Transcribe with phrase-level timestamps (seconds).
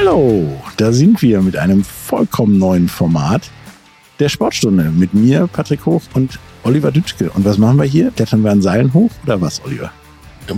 [0.00, 3.50] Hallo, da sind wir mit einem vollkommen neuen Format
[4.20, 7.30] der Sportstunde mit mir, Patrick Hoch und Oliver Dütschke.
[7.30, 8.12] Und was machen wir hier?
[8.12, 9.90] Klettern wir an Seilen hoch oder was, Oliver?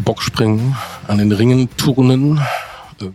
[0.05, 0.77] Bockspringen,
[1.09, 2.39] an den Ringen turnen,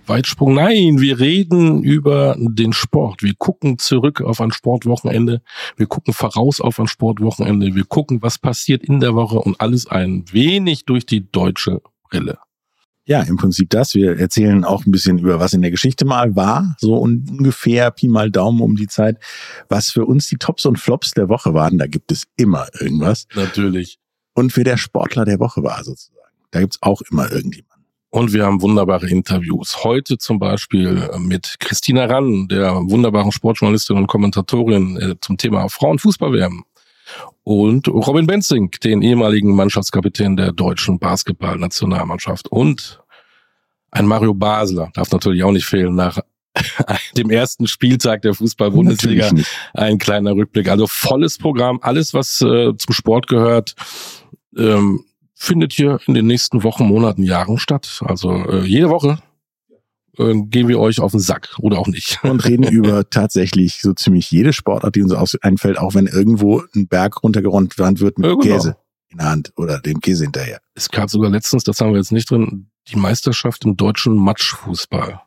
[0.07, 0.55] Weitsprung.
[0.55, 3.21] Nein, wir reden über den Sport.
[3.21, 5.43] Wir gucken zurück auf ein Sportwochenende.
[5.77, 7.75] Wir gucken voraus auf ein Sportwochenende.
[7.75, 12.39] Wir gucken, was passiert in der Woche und alles ein wenig durch die deutsche Brille.
[13.07, 13.93] Ja, im Prinzip das.
[13.93, 18.07] Wir erzählen auch ein bisschen über, was in der Geschichte mal war, so ungefähr Pi
[18.07, 19.17] mal Daumen um die Zeit,
[19.69, 21.77] was für uns die Tops und Flops der Woche waren.
[21.77, 23.27] Da gibt es immer irgendwas.
[23.35, 23.99] Natürlich.
[24.33, 26.15] Und wer der Sportler der Woche war, sozusagen.
[26.49, 27.85] Da gibt's auch immer irgendjemanden.
[28.09, 29.83] Und wir haben wunderbare Interviews.
[29.83, 36.63] Heute zum Beispiel mit Christina Rann, der wunderbaren Sportjournalistin und Kommentatorin äh, zum Thema Frauenfußball-WM.
[37.43, 42.47] Und Robin Benzing, den ehemaligen Mannschaftskapitän der deutschen Basketballnationalmannschaft.
[42.47, 43.01] Und
[43.91, 46.19] ein Mario Basler darf natürlich auch nicht fehlen nach
[47.17, 49.29] dem ersten Spieltag der Fußball-Bundesliga.
[49.73, 50.69] Ein kleiner Rückblick.
[50.69, 53.75] Also volles Programm, alles, was äh, zum Sport gehört.
[54.57, 55.03] Ähm,
[55.35, 58.01] findet hier in den nächsten Wochen, Monaten, Jahren statt.
[58.05, 59.19] Also äh, jede Woche
[60.17, 62.19] äh, gehen wir euch auf den Sack oder auch nicht.
[62.23, 66.87] Und reden über tatsächlich so ziemlich jede Sportart, die uns einfällt, auch wenn irgendwo ein
[66.87, 68.55] Berg runtergeräumt wird mit ja, genau.
[68.55, 68.77] Käse
[69.09, 70.59] in der Hand oder dem Käse hinterher.
[70.73, 75.21] Es gab sogar letztens, das haben wir jetzt nicht drin, die Meisterschaft im deutschen Matschfußball.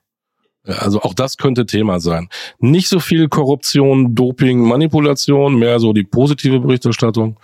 [0.64, 2.28] Also auch das könnte Thema sein.
[2.58, 7.40] Nicht so viel Korruption, Doping, Manipulation, mehr so die positive Berichterstattung.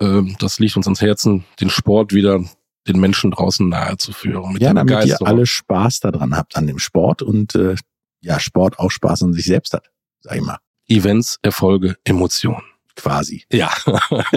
[0.00, 2.44] Ähm, das liegt uns ans Herzen, den Sport wieder
[2.88, 4.56] den Menschen draußen nahe zu führen.
[4.58, 7.76] ja, damit ihr alle Spaß daran habt an dem Sport und äh,
[8.20, 10.58] ja, Sport auch Spaß an sich selbst hat, sag ich mal.
[10.88, 12.62] Events, Erfolge, Emotionen.
[12.94, 13.44] Quasi.
[13.52, 13.70] Ja.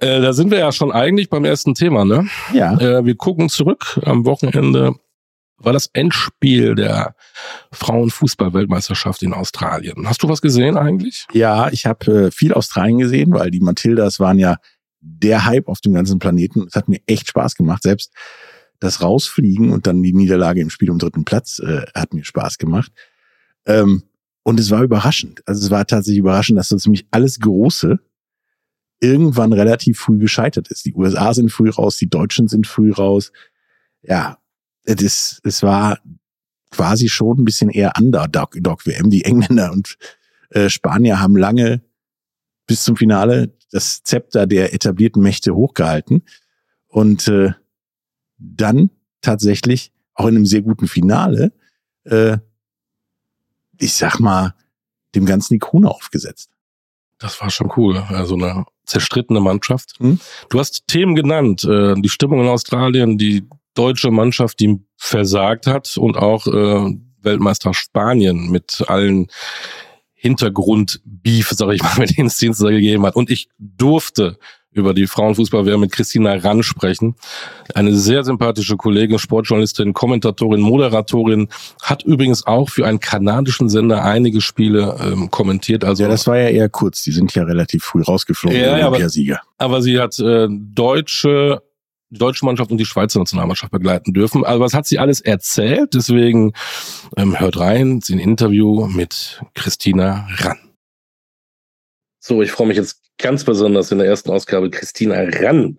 [0.00, 2.26] äh, da sind wir ja schon eigentlich beim ersten Thema, ne?
[2.52, 2.76] Ja.
[2.80, 4.96] Äh, wir gucken zurück am Wochenende
[5.58, 7.14] war das Endspiel der
[7.72, 10.08] Frauenfußball-Weltmeisterschaft in Australien.
[10.08, 11.26] Hast du was gesehen eigentlich?
[11.32, 14.56] Ja, ich habe äh, viel Australien gesehen, weil die Matildas waren ja
[15.08, 16.66] der Hype auf dem ganzen Planeten.
[16.68, 17.82] Es hat mir echt Spaß gemacht.
[17.82, 18.12] Selbst
[18.80, 22.58] das Rausfliegen und dann die Niederlage im Spiel um dritten Platz äh, hat mir Spaß
[22.58, 22.92] gemacht.
[23.66, 24.04] Ähm,
[24.44, 25.42] und es war überraschend.
[25.46, 27.98] Also es war tatsächlich überraschend, dass so ziemlich alles Große
[29.00, 30.84] irgendwann relativ früh gescheitert ist.
[30.84, 33.32] Die USA sind früh raus, die Deutschen sind früh raus.
[34.02, 34.38] Ja,
[34.84, 35.98] das, es war
[36.70, 39.10] quasi schon ein bisschen eher Underdog-WM.
[39.10, 39.96] Die Engländer und
[40.50, 41.82] äh, Spanier haben lange
[42.66, 46.24] bis zum Finale das Zepter der etablierten Mächte hochgehalten
[46.88, 47.52] und äh,
[48.38, 48.90] dann
[49.20, 51.52] tatsächlich auch in einem sehr guten Finale,
[52.04, 52.38] äh,
[53.78, 54.54] ich sag mal,
[55.14, 56.50] dem Ganzen die Krone aufgesetzt.
[57.18, 57.98] Das war schon cool.
[58.08, 59.94] Also eine zerstrittene Mannschaft.
[59.98, 60.20] Hm?
[60.48, 65.96] Du hast Themen genannt, äh, die Stimmung in Australien, die deutsche Mannschaft, die versagt hat
[65.96, 69.28] und auch äh, Weltmeister Spanien mit allen
[70.18, 73.16] Hintergrundbeef, sag ich mal, mit denen es Dienstag gegeben hat.
[73.16, 74.38] Und ich durfte
[74.72, 77.16] über die Frauenfußballwehr mit Christina Rann sprechen.
[77.74, 81.48] Eine sehr sympathische Kollegin, Sportjournalistin, Kommentatorin, Moderatorin,
[81.82, 85.84] hat übrigens auch für einen kanadischen Sender einige Spiele ähm, kommentiert.
[85.84, 87.02] Also ja, das war ja eher kurz.
[87.02, 89.40] Die sind ja relativ früh rausgeflogen, ja, Olympiasieger.
[89.56, 91.62] Aber, aber sie hat äh, deutsche
[92.10, 94.44] die deutsche Mannschaft und die Schweizer Nationalmannschaft begleiten dürfen.
[94.44, 95.94] Also was hat sie alles erzählt?
[95.94, 96.52] Deswegen
[97.16, 100.58] ähm, hört rein, sie ein Interview mit Christina Rann.
[102.18, 105.78] So, ich freue mich jetzt ganz besonders in der ersten Ausgabe Christina Rann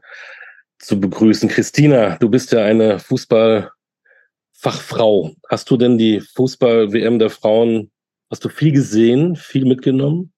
[0.79, 1.49] zu begrüßen.
[1.49, 5.35] Christina, du bist ja eine Fußballfachfrau.
[5.49, 7.91] Hast du denn die Fußball-WM der Frauen,
[8.29, 10.31] hast du viel gesehen, viel mitgenommen?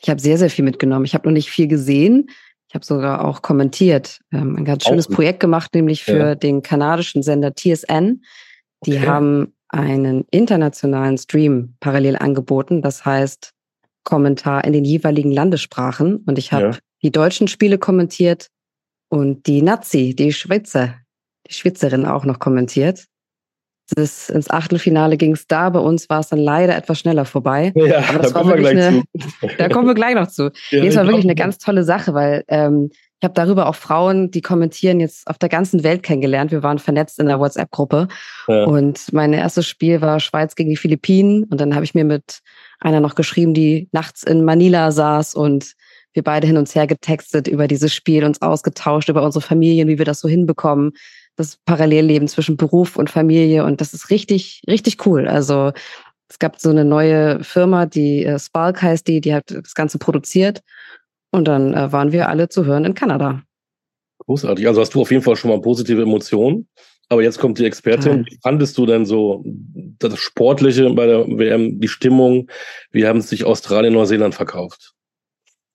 [0.00, 1.04] Ich habe sehr, sehr viel mitgenommen.
[1.04, 2.30] Ich habe noch nicht viel gesehen.
[2.72, 5.14] Ich habe sogar auch kommentiert, ähm, ein ganz schönes auch.
[5.14, 6.34] Projekt gemacht, nämlich für ja.
[6.34, 8.22] den kanadischen Sender TSN.
[8.86, 9.06] Die okay.
[9.06, 13.52] haben einen internationalen Stream parallel angeboten, das heißt
[14.04, 16.16] Kommentar in den jeweiligen Landessprachen.
[16.24, 16.78] Und ich habe ja.
[17.02, 18.48] die deutschen Spiele kommentiert
[19.10, 20.94] und die Nazi, die Schweizer,
[21.46, 23.04] die Schweizerin auch noch kommentiert
[23.90, 25.68] das, ins Achtelfinale ging es da.
[25.70, 27.72] Bei uns war es dann leider etwas schneller vorbei.
[27.74, 29.02] Ja, Aber das da war wirklich eine,
[29.58, 30.50] da kommen wir gleich noch zu.
[30.70, 34.32] Ja, das war wirklich eine ganz tolle Sache, weil ähm, ich habe darüber auch Frauen,
[34.32, 36.50] die kommentieren, jetzt auf der ganzen Welt kennengelernt.
[36.50, 38.08] Wir waren vernetzt in der WhatsApp-Gruppe.
[38.48, 38.64] Ja.
[38.64, 41.44] Und mein erstes Spiel war Schweiz gegen die Philippinen.
[41.44, 42.40] Und dann habe ich mir mit
[42.80, 45.74] einer noch geschrieben, die nachts in Manila saß und
[46.14, 49.98] wir beide hin und her getextet über dieses Spiel, uns ausgetauscht über unsere Familien, wie
[49.98, 50.92] wir das so hinbekommen
[51.36, 55.28] das Parallelleben zwischen Beruf und Familie und das ist richtig, richtig cool.
[55.28, 55.72] Also
[56.28, 59.98] es gab so eine neue Firma, die äh, Spark heißt die, die hat das Ganze
[59.98, 60.62] produziert
[61.30, 63.42] und dann äh, waren wir alle zu hören in Kanada.
[64.18, 64.66] Großartig.
[64.66, 66.68] Also hast du auf jeden Fall schon mal positive Emotionen.
[67.08, 68.24] Aber jetzt kommt die Expertin.
[68.24, 69.44] Wie fandest du denn so
[69.98, 72.48] das Sportliche bei der WM, die Stimmung?
[72.90, 74.94] Wie haben sich Australien, Neuseeland verkauft?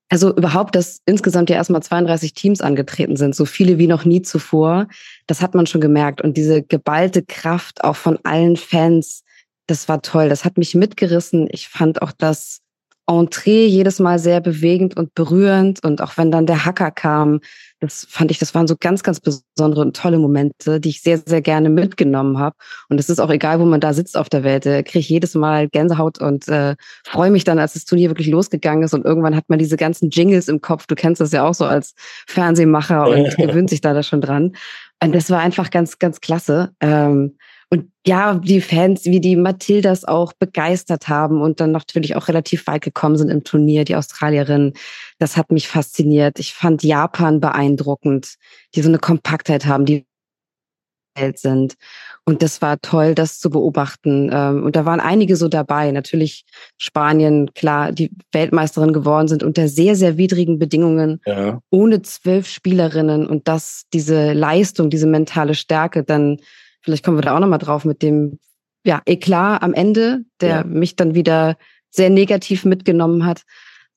[0.09, 4.21] Also überhaupt, dass insgesamt ja erstmal 32 Teams angetreten sind, so viele wie noch nie
[4.21, 4.88] zuvor,
[5.27, 6.21] das hat man schon gemerkt.
[6.21, 9.24] Und diese geballte Kraft auch von allen Fans,
[9.68, 10.30] das war toll.
[10.30, 11.48] Das hat mich mitgerissen.
[11.51, 12.62] Ich fand auch das
[13.06, 15.83] Entree jedes Mal sehr bewegend und berührend.
[15.83, 17.42] Und auch wenn dann der Hacker kam,
[17.79, 21.19] das fand ich, das waren so ganz, ganz besondere und tolle Momente, die ich sehr,
[21.19, 22.56] sehr gerne mitgenommen habe.
[22.89, 25.09] Und es ist auch egal, wo man da sitzt auf der Welt, äh, kriege ich
[25.09, 26.75] jedes Mal Gänsehaut und äh,
[27.06, 28.94] freue mich dann, als das Turnier wirklich losgegangen ist.
[28.94, 30.88] Und irgendwann hat man diese ganzen Jingles im Kopf.
[30.88, 31.94] Du kennst das ja auch so als
[32.27, 34.53] Fernsehmacher und gewöhnt sich da, da schon dran.
[35.03, 36.71] Und das war einfach ganz, ganz klasse.
[36.81, 37.38] Ähm,
[37.69, 42.66] und ja, die Fans, wie die Mathildas auch begeistert haben und dann natürlich auch relativ
[42.68, 44.74] weit gekommen sind im Turnier, die Australierinnen,
[45.19, 46.40] das hat mich fasziniert.
[46.40, 48.36] Ich fand Japan beeindruckend,
[48.74, 50.06] die so eine Kompaktheit haben, die
[51.18, 51.75] Welt sind.
[52.25, 54.30] Und das war toll, das zu beobachten.
[54.31, 55.92] Ähm, und da waren einige so dabei.
[55.92, 56.46] Natürlich
[56.78, 61.60] Spanien, klar, die Weltmeisterin geworden sind unter sehr, sehr widrigen Bedingungen, ja.
[61.69, 66.38] ohne zwölf Spielerinnen und das, diese Leistung, diese mentale Stärke dann
[66.88, 68.39] vielleicht kommen wir da auch nochmal drauf mit dem,
[68.86, 70.63] ja, Eklat am Ende, der ja.
[70.63, 71.57] mich dann wieder
[71.89, 73.42] sehr negativ mitgenommen hat.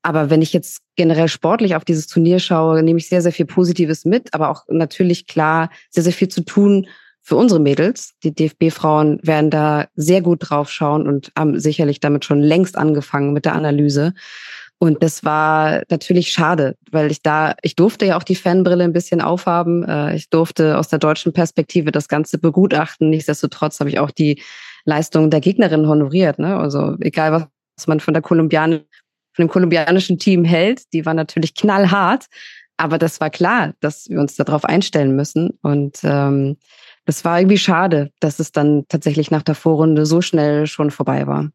[0.03, 3.47] Aber wenn ich jetzt generell sportlich auf dieses Turnier schaue, nehme ich sehr, sehr viel
[3.47, 6.89] Positives mit, aber auch natürlich klar sehr, sehr viel zu tun
[7.23, 8.15] für unsere Mädels.
[8.25, 13.33] Die DFB-Frauen werden da sehr gut drauf schauen und haben sicherlich damit schon längst angefangen
[13.33, 14.15] mit der Analyse.
[14.83, 18.95] Und das war natürlich schade, weil ich da, ich durfte ja auch die Fanbrille ein
[18.95, 19.87] bisschen aufhaben.
[19.87, 23.11] Äh, ich durfte aus der deutschen Perspektive das Ganze begutachten.
[23.11, 24.43] Nichtsdestotrotz habe ich auch die
[24.87, 26.39] Leistung der Gegnerin honoriert.
[26.39, 26.57] Ne?
[26.57, 28.81] Also egal, was man von der Kolumbianer,
[29.35, 32.25] von dem kolumbianischen Team hält, die war natürlich knallhart.
[32.79, 35.59] Aber das war klar, dass wir uns darauf einstellen müssen.
[35.61, 36.57] Und ähm,
[37.05, 41.27] das war irgendwie schade, dass es dann tatsächlich nach der Vorrunde so schnell schon vorbei
[41.27, 41.51] war.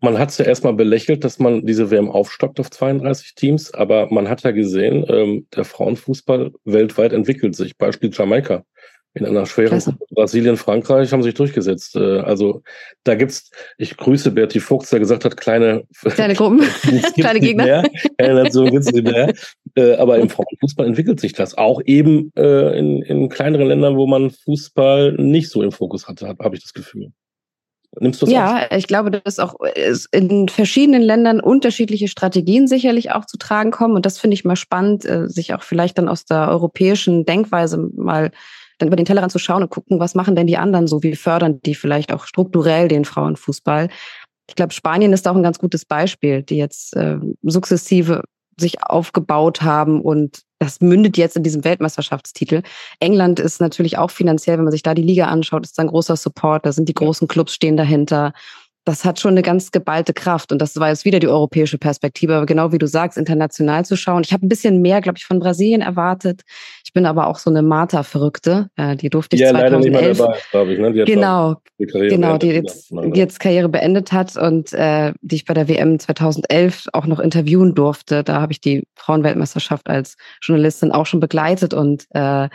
[0.00, 4.12] Man hat es ja erstmal belächelt, dass man diese WM aufstockt auf 32 Teams, aber
[4.12, 7.78] man hat ja gesehen, ähm, der Frauenfußball weltweit entwickelt sich.
[7.78, 8.64] Beispiel Jamaika.
[9.16, 11.96] In einer schweren Brasilien, Frankreich haben sich durchgesetzt.
[11.96, 12.62] Äh, also
[13.04, 16.60] da gibt's, ich grüße Berti Fuchs, der gesagt hat, kleine, kleine Gruppen,
[17.14, 17.64] kleine Gegner.
[17.64, 19.32] Mehr, keine Nation gibt's nicht mehr.
[19.74, 21.56] Äh, aber im Frauenfußball entwickelt sich das.
[21.56, 26.28] Auch eben äh, in, in kleineren Ländern, wo man Fußball nicht so im Fokus hatte,
[26.28, 27.12] habe hab ich das Gefühl.
[27.98, 28.76] Nimmst du Ja, auf?
[28.76, 29.54] ich glaube, dass auch
[30.12, 33.94] in verschiedenen Ländern unterschiedliche Strategien sicherlich auch zu tragen kommen.
[33.94, 37.78] Und das finde ich mal spannend, äh, sich auch vielleicht dann aus der europäischen Denkweise
[37.94, 38.30] mal
[38.78, 41.02] dann über den Tellerrand zu schauen und gucken, was machen denn die anderen so?
[41.02, 43.88] Wie fördern die vielleicht auch strukturell den Frauenfußball?
[44.48, 48.22] Ich glaube, Spanien ist auch ein ganz gutes Beispiel, die jetzt äh, sukzessive
[48.58, 52.62] sich aufgebaut haben und das mündet jetzt in diesem Weltmeisterschaftstitel.
[53.00, 56.16] England ist natürlich auch finanziell, wenn man sich da die Liga anschaut, ist ein großer
[56.16, 56.64] Support.
[56.64, 58.32] Da sind die großen Clubs stehen dahinter
[58.86, 60.52] das hat schon eine ganz geballte Kraft.
[60.52, 62.36] Und das war jetzt wieder die europäische Perspektive.
[62.36, 64.22] Aber genau wie du sagst, international zu schauen.
[64.24, 66.42] Ich habe ein bisschen mehr, glaube ich, von Brasilien erwartet.
[66.86, 68.70] Ich bin aber auch so eine Marta-Verrückte.
[69.00, 69.72] Die durfte ich ja, 2011.
[69.72, 70.78] Leider nicht mehr dabei, glaube ich.
[70.78, 70.92] Ne?
[70.92, 75.44] Die genau, die genau, die jetzt, die jetzt Karriere beendet hat und äh, die ich
[75.46, 78.22] bei der WM 2011 auch noch interviewen durfte.
[78.22, 82.48] Da habe ich die Frauenweltmeisterschaft als Journalistin auch schon begleitet und äh,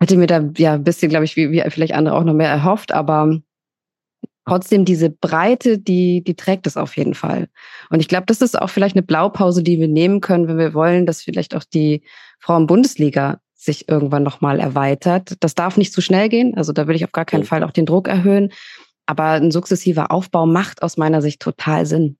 [0.00, 2.48] hatte mir da ja ein bisschen, glaube ich, wie, wie vielleicht andere auch noch mehr
[2.48, 2.92] erhofft.
[2.92, 3.40] Aber
[4.46, 7.48] trotzdem diese Breite, die, die trägt es auf jeden Fall.
[7.90, 10.72] Und ich glaube, das ist auch vielleicht eine Blaupause, die wir nehmen können, wenn wir
[10.72, 12.02] wollen, dass vielleicht auch die
[12.40, 15.34] Frauen-Bundesliga sich irgendwann nochmal erweitert.
[15.40, 16.54] Das darf nicht zu schnell gehen.
[16.56, 18.52] Also da will ich auf gar keinen Fall auch den Druck erhöhen.
[19.06, 22.18] Aber ein sukzessiver Aufbau macht aus meiner Sicht total Sinn.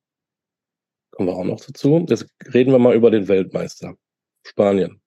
[1.11, 2.05] Kommen wir auch noch dazu.
[2.09, 3.95] Jetzt reden wir mal über den Weltmeister.
[4.45, 5.01] Spanien.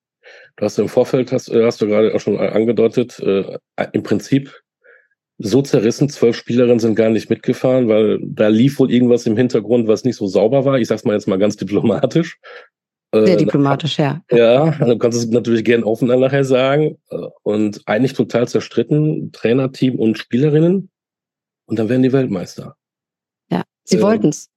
[0.56, 3.58] Du hast im Vorfeld, hast, äh, hast du gerade auch schon angedeutet, äh,
[3.94, 4.62] im Prinzip
[5.38, 6.10] so zerrissen.
[6.10, 10.18] Zwölf Spielerinnen sind gar nicht mitgefahren, weil da lief wohl irgendwas im Hintergrund, was nicht
[10.18, 10.78] so sauber war.
[10.78, 12.38] Ich sag's mal jetzt mal ganz diplomatisch.
[13.12, 14.22] Sehr äh, diplomatisch, ja.
[14.32, 16.98] Ja, du kannst es natürlich gern offen dann nachher sagen.
[17.44, 20.90] Und eigentlich total zerstritten, Trainerteam und Spielerinnen.
[21.66, 22.76] Und dann werden die Weltmeister.
[23.52, 24.50] Ja, sie ähm, wollten's.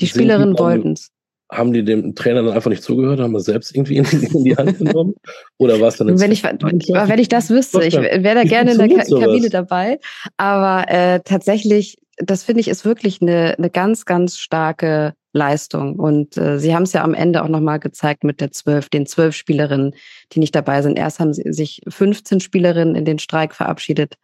[0.00, 1.10] Die Spielerinnen wollten's
[1.50, 4.56] haben die dem Trainer dann einfach nicht zugehört, haben wir selbst irgendwie in, in die
[4.56, 5.14] Hand genommen?
[5.58, 8.78] Oder war es dann wenn ich, wenn ich das wüsste, ich wäre da gerne in
[8.78, 9.98] der Ka Kabine dabei.
[10.36, 15.96] Aber äh, tatsächlich, das finde ich, ist wirklich eine, eine ganz, ganz starke Leistung.
[15.96, 19.04] Und äh, sie haben es ja am Ende auch nochmal gezeigt mit der zwölf, den
[19.04, 19.94] zwölf Spielerinnen,
[20.32, 20.98] die nicht dabei sind.
[20.98, 24.14] Erst haben sie sich 15 Spielerinnen in den Streik verabschiedet,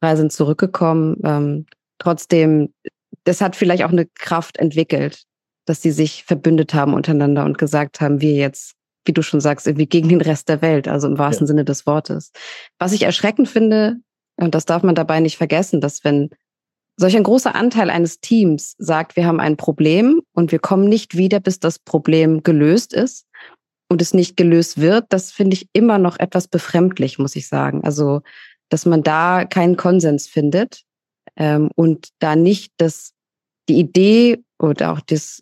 [0.00, 1.16] drei sind zurückgekommen.
[1.24, 1.66] Ähm,
[1.98, 2.72] trotzdem,
[3.24, 5.24] das hat vielleicht auch eine Kraft entwickelt,
[5.66, 9.66] dass sie sich verbündet haben untereinander und gesagt haben, wir jetzt, wie du schon sagst,
[9.66, 11.48] irgendwie gegen den Rest der Welt, also im wahrsten ja.
[11.48, 12.32] Sinne des Wortes.
[12.78, 13.96] Was ich erschreckend finde,
[14.36, 16.30] Und das darf man dabei nicht vergessen, dass wenn
[17.02, 21.16] solch ein großer Anteil eines Teams sagt, wir haben ein Problem und wir kommen nicht
[21.16, 23.26] wieder, bis das Problem gelöst ist
[23.90, 27.82] und es nicht gelöst wird, das finde ich immer noch etwas befremdlich, muss ich sagen.
[27.82, 28.22] Also,
[28.68, 30.82] dass man da keinen Konsens findet
[31.34, 33.12] ähm, und da nicht das,
[33.68, 35.40] die Idee oder auch das,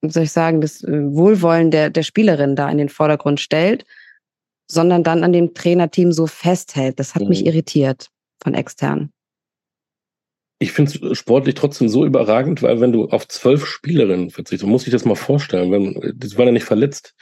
[0.00, 3.84] wie soll ich sagen, das äh, Wohlwollen der, der Spielerin da in den Vordergrund stellt,
[4.66, 6.98] sondern dann an dem Trainerteam so festhält.
[6.98, 7.28] Das hat mhm.
[7.28, 8.08] mich irritiert
[8.42, 9.12] von extern.
[10.58, 14.86] Ich finde es sportlich trotzdem so überragend, weil wenn du auf zwölf Spielerinnen verzichtest, muss
[14.86, 17.14] ich das mal vorstellen, wenn, die waren ja nicht verletzt.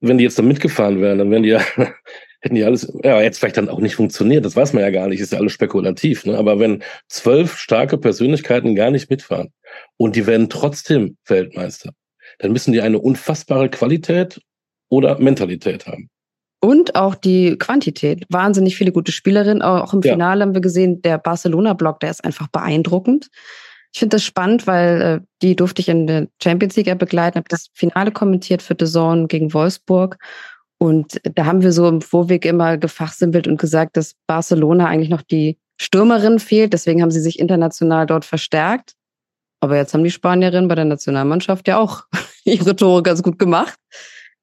[0.00, 1.60] Wenn die jetzt da mitgefahren wären, dann wären die ja,
[2.40, 5.08] hätten die alles, ja, jetzt vielleicht dann auch nicht funktioniert, das weiß man ja gar
[5.08, 6.38] nicht, ist ja alles spekulativ, ne?
[6.38, 9.52] Aber wenn zwölf starke Persönlichkeiten gar nicht mitfahren
[9.96, 11.92] und die werden trotzdem Weltmeister,
[12.38, 14.40] dann müssen die eine unfassbare Qualität
[14.88, 16.08] oder Mentalität haben.
[16.60, 18.24] Und auch die Quantität.
[18.30, 19.62] Wahnsinnig viele gute Spielerinnen.
[19.62, 20.46] Auch im Finale ja.
[20.46, 23.28] haben wir gesehen, der Barcelona-Block, der ist einfach beeindruckend.
[23.92, 27.48] Ich finde das spannend, weil äh, die durfte ich in der Champions League begleiten, habe
[27.48, 30.18] das Finale kommentiert für The Zone gegen Wolfsburg.
[30.78, 35.22] Und da haben wir so im Vorweg immer gefachsimpelt und gesagt, dass Barcelona eigentlich noch
[35.22, 36.72] die Stürmerin fehlt.
[36.72, 38.94] Deswegen haben sie sich international dort verstärkt.
[39.60, 42.04] Aber jetzt haben die Spanierinnen bei der Nationalmannschaft ja auch
[42.44, 43.78] ihre Tore ganz gut gemacht.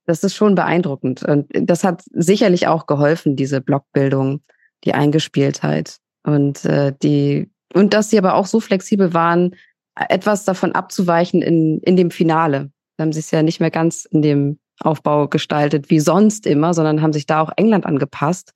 [0.05, 1.24] Das ist schon beeindruckend.
[1.24, 4.41] Und das hat sicherlich auch geholfen, diese Blockbildung,
[4.83, 5.97] die Eingespieltheit.
[6.24, 9.55] Und äh, die, und dass sie aber auch so flexibel waren,
[9.95, 12.71] etwas davon abzuweichen in, in dem Finale.
[12.97, 16.74] Da haben sie es ja nicht mehr ganz in dem Aufbau gestaltet wie sonst immer,
[16.74, 18.53] sondern haben sich da auch England angepasst.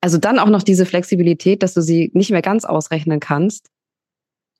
[0.00, 3.70] Also dann auch noch diese Flexibilität, dass du sie nicht mehr ganz ausrechnen kannst.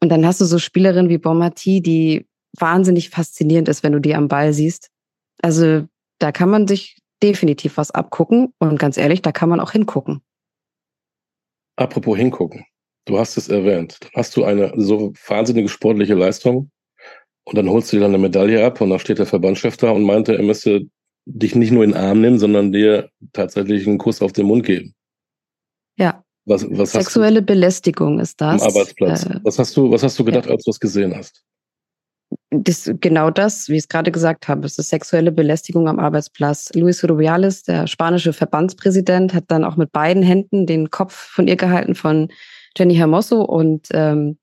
[0.02, 2.26] Und dann hast du so Spielerinnen wie Bonmati, die
[2.58, 4.88] wahnsinnig faszinierend ist, wenn du die am Ball siehst.
[5.42, 5.86] Also
[6.18, 10.22] da kann man sich definitiv was abgucken und ganz ehrlich, da kann man auch hingucken.
[11.76, 12.64] Apropos hingucken.
[13.06, 13.98] Du hast es erwähnt.
[14.00, 16.70] Dann hast du eine so wahnsinnige sportliche Leistung
[17.44, 19.90] und dann holst du dir dann eine Medaille ab und da steht der Verbandschef da
[19.90, 20.86] und meinte, er müsste
[21.26, 24.64] dich nicht nur in den Arm nehmen, sondern dir tatsächlich einen Kuss auf den Mund
[24.64, 24.94] geben.
[25.96, 26.24] Ja.
[26.44, 28.62] Was, was Sexuelle Belästigung ist das.
[28.62, 29.26] Am Arbeitsplatz.
[29.26, 30.52] Äh, was hast du, was hast du gedacht, ja.
[30.52, 31.42] als du es gesehen hast?
[32.64, 36.70] Das, genau das, wie ich es gerade gesagt habe, es ist sexuelle Belästigung am Arbeitsplatz.
[36.74, 41.56] Luis Rubiales, der spanische Verbandspräsident, hat dann auch mit beiden Händen den Kopf von ihr
[41.56, 42.28] gehalten, von
[42.76, 43.42] Jenny Hermoso.
[43.42, 44.38] Und ähm,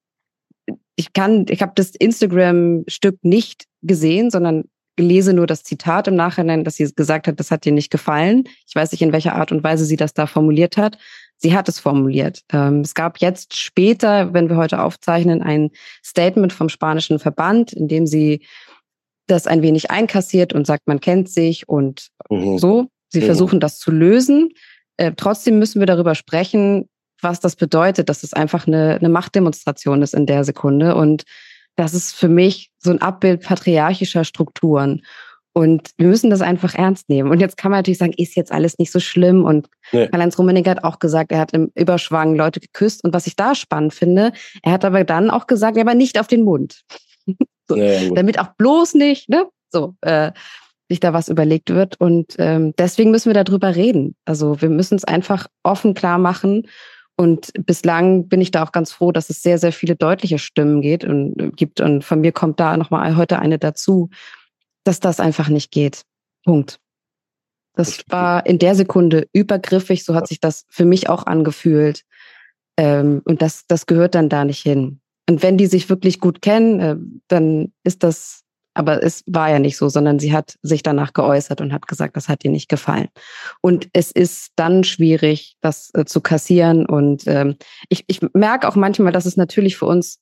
[0.95, 4.65] ich kann, ich habe das Instagram-Stück nicht gesehen, sondern
[4.97, 8.43] lese nur das Zitat im Nachhinein, dass sie gesagt hat, das hat ihr nicht gefallen.
[8.67, 10.97] Ich weiß nicht, in welcher Art und Weise sie das da formuliert hat.
[11.43, 12.41] Sie hat es formuliert.
[12.53, 15.71] Ähm, es gab jetzt später, wenn wir heute aufzeichnen, ein
[16.01, 18.45] Statement vom spanischen Verband, in dem sie
[19.27, 22.57] das ein wenig einkassiert und sagt, man kennt sich und mhm.
[22.57, 22.87] so.
[23.09, 23.25] Sie mhm.
[23.25, 24.51] versuchen das zu lösen.
[24.95, 26.87] Äh, trotzdem müssen wir darüber sprechen,
[27.21, 30.95] was das bedeutet, dass es einfach eine, eine Machtdemonstration ist in der Sekunde.
[30.95, 31.23] Und
[31.75, 35.03] das ist für mich so ein Abbild patriarchischer Strukturen.
[35.53, 37.29] Und wir müssen das einfach ernst nehmen.
[37.29, 39.45] Und jetzt kann man natürlich sagen, ist jetzt alles nicht so schlimm.
[39.45, 40.07] Und nee.
[40.07, 43.03] Karl-Heinz Rummenigge hat auch gesagt, er hat im Überschwang Leute geküsst.
[43.03, 44.33] Und was ich da spannend finde,
[44.63, 46.81] er hat aber dann auch gesagt, aber nicht auf den Mund.
[47.69, 49.45] so, ja, damit auch bloß nicht, ne?
[49.71, 50.31] So, äh,
[50.89, 51.99] sich da was überlegt wird.
[51.99, 54.15] Und ähm, deswegen müssen wir darüber reden.
[54.25, 56.67] Also wir müssen es einfach offen klar machen.
[57.15, 60.81] Und bislang bin ich da auch ganz froh, dass es sehr, sehr viele deutliche Stimmen
[60.81, 61.79] geht und äh, gibt.
[61.79, 64.09] Und von mir kommt da nochmal heute eine dazu,
[64.83, 66.03] dass das einfach nicht geht.
[66.43, 66.79] Punkt.
[67.75, 72.03] Das war in der Sekunde übergriffig, so hat sich das für mich auch angefühlt.
[72.77, 74.99] Ähm, und das, das gehört dann da nicht hin.
[75.29, 76.95] Und wenn die sich wirklich gut kennen, äh,
[77.27, 78.41] dann ist das,
[78.73, 82.17] aber es war ja nicht so, sondern sie hat sich danach geäußert und hat gesagt,
[82.17, 83.07] das hat ihr nicht gefallen.
[83.61, 86.85] Und es ist dann schwierig, das äh, zu kassieren.
[86.85, 87.55] Und ähm,
[87.89, 90.19] ich, ich merke auch manchmal, dass es natürlich für uns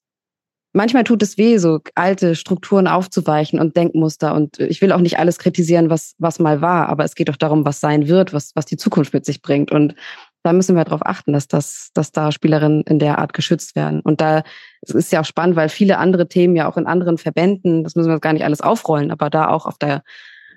[0.73, 4.33] manchmal tut es weh, so alte Strukturen aufzuweichen und Denkmuster.
[4.33, 7.37] Und ich will auch nicht alles kritisieren, was, was mal war, aber es geht doch
[7.37, 9.71] darum, was sein wird, was, was die Zukunft mit sich bringt.
[9.71, 9.95] Und
[10.43, 13.99] da müssen wir darauf achten, dass das, dass da Spielerinnen in der Art geschützt werden.
[13.99, 14.43] Und da
[14.81, 17.95] es ist ja auch spannend, weil viele andere Themen ja auch in anderen Verbänden, das
[17.95, 20.01] müssen wir gar nicht alles aufrollen, aber da auch auf der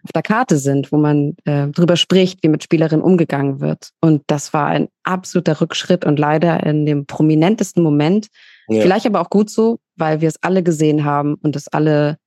[0.05, 3.89] auf der Karte sind, wo man äh, drüber spricht, wie mit Spielerinnen umgegangen wird.
[4.03, 8.27] Und das war ein absoluter Rückschritt und leider in dem prominentesten Moment.
[8.69, 8.83] Ja.
[8.83, 12.19] Vielleicht aber auch gut so, weil wir es alle gesehen haben und es alle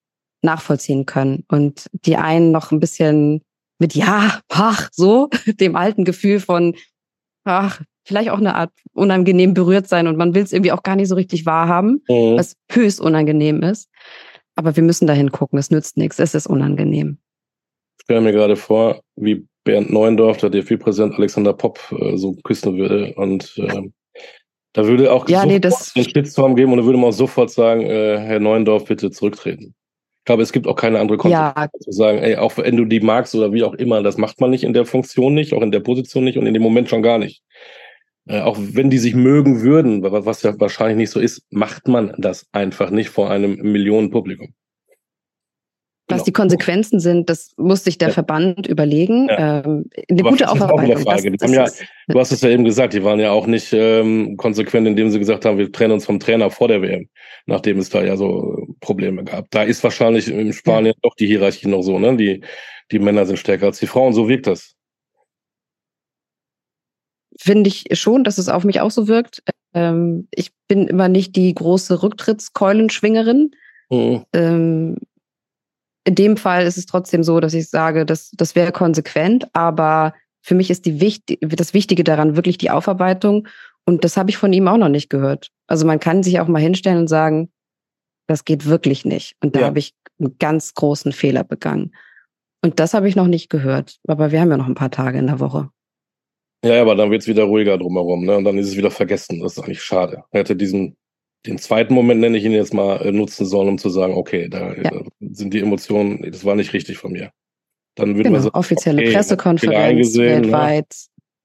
[0.42, 1.44] nachvollziehen können.
[1.50, 3.42] Und die einen noch ein bisschen
[3.80, 6.76] mit ja, ach, so, dem alten Gefühl von,
[7.44, 10.96] ach, vielleicht auch eine Art unangenehm berührt sein und man will es irgendwie auch gar
[10.96, 12.38] nicht so richtig wahrhaben, mhm.
[12.38, 13.90] was höchst unangenehm ist.
[14.56, 17.18] Aber wir müssen dahin gucken, es nützt nichts, es ist unangenehm.
[18.00, 22.78] Ich stelle mir gerade vor, wie Bernd Neuendorf, der DFB-Präsident Alexander Popp, äh, so küssen
[22.78, 23.90] würde und äh,
[24.78, 27.50] Da würde auch ja, nee, das einen Shitstorm geben und da würde man auch sofort
[27.50, 29.74] sagen, äh, Herr Neuendorf, bitte zurücktreten.
[30.20, 31.80] Ich glaube, es gibt auch keine andere Konsequenz ja.
[31.80, 34.52] zu sagen, ey, auch wenn du die magst oder wie auch immer, das macht man
[34.52, 37.02] nicht in der Funktion nicht, auch in der Position nicht und in dem Moment schon
[37.02, 37.42] gar nicht.
[38.28, 42.14] Äh, auch wenn die sich mögen würden, was ja wahrscheinlich nicht so ist, macht man
[42.20, 44.54] das einfach nicht vor einem Millionenpublikum.
[46.10, 46.26] Was genau.
[46.26, 48.14] die Konsequenzen sind, das muss sich der ja.
[48.14, 49.28] Verband überlegen.
[49.28, 49.60] Ja.
[49.60, 51.04] Ähm, eine Aber gute Aufarbeitung.
[51.04, 54.38] Das, das ja, du hast es ja eben gesagt, die waren ja auch nicht ähm,
[54.38, 57.10] konsequent, indem sie gesagt haben, wir trennen uns vom Trainer vor der WM,
[57.46, 59.52] nachdem es da ja so Probleme gab.
[59.52, 62.16] Da ist wahrscheinlich in Spanien doch die Hierarchie noch so, ne?
[62.16, 62.42] Die,
[62.90, 64.76] die Männer sind stärker als die Frauen, so wirkt das.
[67.38, 69.44] Finde ich schon, dass es auf mich auch so wirkt.
[69.74, 73.52] Ähm, ich bin immer nicht die große Rücktrittskeulenschwingerin.
[73.90, 74.24] Mhm.
[74.32, 74.96] Ähm,
[76.08, 80.14] in dem Fall ist es trotzdem so, dass ich sage, dass das wäre konsequent, aber
[80.42, 83.50] für mich ist die wichtig, das Wichtige daran wirklich die Aufarbeitung.
[83.86, 85.50] Und das habe ich von ihm auch noch nicht gehört.
[85.68, 87.52] Also man kann sich auch mal hinstellen und sagen,
[88.26, 89.36] das geht wirklich nicht.
[89.44, 89.66] Und da ja.
[89.66, 91.94] habe ich einen ganz großen Fehler begangen.
[92.64, 93.98] Und das habe ich noch nicht gehört.
[94.08, 95.70] Aber wir haben ja noch ein paar Tage in der Woche.
[96.64, 98.38] Ja, aber dann wird es wieder ruhiger drumherum, ne?
[98.38, 99.42] Und dann ist es wieder vergessen.
[99.42, 100.24] Das ist eigentlich schade.
[100.32, 100.96] Er hätte diesen
[101.46, 104.50] den zweiten Moment nenne ich ihn jetzt mal äh, nutzen sollen, um zu sagen, okay,
[104.50, 104.92] da ja.
[104.92, 107.32] Äh, sind die Emotionen, das war nicht richtig von mir.
[107.96, 110.24] Dann würden genau, wir sagen, offizielle okay, Pressekonferenz ne?
[110.24, 110.94] weltweit.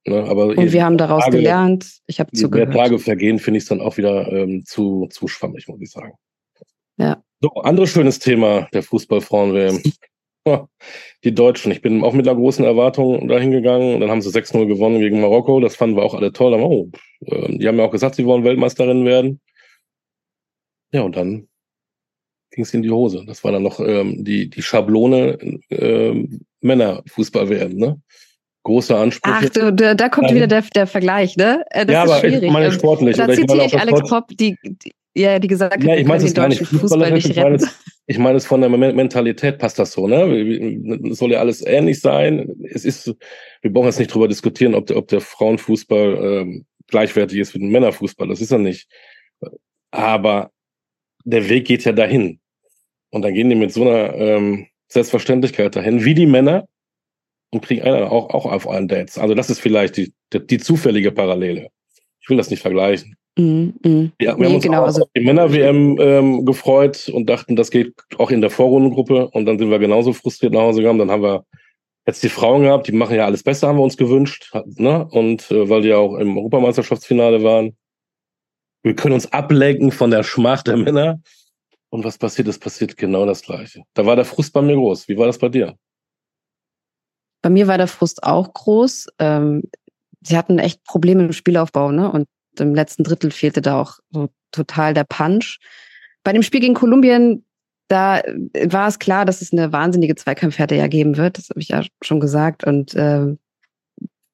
[0.07, 0.25] Ne?
[0.25, 2.01] Aber und wir haben daraus Tage, gelernt.
[2.07, 2.71] Ich habe zugehört.
[2.71, 5.91] Mehr Tage vergehen, finde ich es dann auch wieder ähm, zu, zu schwammig, muss ich
[5.91, 6.13] sagen.
[6.97, 7.23] Ja.
[7.41, 9.83] So, anderes schönes Thema der Fußballfrauen-WM.
[11.25, 11.71] die Deutschen.
[11.73, 14.01] Ich bin auch mit einer großen Erwartung dahin gegangen.
[14.01, 15.61] Dann haben sie 6-0 gewonnen gegen Marokko.
[15.61, 16.53] Das fanden wir auch alle toll.
[16.55, 16.91] Aber, oh,
[17.27, 19.41] äh, die haben ja auch gesagt, sie wollen Weltmeisterin werden.
[20.93, 21.49] Ja, und dann
[22.53, 23.25] ging es in die Hose.
[23.27, 25.39] Das war dann noch ähm, die, die Schablone
[25.71, 26.29] äh,
[26.61, 28.01] Männerfußball werden, ne?
[28.65, 29.37] Große Ansprüche.
[29.43, 30.37] Ach, du, da, da kommt ja.
[30.37, 31.65] wieder der, der Vergleich, ne?
[31.71, 32.43] Äh, das ja, aber schwierig.
[32.45, 33.17] ich meine ähm, sportlich.
[33.17, 36.25] Da zitiere ich, ich Alex Popp, die, die, ja, die gesagt hat, ja, ich meine
[36.25, 39.79] es gar nicht Fußball nicht ich meine, es, ich meine es von der Mentalität passt
[39.79, 40.23] das so, ne?
[41.11, 42.55] Es soll ja alles ähnlich sein.
[42.71, 43.15] Es ist,
[43.63, 47.63] wir brauchen jetzt nicht drüber diskutieren, ob der, ob der Frauenfußball ähm, gleichwertig ist mit
[47.63, 48.29] dem Männerfußball.
[48.29, 48.89] Das ist er nicht.
[49.91, 50.51] Aber
[51.25, 52.41] der Weg geht ja dahin.
[53.11, 56.67] Und dann gehen die mit so einer ähm, Selbstverständlichkeit dahin, wie die Männer,
[57.53, 59.19] und kriegen einer auch, auch auf einen Dates.
[59.19, 61.69] Also das ist vielleicht die, die, die zufällige Parallele.
[62.21, 63.17] Ich will das nicht vergleichen.
[63.37, 64.13] Mm, mm.
[64.21, 67.57] Ja, wir nee, haben uns genau, auch also, auf die Männer-WM ähm, gefreut und dachten,
[67.57, 69.29] das geht auch in der Vorrundengruppe.
[69.29, 70.99] Und dann sind wir genauso frustriert nach Hause gegangen.
[70.99, 71.45] Dann haben wir
[72.07, 74.53] jetzt die Frauen gehabt, die machen ja alles besser, haben wir uns gewünscht.
[74.77, 75.07] Ne?
[75.11, 77.77] Und äh, weil die ja auch im Europameisterschaftsfinale waren.
[78.83, 81.21] Wir können uns ablenken von der Schmach der Männer.
[81.91, 82.49] Und was passiert?
[82.49, 83.83] Es passiert genau das Gleiche.
[83.95, 85.09] Da war der Frust bei mir groß.
[85.09, 85.77] Wie war das bei dir?
[87.43, 89.09] Bei mir war der Frust auch groß.
[89.19, 89.65] Ähm,
[90.23, 92.11] sie hatten echt Probleme im Spielaufbau, ne?
[92.11, 92.27] Und
[92.59, 95.59] im letzten Drittel fehlte da auch so total der Punch.
[96.25, 97.45] Bei dem Spiel gegen Kolumbien,
[97.89, 98.23] da
[98.69, 101.37] war es klar, dass es eine wahnsinnige Zweikampfhärte ja geben wird.
[101.37, 102.65] Das habe ich ja schon gesagt.
[102.65, 103.37] Und äh,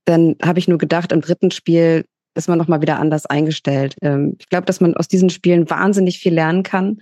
[0.05, 3.97] dann habe ich nur gedacht, im dritten Spiel ist man nochmal wieder anders eingestellt.
[4.03, 7.01] Ähm, ich glaube, dass man aus diesen Spielen wahnsinnig viel lernen kann.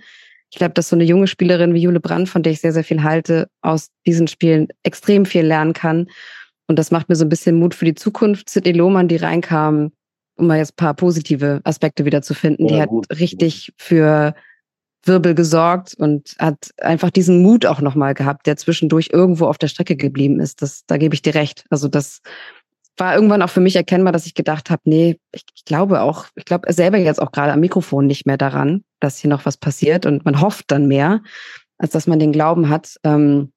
[0.49, 2.83] Ich glaube, dass so eine junge Spielerin wie Jule Brandt, von der ich sehr, sehr
[2.83, 6.07] viel halte, aus diesen Spielen extrem viel lernen kann.
[6.67, 8.49] Und das macht mir so ein bisschen Mut für die Zukunft.
[8.49, 9.91] Sidney Lohmann, die reinkam,
[10.37, 13.19] um mal jetzt ein paar positive Aspekte wieder zu finden, ja, die hat gut.
[13.19, 14.35] richtig für
[15.07, 19.67] Wirbel gesorgt und hat einfach diesen Mut auch nochmal gehabt, der zwischendurch irgendwo auf der
[19.67, 20.61] Strecke geblieben ist.
[20.61, 21.65] Das, da gebe ich dir recht.
[21.69, 22.21] Also das
[22.97, 26.25] war irgendwann auch für mich erkennbar, dass ich gedacht habe, nee, ich, ich glaube auch,
[26.35, 29.57] ich glaube selber jetzt auch gerade am Mikrofon nicht mehr daran, dass hier noch was
[29.57, 31.21] passiert und man hofft dann mehr,
[31.77, 32.95] als dass man den Glauben hat.
[33.03, 33.51] Ähm,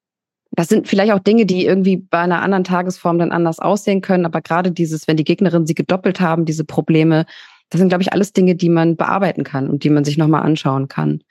[0.51, 4.25] das sind vielleicht auch Dinge, die irgendwie bei einer anderen Tagesform dann anders aussehen können,
[4.25, 7.25] aber gerade dieses, wenn die Gegnerinnen sie gedoppelt haben, diese Probleme,
[7.69, 10.43] das sind, glaube ich, alles Dinge, die man bearbeiten kann und die man sich nochmal
[10.43, 11.21] anschauen kann.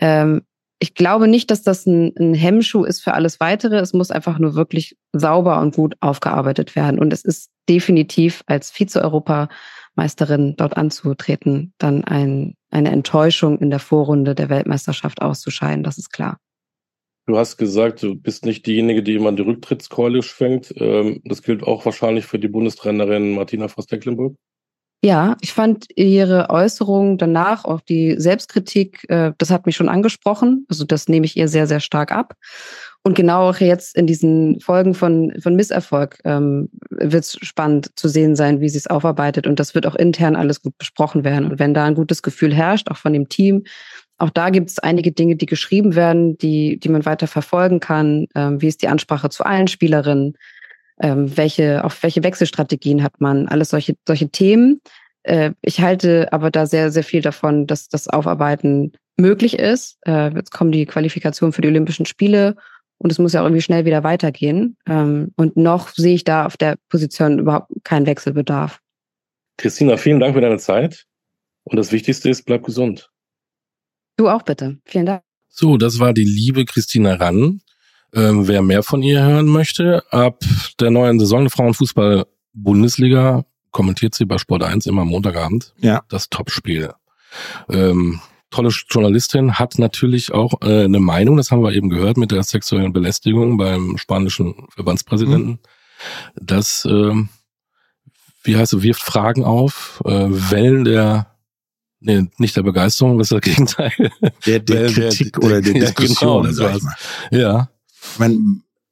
[0.00, 0.42] Ähm,
[0.80, 3.78] ich glaube nicht, dass das ein, ein Hemmschuh ist für alles weitere.
[3.78, 7.00] Es muss einfach nur wirklich sauber und gut aufgearbeitet werden.
[7.00, 14.34] Und es ist definitiv als Vize-Europameisterin dort anzutreten, dann ein, eine Enttäuschung in der Vorrunde
[14.34, 15.82] der Weltmeisterschaft auszuscheiden.
[15.82, 16.38] Das ist klar.
[17.26, 20.72] Du hast gesagt, du bist nicht diejenige, die immer die Rücktrittskeule schwenkt.
[20.76, 24.34] Ähm, das gilt auch wahrscheinlich für die Bundestrainerin Martina Voss-Tecklenburg.
[25.00, 30.66] Ja, ich fand ihre Äußerung danach, auch die Selbstkritik, äh, das hat mich schon angesprochen.
[30.68, 32.34] Also das nehme ich ihr sehr, sehr stark ab.
[33.04, 38.08] Und genau auch jetzt in diesen Folgen von, von Misserfolg ähm, wird es spannend zu
[38.08, 39.46] sehen sein, wie sie es aufarbeitet.
[39.46, 41.52] Und das wird auch intern alles gut besprochen werden.
[41.52, 43.64] Und wenn da ein gutes Gefühl herrscht, auch von dem Team,
[44.18, 48.26] auch da gibt es einige Dinge, die geschrieben werden, die, die man weiter verfolgen kann.
[48.34, 50.36] Ähm, wie ist die Ansprache zu allen Spielerinnen?
[51.00, 54.80] Ähm, welche, auf welche Wechselstrategien hat man, alles solche, solche Themen.
[55.22, 59.98] äh, ich halte aber da sehr, sehr viel davon, dass das Aufarbeiten möglich ist.
[60.06, 62.56] Äh, jetzt kommen die Qualifikationen für die Olympischen Spiele
[62.98, 64.76] und es muss ja auch irgendwie schnell wieder weitergehen.
[64.86, 68.80] Ähm, und noch sehe ich da auf der Position überhaupt keinen Wechselbedarf.
[69.56, 71.04] Christina, vielen Dank für deine Zeit.
[71.64, 73.10] Und das Wichtigste ist, bleib gesund.
[74.16, 74.78] Du auch bitte.
[74.84, 75.22] Vielen Dank.
[75.48, 77.60] So, das war die liebe Christina Rann.
[78.14, 80.42] Ähm, wer mehr von ihr hören möchte, ab
[80.80, 86.02] der neuen Saison der Frauenfußball-Bundesliga kommentiert sie bei Sport 1 immer Montagabend ja.
[86.08, 86.92] das Topspiel.
[87.68, 92.30] Ähm, tolle Journalistin, hat natürlich auch äh, eine Meinung, das haben wir eben gehört mit
[92.32, 95.50] der sexuellen Belästigung beim spanischen Verbandspräsidenten.
[95.50, 95.58] Mhm.
[96.34, 97.12] Das, äh,
[98.42, 101.34] wie heißt es, wirft Fragen auf, äh, Wellen der
[102.00, 103.90] Nee, nicht der Begeisterung, was ist das Gegenteil?
[104.46, 106.94] Der, der Kritik der, oder der Diskussion, ja, genau, ich mal.
[107.32, 107.70] Ja.
[108.14, 108.18] Ich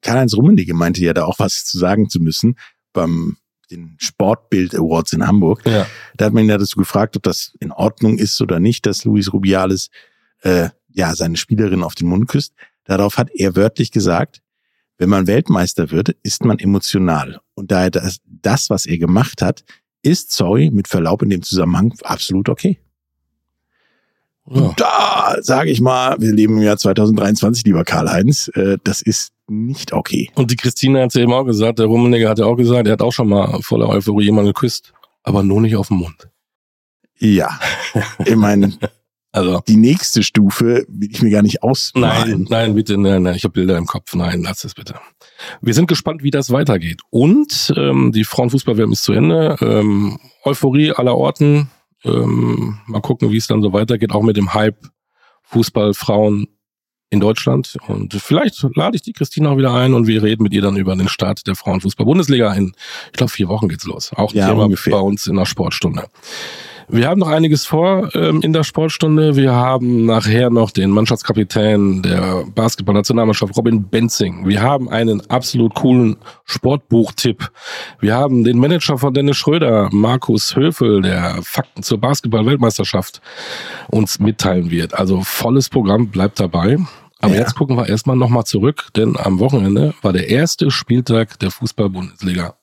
[0.02, 2.56] Karl-Heinz Rummenigge meinte ja da auch was zu sagen zu müssen
[2.92, 3.36] beim
[3.70, 5.62] den Sportbild Awards in Hamburg.
[5.66, 5.86] Ja.
[6.16, 9.04] Da hat man ihn ja dazu gefragt, ob das in Ordnung ist oder nicht, dass
[9.04, 9.90] Luis Rubiales
[10.42, 12.54] äh, ja seine Spielerin auf den Mund küsst.
[12.84, 14.42] Darauf hat er wörtlich gesagt,
[14.98, 17.40] wenn man Weltmeister wird, ist man emotional.
[17.54, 19.64] Und daher das, das, was er gemacht hat,
[20.02, 22.78] ist, sorry, mit Verlaub in dem Zusammenhang absolut okay.
[24.48, 24.72] Ja.
[24.76, 29.92] Da sage ich mal, wir leben im Jahr 2023, lieber Karl-Heinz, äh, das ist nicht
[29.92, 30.30] okay.
[30.34, 32.92] Und die Christine hat es eben auch gesagt, der Rummenigge hat ja auch gesagt, er
[32.92, 36.28] hat auch schon mal voller Euphorie jemanden geküsst, aber nur nicht auf den Mund.
[37.18, 37.58] Ja,
[38.24, 38.72] ich meine,
[39.32, 42.42] also die nächste Stufe will ich mir gar nicht ausmalen.
[42.42, 44.14] Nein, nein, bitte, nein, nein, ich habe Bilder im Kopf.
[44.14, 44.94] Nein, lass es bitte.
[45.60, 47.00] Wir sind gespannt, wie das weitergeht.
[47.10, 49.56] Und ähm, die Frauenfußball-WM ist zu Ende.
[49.60, 51.68] Ähm, Euphorie aller Orten.
[52.04, 54.78] Ähm, mal gucken, wie es dann so weitergeht, auch mit dem Hype
[55.44, 56.48] Fußball Frauen
[57.10, 57.76] in Deutschland.
[57.86, 60.76] Und vielleicht lade ich die Christina auch wieder ein und wir reden mit ihr dann
[60.76, 62.74] über den Start der Frauenfußball-Bundesliga in,
[63.06, 64.12] ich glaube, vier Wochen geht's los.
[64.14, 64.92] Auch ein ja, Thema ungefähr.
[64.92, 66.08] bei uns in der Sportstunde.
[66.88, 69.34] Wir haben noch einiges vor ähm, in der Sportstunde.
[69.34, 74.46] Wir haben nachher noch den Mannschaftskapitän der Basketballnationalmannschaft Robin Benzing.
[74.46, 77.50] Wir haben einen absolut coolen Sportbuchtipp.
[77.98, 83.20] Wir haben den Manager von Dennis Schröder, Markus Höfel, der Fakten zur Basketball-Weltmeisterschaft
[83.88, 84.94] uns mitteilen wird.
[84.94, 86.78] Also volles Programm, bleibt dabei.
[87.20, 87.40] Aber ja.
[87.40, 92.54] jetzt gucken wir erstmal nochmal zurück, denn am Wochenende war der erste Spieltag der Fußball-Bundesliga.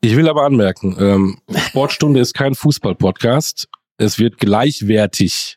[0.00, 3.68] Ich will aber anmerken, ähm, Sportstunde ist kein Fußball-Podcast.
[3.96, 5.56] Es wird gleichwertig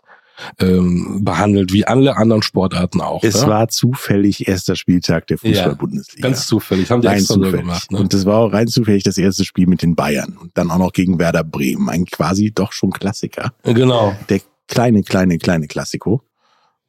[0.59, 3.23] ähm, behandelt, wie alle anderen Sportarten auch.
[3.23, 3.47] Es ne?
[3.47, 6.27] war zufällig erster Spieltag der Fußball-Bundesliga.
[6.27, 7.61] Ja, ganz zufällig, haben die rein extra zufällig.
[7.61, 7.91] gemacht.
[7.91, 7.99] Ne?
[7.99, 10.79] Und das war auch rein zufällig das erste Spiel mit den Bayern und dann auch
[10.79, 11.89] noch gegen Werder Bremen.
[11.89, 13.53] Ein quasi doch schon Klassiker.
[13.63, 14.15] Genau.
[14.29, 16.21] Der kleine, kleine, kleine Klassiko.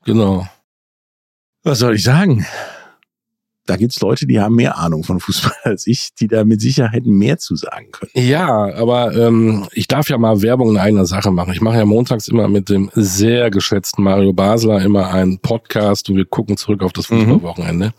[0.04, 0.46] Genau.
[1.62, 2.46] Was soll ich sagen?
[3.66, 7.06] Da gibt's Leute, die haben mehr Ahnung von Fußball als ich, die da mit Sicherheit
[7.06, 8.10] mehr zu sagen können.
[8.14, 11.52] Ja, aber ähm, ich darf ja mal Werbung in eigener Sache machen.
[11.52, 16.16] Ich mache ja montags immer mit dem sehr geschätzten Mario Basler immer einen Podcast und
[16.16, 17.20] wir gucken zurück auf das mhm.
[17.20, 17.88] Fußballwochenende.
[17.88, 17.92] Mhm.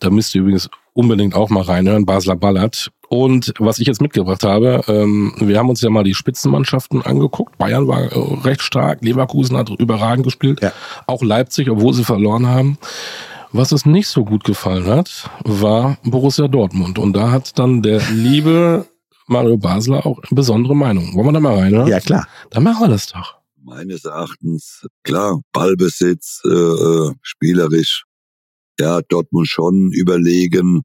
[0.00, 2.90] Da müsst ihr übrigens unbedingt auch mal reinhören, Basler Ballert.
[3.08, 7.56] Und was ich jetzt mitgebracht habe, ähm, wir haben uns ja mal die Spitzenmannschaften angeguckt.
[7.56, 10.72] Bayern war äh, recht stark, Leverkusen hat überragend gespielt, ja.
[11.06, 12.76] auch Leipzig, obwohl sie verloren haben.
[13.52, 16.98] Was es nicht so gut gefallen hat, war Borussia Dortmund.
[16.98, 18.86] Und da hat dann der liebe
[19.26, 21.14] Mario Basler auch eine besondere Meinung.
[21.14, 21.88] Wollen wir da mal rein, oder?
[21.88, 22.28] Ja, klar.
[22.50, 23.38] Dann machen wir das doch.
[23.56, 28.04] Meines Erachtens, klar, Ballbesitz, äh, äh spielerisch,
[28.80, 30.82] ja, Dortmund schon überlegen,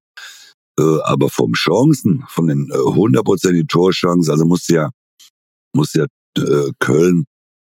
[0.79, 4.89] äh, aber vom Chancen, von den äh, hundertprozentigen Torchancen, also muss ja,
[5.73, 6.05] muss ja
[6.37, 7.25] äh, Köln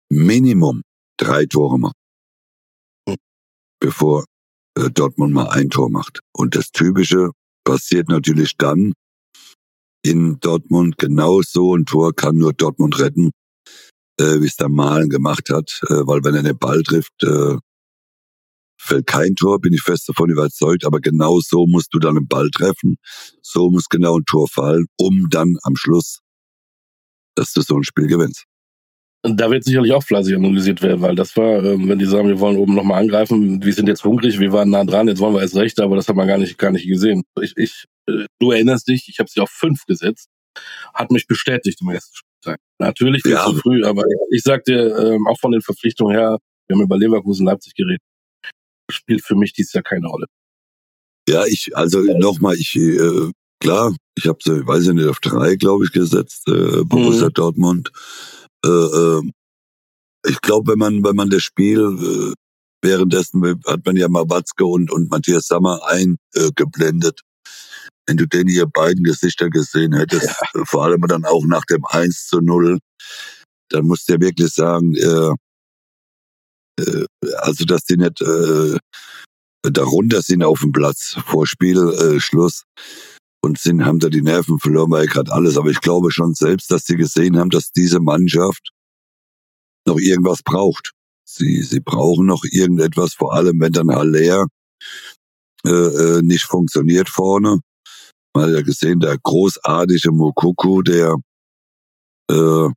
[0.09, 0.83] Minimum
[1.17, 1.95] drei Tore machen,
[3.79, 4.36] bevor äh,
[4.93, 6.21] Dortmund mal ein Tor macht.
[6.33, 7.31] Und das Typische
[7.63, 8.93] passiert natürlich dann
[10.03, 11.75] in Dortmund genauso.
[11.75, 13.31] Ein Tor kann nur Dortmund retten,
[14.19, 15.79] äh, wie es der Malen gemacht hat.
[15.89, 17.57] Äh, weil wenn er den Ball trifft, äh,
[18.79, 20.85] fällt kein Tor, bin ich fest davon überzeugt.
[20.85, 22.97] Aber genau so musst du dann den Ball treffen.
[23.41, 26.19] So muss genau ein Tor fallen, um dann am Schluss,
[27.35, 28.45] dass du so ein Spiel gewinnst.
[29.35, 32.39] Da wird sicherlich auch fleißig analysiert werden, weil das war, ähm, wenn die sagen, wir
[32.39, 35.41] wollen oben nochmal angreifen, wir sind jetzt hungrig, wir waren nah dran, jetzt wollen wir
[35.41, 37.23] erst recht, aber das hat man gar nicht, gar nicht gesehen.
[37.41, 40.29] Ich, ich, äh, du erinnerst dich, ich habe sie auf fünf gesetzt,
[40.93, 42.59] hat mich bestätigt im ersten Spieltag.
[42.79, 43.45] Natürlich viel ja.
[43.45, 46.37] zu früh, aber ich, ich sag dir, ähm, auch von den Verpflichtungen her,
[46.67, 48.01] wir haben über Leverkusen Leipzig geredet,
[48.91, 50.27] spielt für mich dies Jahr keine Rolle.
[51.29, 55.55] Ja, ich, also nochmal, ich, äh, klar, ich habe sie, weiß ich nicht, auf drei,
[55.55, 57.33] glaube ich, gesetzt, äh, Borussia mhm.
[57.33, 57.91] Dortmund.
[58.65, 59.21] Äh, äh,
[60.27, 62.33] ich glaube, wenn man, wenn man das Spiel äh,
[62.81, 67.21] währenddessen hat man ja mal Watzke und, und Matthias Sammer eingeblendet.
[68.07, 70.63] wenn du denn ihr beiden Gesichter gesehen hättest, ja.
[70.65, 72.79] vor allem dann auch nach dem 1 zu 0,
[73.69, 75.33] dann musst du ja wirklich sagen, äh,
[76.81, 77.05] äh,
[77.39, 78.77] also dass die nicht äh,
[79.63, 84.91] darunter sind auf dem Platz vor Spielschluss äh, und sind, haben da die Nerven verloren,
[84.91, 85.57] weil gerade alles.
[85.57, 88.71] Aber ich glaube schon selbst, dass sie gesehen haben, dass diese Mannschaft
[89.85, 90.91] noch irgendwas braucht.
[91.25, 94.47] Sie, sie brauchen noch irgendetwas, vor allem wenn dann Haller
[95.65, 97.59] äh, äh, nicht funktioniert vorne.
[98.33, 101.15] Man hat ja gesehen, der großartige Mokuku, der
[102.29, 102.69] äh,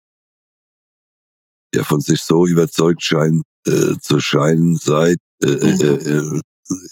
[1.75, 6.41] der von sich so überzeugt scheint äh, zu scheinen seit äh, äh, äh,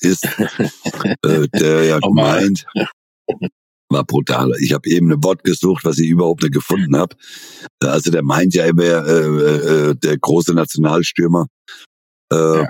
[0.01, 0.25] ist,
[1.23, 2.67] äh, der ja meint,
[3.91, 4.53] war brutal.
[4.61, 7.17] Ich habe eben ein Wort gesucht, was ich überhaupt nicht gefunden habe.
[7.81, 11.47] Also der meint ja, er wäre äh, äh, der große Nationalstürmer.
[12.33, 12.69] Äh, ja.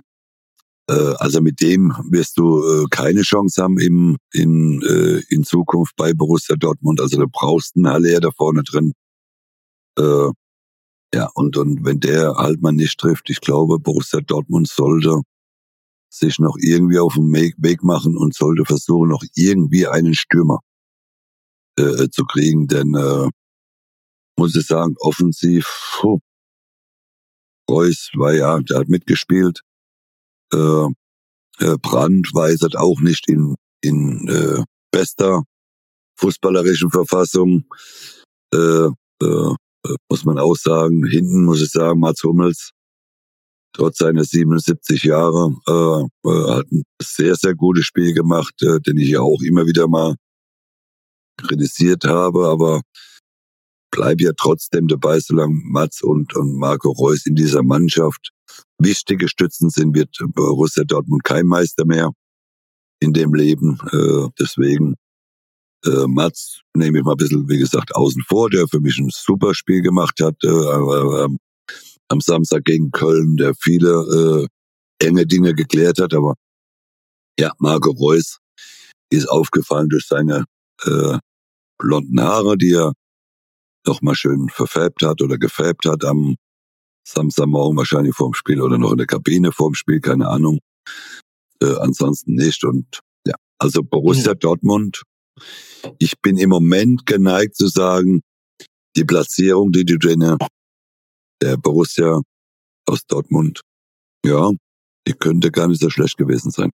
[0.89, 5.97] äh, also mit dem wirst du äh, keine Chance haben im, in, äh, in Zukunft
[5.97, 7.01] bei Borussia Dortmund.
[7.01, 8.93] Also du brauchst einen Haller da vorne drin.
[9.99, 10.31] Äh,
[11.15, 15.23] ja, und, und wenn der halt mal nicht trifft, ich glaube, Borussia Dortmund sollte
[16.11, 20.61] sich noch irgendwie auf den Weg machen und sollte versuchen, noch irgendwie einen Stürmer
[21.79, 23.29] äh, zu kriegen, denn äh,
[24.37, 25.67] muss ich sagen, offensiv,
[26.01, 26.19] puh,
[27.71, 29.61] Reus war ja, der hat mitgespielt,
[30.53, 30.87] äh,
[31.59, 35.43] äh, Brandt weisert auch nicht in, in äh, bester
[36.17, 37.65] fußballerischen Verfassung.
[38.53, 38.89] Äh,
[39.23, 41.07] äh, äh, muss man auch sagen.
[41.07, 42.71] Hinten muss ich sagen, Mats Hummels,
[43.73, 48.99] trotz seiner 77 Jahre, äh, äh, hat ein sehr, sehr gutes Spiel gemacht, äh, den
[48.99, 50.17] ich ja auch immer wieder mal
[51.39, 52.83] kritisiert habe, aber
[53.91, 58.31] bleib ja trotzdem dabei, solange Mats und, und Marco Reus in dieser Mannschaft
[58.79, 62.13] wichtige Stützen sind, wird Borussia Dortmund kein Meister mehr
[63.01, 63.79] in dem Leben.
[63.93, 64.95] Äh, deswegen
[65.85, 69.11] äh, Mats nehme ich mal ein bisschen, wie gesagt, außen vor, der für mich ein
[69.11, 71.29] super Spiel gemacht hat äh, äh,
[72.09, 74.49] am Samstag gegen Köln, der viele
[75.01, 76.15] äh, enge Dinge geklärt hat.
[76.15, 76.35] Aber
[77.39, 78.39] ja, Marco Reus
[79.11, 80.45] ist aufgefallen durch seine
[80.85, 81.19] äh,
[81.79, 82.93] blonden Haare, die er
[83.87, 86.37] noch mal schön verfärbt hat oder gefärbt hat am
[87.07, 90.59] Samstagmorgen wahrscheinlich vorm Spiel oder noch in der Kabine vorm Spiel, keine Ahnung.
[91.63, 92.65] Äh, ansonsten nicht.
[92.65, 94.39] Und ja, also Borussia mhm.
[94.41, 95.03] Dortmund
[95.99, 98.23] ich bin im Moment geneigt zu sagen,
[98.97, 100.37] die Platzierung, die du drin,
[101.43, 102.21] der Borussia
[102.87, 103.63] aus Dortmund,
[104.25, 104.51] ja,
[105.07, 106.71] die könnte gar nicht so schlecht gewesen sein.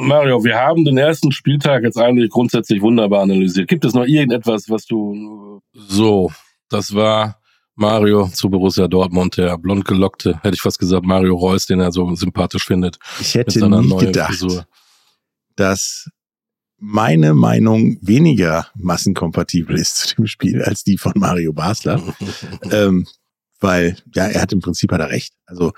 [0.00, 3.68] Mario, wir haben den ersten Spieltag jetzt eigentlich grundsätzlich wunderbar analysiert.
[3.68, 6.32] Gibt es noch irgendetwas, was du so,
[6.68, 7.40] das war
[7.74, 11.92] Mario zu Borussia Dortmund, der blond gelockte, hätte ich fast gesagt, Mario Reus, den er
[11.92, 12.98] so sympathisch findet.
[13.20, 14.66] Ich hätte nie gedacht, Frisur.
[15.56, 16.10] dass
[16.76, 22.02] meine Meinung weniger massenkompatibel ist zu dem Spiel als die von Mario Basler.
[22.70, 23.06] ähm,
[23.60, 25.34] weil, ja, er hat im Prinzip hat er recht.
[25.46, 25.72] Also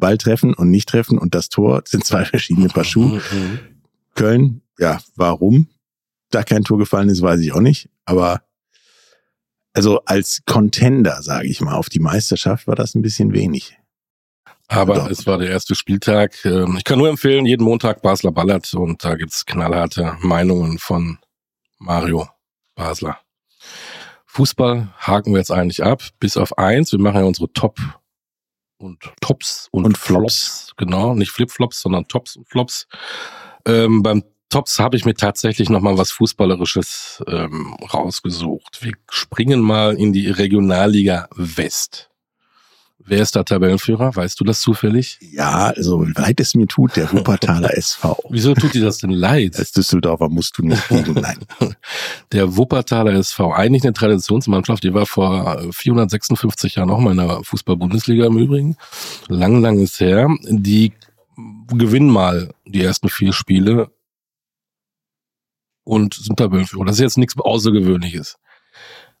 [0.00, 3.20] Ball treffen und nicht treffen und das Tor sind zwei verschiedene Paar Schuhe.
[4.14, 5.68] Köln, ja, warum
[6.30, 7.88] da kein Tor gefallen ist, weiß ich auch nicht.
[8.04, 8.42] Aber
[9.72, 13.76] also als Contender, sage ich mal, auf die Meisterschaft war das ein bisschen wenig.
[14.68, 15.10] Aber Doch.
[15.10, 16.44] es war der erste Spieltag.
[16.44, 21.18] Ähm, ich kann nur empfehlen, jeden Montag Basler Ballert und da gibt's knallharte Meinungen von
[21.78, 22.28] Mario
[22.76, 23.18] Basler.
[24.26, 26.92] Fußball haken wir jetzt eigentlich ab, bis auf eins.
[26.92, 27.80] Wir machen ja unsere Top
[28.80, 30.66] und Tops und, und Flops.
[30.66, 30.72] Flops.
[30.76, 32.86] Genau, nicht Flipflops, sondern Tops und Flops.
[33.66, 38.82] Ähm, beim Tops habe ich mir tatsächlich nochmal was Fußballerisches ähm, rausgesucht.
[38.82, 42.09] Wir springen mal in die Regionalliga West.
[43.04, 44.14] Wer ist da Tabellenführer?
[44.14, 45.18] Weißt du das zufällig?
[45.32, 48.18] Ja, also leid es mir tut, der Wuppertaler SV.
[48.28, 49.56] Wieso tut dir das denn leid?
[49.58, 51.38] Als Düsseldorfer musst du nicht gegen, nein.
[52.32, 57.42] Der Wuppertaler SV, eigentlich eine Traditionsmannschaft, die war vor 456 Jahren auch mal in der
[57.42, 58.76] Fußball-Bundesliga im Übrigen.
[59.28, 60.28] Lang, lang ist her.
[60.48, 60.92] Die
[61.68, 63.90] gewinnen mal die ersten vier Spiele
[65.84, 66.84] und sind Tabellenführer.
[66.84, 68.38] Das ist jetzt nichts Außergewöhnliches.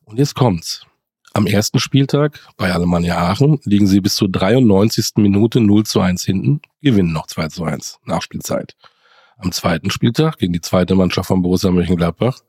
[0.04, 0.86] Und jetzt kommt's.
[1.32, 5.12] Am ersten Spieltag bei Alemannia Aachen liegen sie bis zur 93.
[5.16, 8.76] Minute 0 zu 1 hinten, gewinnen noch 2 zu 1, Nachspielzeit.
[9.38, 12.40] Am zweiten Spieltag gegen die zweite Mannschaft von Borussia Mönchengladbach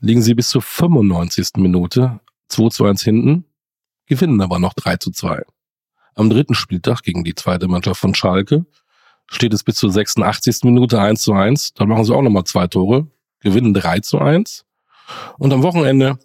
[0.00, 1.50] liegen sie bis zur 95.
[1.58, 2.18] Minute
[2.48, 3.44] 2 zu 1 hinten,
[4.06, 5.44] gewinnen aber noch 3 zu 2.
[6.16, 8.66] Am dritten Spieltag gegen die zweite Mannschaft von Schalke
[9.28, 10.64] steht es bis zur 86.
[10.64, 13.06] Minute 1 zu 1, dann machen sie auch nochmal zwei Tore,
[13.38, 14.64] gewinnen 3 zu 1
[15.38, 16.18] und am Wochenende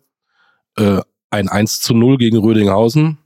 [0.78, 1.02] äh,
[1.36, 3.18] ein 1 zu 0 gegen Rödinghausen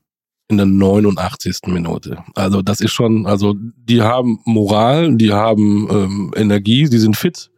[0.49, 1.59] in der 89.
[1.67, 2.23] Minute.
[2.35, 7.51] Also das ist schon, also die haben Moral, die haben ähm, Energie, die sind fit.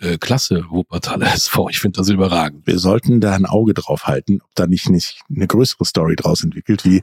[0.00, 1.70] äh, klasse, Wuppertaler SV.
[1.70, 2.66] Ich finde das überragend.
[2.66, 6.44] Wir sollten da ein Auge drauf halten, ob da nicht, nicht eine größere Story draus
[6.44, 7.02] entwickelt, wie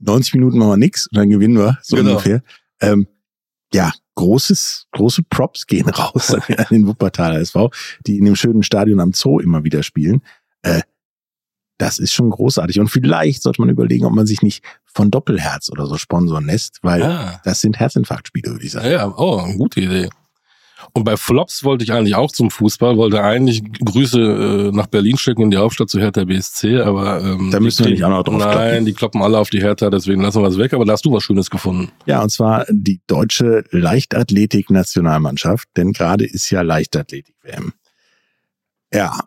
[0.00, 2.10] 90 Minuten machen wir nix und dann gewinnen wir, so genau.
[2.10, 2.42] ungefähr.
[2.80, 3.06] Ähm,
[3.72, 7.70] ja, großes, große Props gehen raus an den Wuppertaler SV,
[8.06, 10.22] die in dem schönen Stadion am Zoo immer wieder spielen.
[10.62, 10.82] Äh,
[11.84, 12.80] das ist schon großartig.
[12.80, 16.78] Und vielleicht sollte man überlegen, ob man sich nicht von Doppelherz oder so sponsoren lässt,
[16.80, 17.42] weil ah.
[17.44, 18.90] das sind Herzinfarktspiele, würde ich sagen.
[18.90, 20.08] Ja, oh, gute Idee.
[20.94, 25.18] Und bei Flops wollte ich eigentlich auch zum Fußball, wollte eigentlich Grüße äh, nach Berlin
[25.18, 28.22] schicken in die Hauptstadt zu Hertha BSC, aber ähm, da müssen wir nicht auch noch
[28.22, 28.86] drauf Nein, kloppen.
[28.86, 31.12] die kloppen alle auf die Hertha, deswegen lassen wir es weg, aber da hast du
[31.12, 31.90] was Schönes gefunden.
[32.06, 37.72] Ja, und zwar die deutsche Leichtathletik-Nationalmannschaft, denn gerade ist ja Leichtathletik-WM.
[38.92, 39.18] Ja,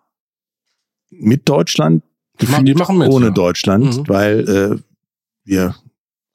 [1.09, 2.03] mit Deutschland,
[2.41, 3.31] die, machen, die machen mit, ohne ja.
[3.31, 4.07] Deutschland, mhm.
[4.07, 4.79] weil äh,
[5.43, 5.75] wir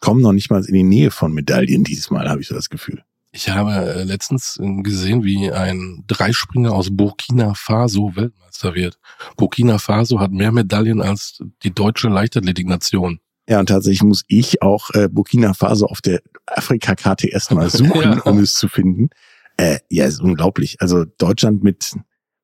[0.00, 2.70] kommen noch nicht mal in die Nähe von Medaillen dieses Mal, habe ich so das
[2.70, 3.02] Gefühl.
[3.34, 8.98] Ich habe äh, letztens äh, gesehen, wie ein Dreispringer aus Burkina Faso Weltmeister wird.
[9.36, 13.20] Burkina Faso hat mehr Medaillen als die deutsche Leichtathletiknation.
[13.48, 18.20] Ja, und tatsächlich muss ich auch äh, Burkina Faso auf der Afrika-Karte erstmal suchen, ja.
[18.22, 19.08] um es zu finden.
[19.56, 20.76] Äh, ja, ist unglaublich.
[20.80, 21.94] Also Deutschland mit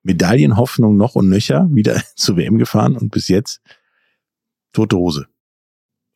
[0.03, 3.61] Medaillenhoffnung noch und nöcher wieder zur WM gefahren und bis jetzt
[4.73, 5.27] tote Hose.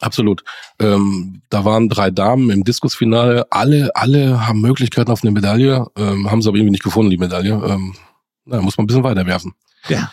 [0.01, 0.43] Absolut.
[0.81, 3.47] Ähm, da waren drei Damen im Diskusfinale.
[3.51, 7.19] Alle, alle haben Möglichkeiten auf eine Medaille, ähm, haben sie aber irgendwie nicht gefunden, die
[7.19, 7.53] Medaille.
[7.53, 7.95] Ähm,
[8.45, 9.55] na, muss man ein bisschen weiterwerfen.
[9.89, 10.11] Ja.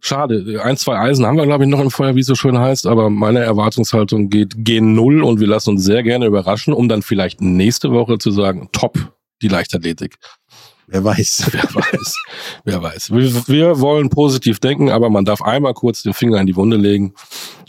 [0.00, 0.62] Schade.
[0.62, 2.86] Ein, zwei Eisen haben wir, glaube ich, noch im Feuer, wie es so schön heißt,
[2.86, 7.02] aber meine Erwartungshaltung geht gen Null und wir lassen uns sehr gerne überraschen, um dann
[7.02, 10.16] vielleicht nächste Woche zu sagen, top, die Leichtathletik.
[10.88, 11.48] Wer weiß.
[11.52, 12.16] Wer weiß.
[12.64, 13.10] Wer weiß.
[13.10, 16.76] Wir, wir wollen positiv denken, aber man darf einmal kurz den Finger in die Wunde
[16.76, 17.14] legen.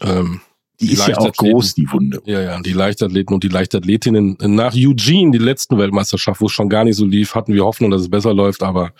[0.02, 0.42] Ähm,
[0.80, 2.22] die, die ist ja auch groß, die Wunde.
[2.26, 6.70] Ja, ja, die Leichtathleten und die Leichtathletinnen nach Eugene, die letzten Weltmeisterschaft, wo es schon
[6.70, 8.94] gar nicht so lief, hatten wir Hoffnung, dass es besser läuft, aber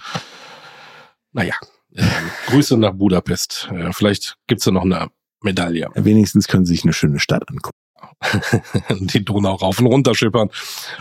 [1.32, 1.54] naja,
[1.94, 2.04] äh,
[2.48, 3.70] Grüße nach Budapest.
[3.72, 5.08] Äh, vielleicht gibt's da noch eine
[5.42, 5.88] Medaille.
[5.96, 7.78] Ja, wenigstens können Sie sich eine schöne Stadt angucken.
[9.00, 10.50] die Donau rauf und runter schippern.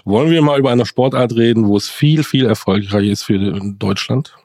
[0.04, 3.38] Wollen wir mal über eine Sportart reden, wo es viel, viel erfolgreicher ist für
[3.78, 4.36] Deutschland?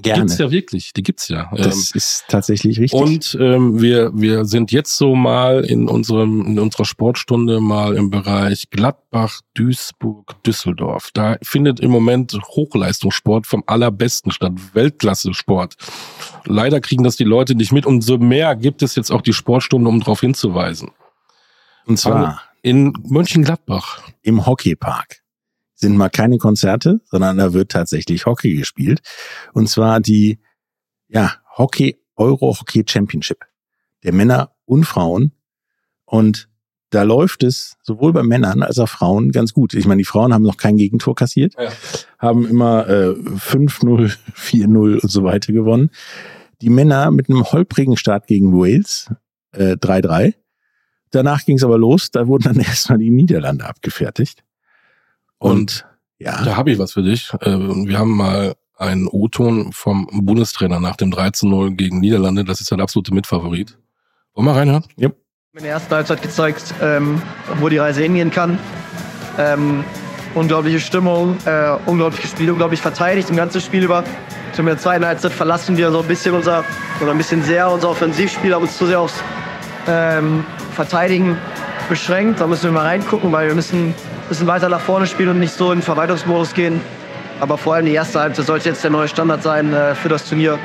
[0.00, 0.22] Gerne.
[0.22, 1.50] Gibt's ja wirklich, die gibt's ja.
[1.54, 2.98] Das ähm, ist tatsächlich richtig.
[2.98, 8.08] Und ähm, wir wir sind jetzt so mal in unserem in unserer Sportstunde mal im
[8.08, 11.10] Bereich Gladbach, Duisburg, Düsseldorf.
[11.12, 15.76] Da findet im Moment Hochleistungssport vom allerbesten statt, Weltklasse-Sport.
[16.46, 17.84] Leider kriegen das die Leute nicht mit.
[17.84, 20.92] Umso mehr gibt es jetzt auch die Sportstunde, um darauf hinzuweisen.
[21.84, 25.21] Und zwar in Mönchengladbach im Hockeypark
[25.82, 29.00] sind mal keine Konzerte, sondern da wird tatsächlich Hockey gespielt.
[29.52, 30.38] Und zwar die,
[31.08, 33.44] ja, Hockey, Euro Hockey Championship
[34.02, 35.32] der Männer und Frauen.
[36.04, 36.48] Und
[36.90, 39.74] da läuft es sowohl bei Männern als auch Frauen ganz gut.
[39.74, 41.70] Ich meine, die Frauen haben noch kein Gegentor kassiert, ja.
[42.18, 45.90] haben immer äh, 5-0, 4-0 und so weiter gewonnen.
[46.60, 49.10] Die Männer mit einem holprigen Start gegen Wales,
[49.52, 50.34] äh, 3-3.
[51.10, 54.44] Danach ging es aber los, da wurden dann erstmal die Niederlande abgefertigt.
[55.42, 55.84] Und,
[56.18, 56.42] ja.
[56.44, 57.32] Da habe ich was für dich.
[57.40, 62.44] Äh, wir haben mal einen O-Ton vom Bundestrainer nach dem 13-0 gegen Niederlande.
[62.44, 63.78] Das ist der absolute Mitfavorit.
[64.34, 64.84] Wollen wir reinhören?
[64.96, 65.10] Ja.
[65.54, 67.20] In der ersten Halbzeit gezeigt, ähm,
[67.60, 68.58] wo die Reise hingehen kann.
[69.38, 69.84] Ähm,
[70.34, 74.04] unglaubliche Stimmung, äh, unglaubliches Spiel, unglaublich verteidigt im ganzen Spiel über.
[74.56, 76.64] In der zweiten Halbzeit verlassen wir so ein bisschen unser,
[77.00, 79.14] oder ein bisschen sehr unser Offensivspiel, haben uns zu sehr aufs
[79.88, 81.36] ähm, Verteidigen
[81.88, 82.40] beschränkt.
[82.40, 83.94] Da müssen wir mal reingucken, weil wir müssen
[84.28, 86.80] bisschen weiter nach vorne spielen und nicht so in Verwaltungsmodus gehen.
[87.40, 90.28] Aber vor allem die erste Halbzeit sollte jetzt der neue Standard sein äh, für das
[90.28, 90.58] Turnier.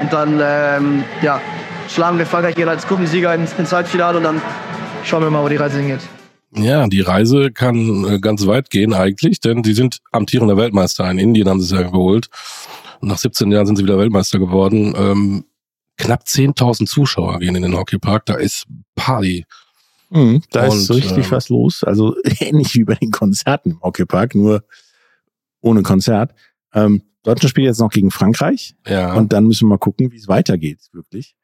[0.00, 1.40] Und dann ähm, ja,
[1.88, 4.40] schlagen wir Frankreich gehen als Gruppensieger ins, ins Halbfinale und dann
[5.04, 6.00] schauen wir mal, wo die Reise hingeht.
[6.54, 11.08] Ja, die Reise kann äh, ganz weit gehen eigentlich, denn sie sind amtierender Weltmeister.
[11.10, 12.28] In Indien haben sie es ja geholt.
[13.00, 14.94] Nach 17 Jahren sind sie wieder Weltmeister geworden.
[14.96, 15.44] Ähm,
[15.96, 18.26] knapp 10.000 Zuschauer gehen in den Hockeypark.
[18.26, 19.46] Da ist Party.
[20.10, 21.84] Mhm, da und, ist so richtig ähm, was los.
[21.84, 24.64] Also ähnlich wie bei den Konzerten im Hockeypark, nur
[25.60, 26.34] ohne Konzert.
[26.74, 28.76] Ähm, Deutschland spielt jetzt noch gegen Frankreich.
[28.86, 29.14] Ja.
[29.14, 31.36] Und dann müssen wir mal gucken, wie es weitergeht, wirklich.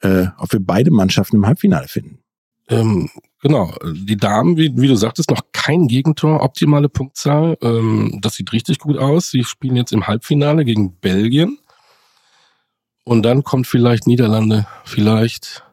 [0.00, 2.20] Äh, ob wir beide Mannschaften im Halbfinale finden.
[2.68, 3.10] Ähm,
[3.42, 3.74] genau.
[3.84, 7.58] Die Damen, wie, wie, du sagtest, noch kein Gegentor, optimale Punktzahl.
[7.62, 9.30] Ähm, das sieht richtig gut aus.
[9.30, 11.58] Sie spielen jetzt im Halbfinale gegen Belgien.
[13.04, 15.64] Und dann kommt vielleicht Niederlande, vielleicht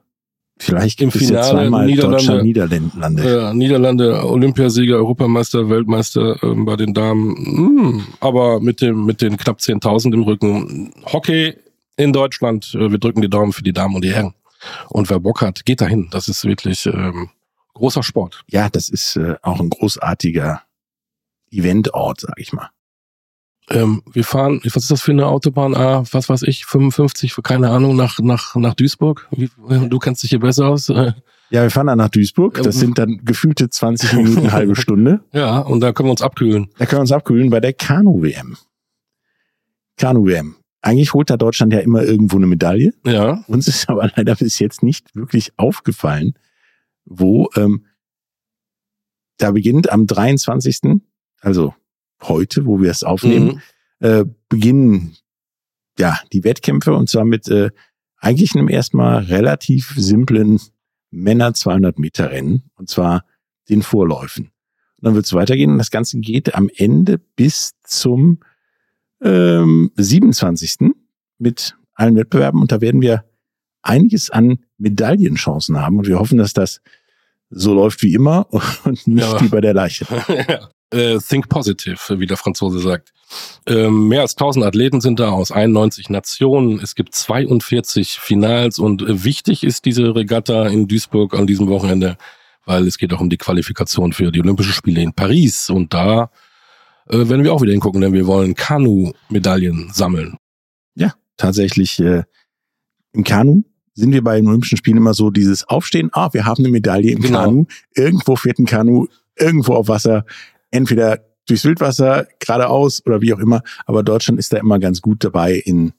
[0.58, 3.30] Vielleicht gibt Im es Finale, ja zweimal Niederlande, Niederlande.
[3.30, 7.36] Ja, Niederlande, Olympiasieger, Europameister, Weltmeister äh, bei den Damen.
[7.36, 10.94] Hm, aber mit dem mit den knapp 10.000 im Rücken.
[11.12, 11.56] Hockey
[11.98, 12.74] in Deutschland.
[12.74, 14.34] Äh, wir drücken die Daumen für die Damen und die Herren.
[14.90, 16.08] Und wer Bock hat, geht dahin.
[16.12, 17.30] Das ist wirklich ähm,
[17.74, 18.44] großer Sport.
[18.50, 20.62] Ja, das ist äh, auch ein großartiger
[21.52, 22.70] Eventort, sag ich mal.
[23.70, 25.76] Ähm, wir fahren, was ist das für eine Autobahn?
[25.76, 29.28] Ah, was weiß ich, 55, keine Ahnung, nach, nach, nach Duisburg.
[29.32, 30.88] Wie, du kennst dich hier besser aus.
[30.88, 32.62] Ja, wir fahren dann nach Duisburg.
[32.64, 35.22] Das sind dann gefühlte 20 Minuten, halbe Stunde.
[35.32, 36.70] Ja, und da können wir uns abkühlen.
[36.78, 38.58] Da können wir uns abkühlen bei der Kanu-WM.
[39.98, 40.56] Kanu-WM.
[40.82, 42.94] Eigentlich holt da Deutschland ja immer irgendwo eine Medaille.
[43.06, 43.44] Ja.
[43.48, 46.34] Uns ist aber leider bis jetzt nicht wirklich aufgefallen,
[47.06, 47.86] wo ähm,
[49.38, 51.02] da beginnt am 23.,
[51.42, 51.74] also
[52.28, 53.62] heute, wo wir es aufnehmen,
[54.00, 54.08] Mhm.
[54.08, 55.16] äh, beginnen
[55.98, 57.70] ja die Wettkämpfe und zwar mit äh,
[58.18, 60.60] eigentlich einem erstmal relativ simplen
[61.12, 63.24] Männer 200 Meter Rennen und zwar
[63.70, 64.46] den Vorläufen.
[64.98, 68.40] Und dann wird es weitergehen und das Ganze geht am Ende bis zum
[69.22, 70.92] ähm, 27.
[71.38, 73.24] mit allen Wettbewerben und da werden wir
[73.82, 76.82] einiges an Medaillenchancen haben und wir hoffen, dass das
[77.50, 78.48] so läuft wie immer
[78.84, 79.40] und nicht Ja.
[79.42, 80.06] wie bei der Leiche.
[80.50, 80.70] ja.
[80.96, 83.14] Äh, Think positive, wie der Franzose sagt.
[83.68, 86.80] Ähm, mehr als 1000 Athleten sind da aus 91 Nationen.
[86.80, 92.18] Es gibt 42 Finals und äh, wichtig ist diese Regatta in Duisburg an diesem Wochenende,
[92.66, 96.30] weil es geht auch um die Qualifikation für die Olympischen Spiele in Paris und da
[97.10, 100.38] äh, werden wir auch wieder hingucken, denn wir wollen Kanu-Medaillen sammeln.
[101.38, 102.24] tatsächlich äh,
[103.14, 106.64] im Kanu sind wir bei den Olympischen Spielen immer so dieses Aufstehen, ah, wir haben
[106.64, 107.40] eine Medaille im Genau.
[107.40, 107.66] Kanu,
[107.96, 110.26] irgendwo fährt ein Kanu, irgendwo auf Wasser,
[110.76, 115.24] entweder durchs Wildwasser, geradeaus oder wie auch immer, aber Deutschland ist da immer ganz gut
[115.24, 115.94] dabei in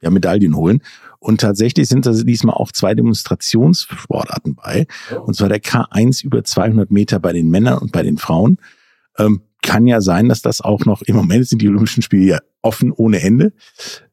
[0.00, 0.82] ja, Medaillen holen.
[1.18, 4.86] Und tatsächlich sind da diesmal auch zwei Demonstrationssportarten bei.
[5.24, 8.58] Und zwar der K1 über 200 Meter bei den Männern und bei den Frauen.
[9.18, 12.38] Ähm, kann ja sein, dass das auch noch, im Moment sind die Olympischen Spiele ja
[12.62, 13.52] offen ohne Ende,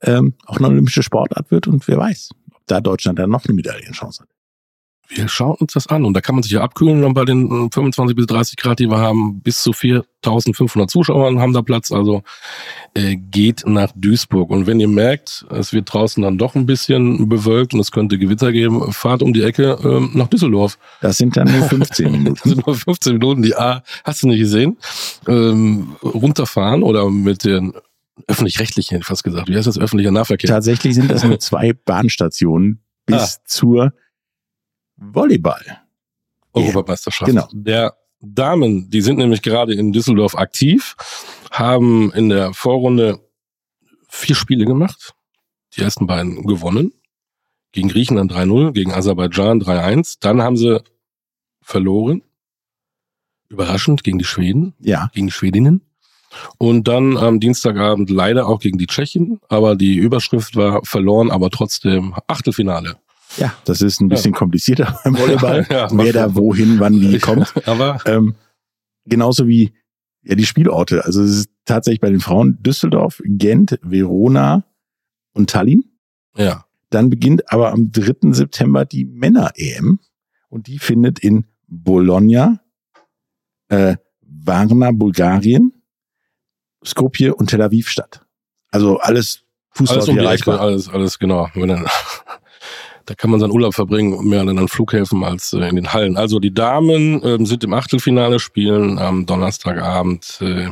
[0.01, 3.53] ähm, auch eine olympische Sportart wird und wer weiß, ob da Deutschland dann noch eine
[3.53, 4.34] Medaillenchance hat.
[5.07, 7.45] Wir schauen uns das an und da kann man sich ja abkühlen und bei den
[7.67, 11.91] äh, 25 bis 30 Grad, die wir haben, bis zu 4500 Zuschauer haben da Platz.
[11.91, 12.23] Also
[12.95, 14.49] äh, geht nach Duisburg.
[14.49, 18.17] Und wenn ihr merkt, es wird draußen dann doch ein bisschen bewölkt und es könnte
[18.17, 20.77] Gewitter geben, fahrt um die Ecke ähm, nach Düsseldorf.
[21.01, 22.49] Das sind dann nur 15 Das Minuten.
[22.49, 24.77] sind nur 15 Minuten, die A, hast du nicht gesehen,
[25.27, 27.73] ähm, runterfahren oder mit den
[28.27, 29.49] öffentlich-rechtlichen, fast gesagt.
[29.49, 29.77] Wie heißt das?
[29.77, 30.49] Öffentlicher Nahverkehr.
[30.49, 33.41] Tatsächlich sind das nur zwei Bahnstationen bis Ah.
[33.45, 33.93] zur
[35.13, 35.81] Volleyball.
[36.53, 37.29] Europameisterschaft.
[37.29, 37.47] Genau.
[37.51, 40.95] Der Damen, die sind nämlich gerade in Düsseldorf aktiv,
[41.51, 43.19] haben in der Vorrunde
[44.07, 45.13] vier Spiele gemacht,
[45.75, 46.93] die ersten beiden gewonnen,
[47.71, 50.81] gegen Griechenland 3-0, gegen Aserbaidschan 3-1, dann haben sie
[51.61, 52.23] verloren,
[53.49, 55.81] überraschend gegen die Schweden, Ja, gegen die Schwedinnen.
[56.57, 61.49] Und dann am Dienstagabend leider auch gegen die Tschechen, aber die Überschrift war verloren, aber
[61.49, 62.97] trotzdem Achtelfinale.
[63.37, 65.65] Ja, das ist ein bisschen komplizierter beim Volleyball.
[65.69, 67.53] Ja, wer da wohin, wann, wie kommt.
[67.67, 68.35] Aber Ähm,
[69.05, 69.73] genauso wie
[70.23, 71.05] ja, die Spielorte.
[71.05, 74.63] Also es ist tatsächlich bei den Frauen Düsseldorf, Gent, Verona
[75.33, 75.83] und Tallinn.
[76.35, 78.31] ja, Dann beginnt aber am 3.
[78.33, 79.99] September die Männer-EM
[80.49, 82.59] und die findet in Bologna,
[83.69, 85.73] äh, Varna, Bulgarien,
[86.83, 88.25] Skopje und Tel Aviv statt.
[88.71, 91.49] Also alles Fußball alles um die Ecke, alles, alles genau.
[93.05, 96.17] Da kann man seinen Urlaub verbringen, mehr an den Flughäfen als äh, in den Hallen.
[96.17, 100.69] Also die Damen ähm, sind im Achtelfinale, spielen am Donnerstagabend äh,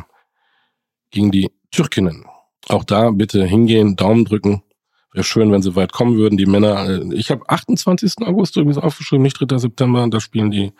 [1.11, 2.25] gegen die Türkinnen.
[2.69, 4.63] Auch da bitte hingehen, Daumen drücken.
[5.11, 6.37] Wäre schön, wenn sie weit kommen würden.
[6.37, 8.13] Die Männer, äh, ich habe 28.
[8.25, 9.57] August übrigens aufgeschrieben, nicht 3.
[9.57, 10.73] September, da spielen die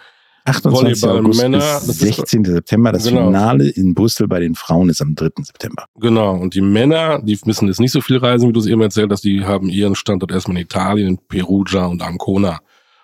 [0.46, 1.02] 28.
[1.02, 2.46] Volleyball August Männer, bis das ist- 16.
[2.46, 2.92] September.
[2.92, 3.26] Das Genau.
[3.28, 5.44] Finale in Brüssel bei den Frauen ist am 3.
[5.46, 5.86] September.
[5.96, 8.82] Genau, und die Männer, die müssen jetzt nicht so viel reisen, wie du es eben
[8.82, 12.60] erzählt hast, die haben ihren Standort erstmal in Italien, in Perugia und Ancona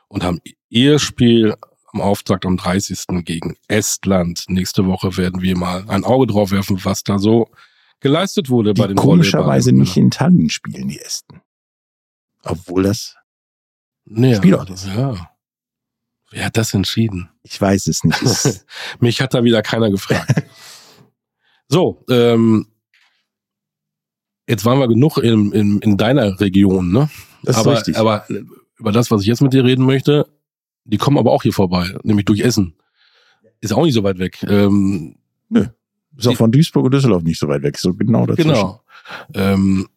[0.09, 1.55] und haben ihr Spiel
[1.93, 3.23] am Auftakt am 30.
[3.23, 4.43] gegen Estland.
[4.47, 7.47] Nächste Woche werden wir mal ein Auge drauf werfen, was da so
[8.01, 11.41] geleistet wurde bei Die den komischerweise nicht in Tallinn spielen, die Ästen.
[12.43, 13.15] Obwohl das,
[14.05, 14.87] nee, Spielort ist.
[14.87, 15.29] Ja.
[16.31, 17.29] Wer hat das entschieden?
[17.43, 18.65] ich weiß es nicht.
[18.99, 20.43] Mich hat da wieder keiner gefragt.
[21.67, 22.67] so, ähm,
[24.47, 27.09] jetzt waren wir genug in, in, in deiner Region, ne?
[27.43, 27.97] Das ist aber, richtig.
[27.97, 28.25] aber
[28.77, 30.27] über das, was ich jetzt mit dir reden möchte,
[30.83, 32.75] die kommen aber auch hier vorbei, nämlich durch Essen.
[33.61, 34.43] Ist auch nicht so weit weg.
[34.43, 35.15] Ähm,
[36.15, 37.77] ist auch von Duisburg und Düsseldorf nicht so weit weg.
[37.77, 38.49] So genau dazwischen.
[38.49, 38.83] genau.
[39.33, 39.87] Ähm,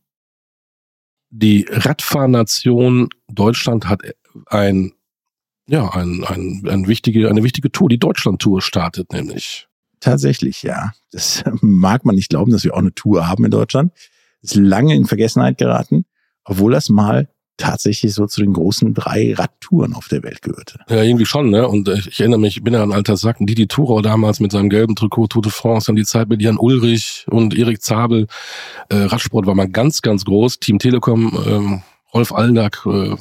[1.31, 4.03] die Radfahrnation Deutschland hat
[4.47, 4.93] ein,
[5.73, 7.89] ja, ein, ein, ein wichtige, eine wichtige Tour.
[7.89, 9.69] Die Deutschland-Tour startet nämlich.
[10.01, 10.93] Tatsächlich, ja.
[11.13, 13.93] Das mag man nicht glauben, dass wir auch eine Tour haben in Deutschland.
[14.43, 16.05] Ist lange in Vergessenheit geraten,
[16.45, 20.81] obwohl das mal tatsächlich so zu den großen drei Radtouren auf der Welt gehörte.
[20.91, 21.67] Ja, irgendwie schon, ne?
[21.67, 24.53] Und äh, ich erinnere mich, ich bin ja ein alter Sack, Didi Thurau damals mit
[24.53, 28.27] seinem gelben Trikot Tour de France, dann die Zeit mit Jan Ulrich und Erik Zabel.
[28.91, 30.59] Äh, Radsport war mal ganz, ganz groß.
[30.61, 33.17] Team Telekom, ähm, Rolf Aldag, äh,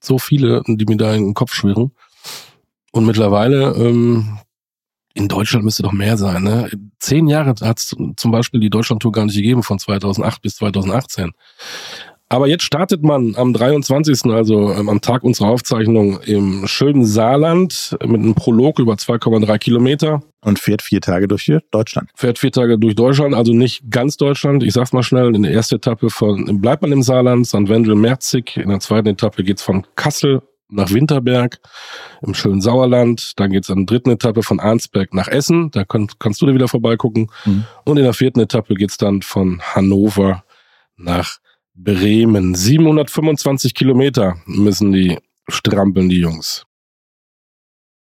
[0.00, 1.92] so viele, die mir da in den Kopf schwirren.
[2.92, 4.38] Und mittlerweile, ähm,
[5.14, 6.44] in Deutschland müsste doch mehr sein.
[6.44, 6.70] Ne?
[7.00, 11.32] Zehn Jahre hat es zum Beispiel die Deutschlandtour gar nicht gegeben, von 2008 bis 2018.
[12.30, 17.96] Aber jetzt startet man am 23., also ähm, am Tag unserer Aufzeichnung im schönen Saarland
[18.04, 20.22] mit einem Prolog über 2,3 Kilometer.
[20.42, 22.10] Und fährt vier Tage durch Deutschland.
[22.14, 24.62] Fährt vier Tage durch Deutschland, also nicht ganz Deutschland.
[24.62, 27.68] Ich sag's mal schnell, in der ersten Etappe von, bleibt man im Saarland, St.
[27.68, 28.56] Wendel, Merzig.
[28.56, 31.58] In der zweiten Etappe geht's von Kassel nach Winterberg
[32.22, 33.32] im schönen Sauerland.
[33.36, 35.70] Dann geht's an der dritten Etappe von Arnsberg nach Essen.
[35.70, 37.30] Da kann, kannst du da wieder vorbeigucken.
[37.46, 37.64] Mhm.
[37.84, 40.44] Und in der vierten Etappe geht's dann von Hannover
[40.96, 41.38] nach
[41.78, 42.54] Bremen.
[42.54, 45.18] 725 Kilometer müssen die
[45.48, 46.64] strampeln, die Jungs.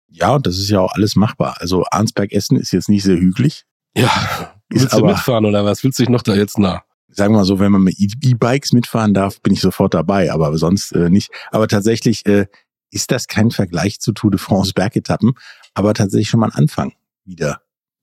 [0.09, 1.57] Ja, und das ist ja auch alles machbar.
[1.59, 3.63] Also Arnsberg-Essen ist jetzt nicht sehr hügelig.
[3.95, 5.83] Ja, willst du mitfahren oder was?
[5.83, 6.81] Willst du dich noch da jetzt nach?
[7.07, 10.57] Sagen wir mal so, wenn man mit E-Bikes mitfahren darf, bin ich sofort dabei, aber
[10.57, 11.29] sonst äh, nicht.
[11.51, 12.47] Aber tatsächlich äh,
[12.89, 15.33] ist das kein Vergleich zu Tour de France Bergetappen,
[15.73, 16.93] aber tatsächlich schon mal ein Anfang
[17.25, 17.61] wieder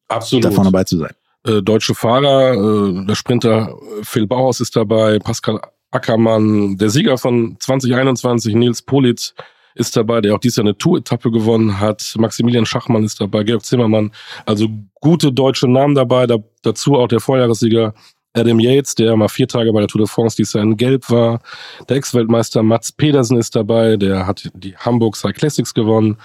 [0.09, 0.45] Absolut.
[0.45, 1.15] davon dabei zu sein
[1.49, 2.53] äh, deutsche Fahrer.
[2.55, 9.35] Äh, der Sprinter Phil Bauhaus ist dabei, Pascal Ackermann, der Sieger von 2021, Nils Politz,
[9.75, 12.15] ist dabei, der auch dieses Jahr eine Tour-Etappe gewonnen hat.
[12.19, 14.11] Maximilian Schachmann ist dabei, Georg Zimmermann.
[14.45, 14.69] Also
[15.01, 16.27] gute deutsche Namen dabei.
[16.27, 17.95] Da, dazu auch der Vorjahressieger
[18.35, 21.09] Adam Yates, der mal vier Tage bei der Tour de France dieses Jahr in Gelb
[21.11, 21.41] war.
[21.89, 26.19] Der Ex-Weltmeister Mats Pedersen ist dabei, der hat die Hamburg Cyclassics gewonnen.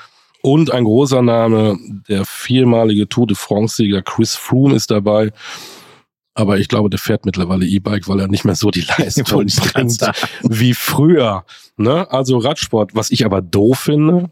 [0.45, 1.77] Und ein großer Name,
[2.09, 5.31] der viermalige Tour de France-Sieger Chris Froome ist dabei.
[6.33, 10.01] Aber ich glaube, der fährt mittlerweile E-Bike, weil er nicht mehr so die Leistung bringt
[10.41, 11.45] wie früher.
[11.77, 12.11] Ne?
[12.11, 14.31] Also Radsport, was ich aber doof finde,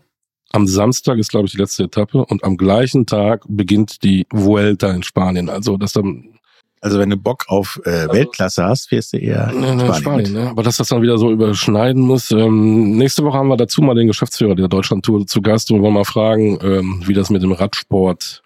[0.52, 4.92] am Samstag ist, glaube ich, die letzte Etappe und am gleichen Tag beginnt die Vuelta
[4.92, 5.48] in Spanien.
[5.48, 6.41] Also, dass dann
[6.82, 9.96] also wenn du Bock auf äh, also, Weltklasse hast, fährst du eher ne, ne, Spanien.
[9.96, 10.50] Spanien ne?
[10.50, 12.32] Aber dass das dann wieder so überschneiden muss.
[12.32, 15.94] Ähm, nächste Woche haben wir dazu mal den Geschäftsführer der Deutschlandtour zu Gast und wollen
[15.94, 18.42] mal fragen, ähm, wie das mit dem Radsport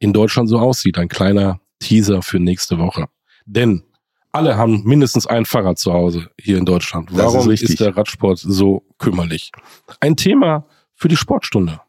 [0.00, 0.98] in Deutschland so aussieht.
[0.98, 3.06] Ein kleiner Teaser für nächste Woche.
[3.46, 3.84] Denn
[4.32, 7.08] alle haben mindestens ein Fahrrad zu Hause hier in Deutschland.
[7.12, 9.52] Warum ist, ist der Radsport so kümmerlich?
[10.00, 11.80] Ein Thema für die Sportstunde.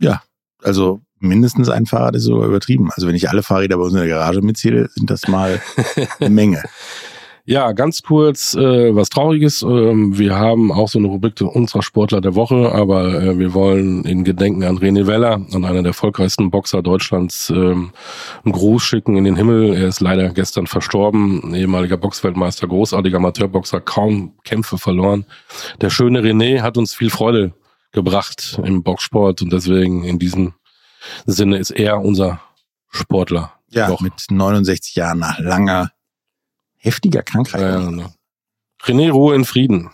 [0.00, 0.22] Ja,
[0.62, 2.90] also mindestens ein Fahrrad ist sogar übertrieben.
[2.92, 5.60] Also wenn ich alle Fahrräder bei uns in der Garage mitzähle, sind das mal
[6.20, 6.62] eine Menge.
[7.50, 9.62] Ja, ganz kurz äh, was Trauriges.
[9.62, 14.04] Ähm, wir haben auch so eine Rubrik unserer Sportler der Woche, aber äh, wir wollen
[14.04, 17.92] in Gedenken an René Weller, an einer der erfolgreichsten Boxer Deutschlands, ähm,
[18.44, 19.72] einen Gruß schicken in den Himmel.
[19.72, 25.24] Er ist leider gestern verstorben, ehemaliger Boxweltmeister, großartiger Amateurboxer, kaum Kämpfe verloren.
[25.80, 27.54] Der schöne René hat uns viel Freude
[27.92, 30.52] gebracht im Boxsport und deswegen in diesem
[31.26, 32.40] Sinne ist er unser
[32.90, 33.52] Sportler.
[33.70, 34.00] Ja, Doch.
[34.00, 35.92] mit 69 Jahren nach langer,
[36.76, 37.60] heftiger Krankheit.
[37.60, 38.10] Ja, ja, ja.
[38.82, 39.90] René Ruhe in Frieden.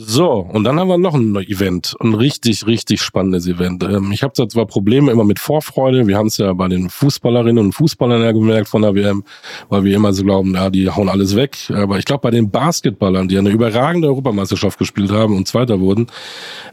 [0.00, 3.82] So, und dann haben wir noch ein Event, ein richtig, richtig spannendes Event.
[3.82, 6.88] Ähm, ich habe da zwar Probleme immer mit Vorfreude, wir haben es ja bei den
[6.88, 9.24] Fußballerinnen und Fußballern ja gemerkt von der WM,
[9.68, 11.56] weil wir immer so glauben, ja, die hauen alles weg.
[11.74, 16.06] Aber ich glaube, bei den Basketballern, die eine überragende Europameisterschaft gespielt haben und Zweiter wurden,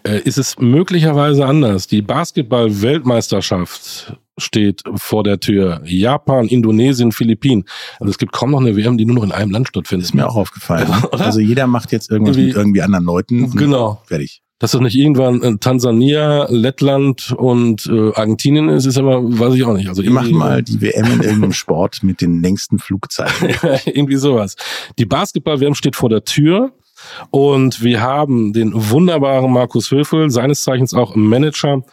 [0.03, 1.87] äh, ist es möglicherweise anders.
[1.87, 5.81] Die Basketball-Weltmeisterschaft steht vor der Tür.
[5.85, 7.65] Japan, Indonesien, Philippinen.
[7.99, 10.05] Also es gibt kaum noch eine WM, die nur noch in einem Land stattfindet.
[10.05, 10.87] Ist mir auch aufgefallen.
[11.11, 13.51] also jeder macht jetzt irgendwas irgendwie, mit irgendwie anderen Leuten.
[13.51, 14.01] Genau.
[14.05, 14.41] Fertig.
[14.59, 19.63] Dass das nicht irgendwann äh, Tansania, Lettland und äh, Argentinien ist, ist aber, weiß ich
[19.65, 19.89] auch nicht.
[19.89, 23.49] Also Wir machen mal die WM in irgendeinem Sport mit den längsten Flugzeiten.
[23.85, 24.55] irgendwie sowas.
[24.97, 26.71] Die Basketball-WM steht vor der Tür.
[27.29, 31.83] Und wir haben den wunderbaren Markus Höfel, seines Zeichens auch Manager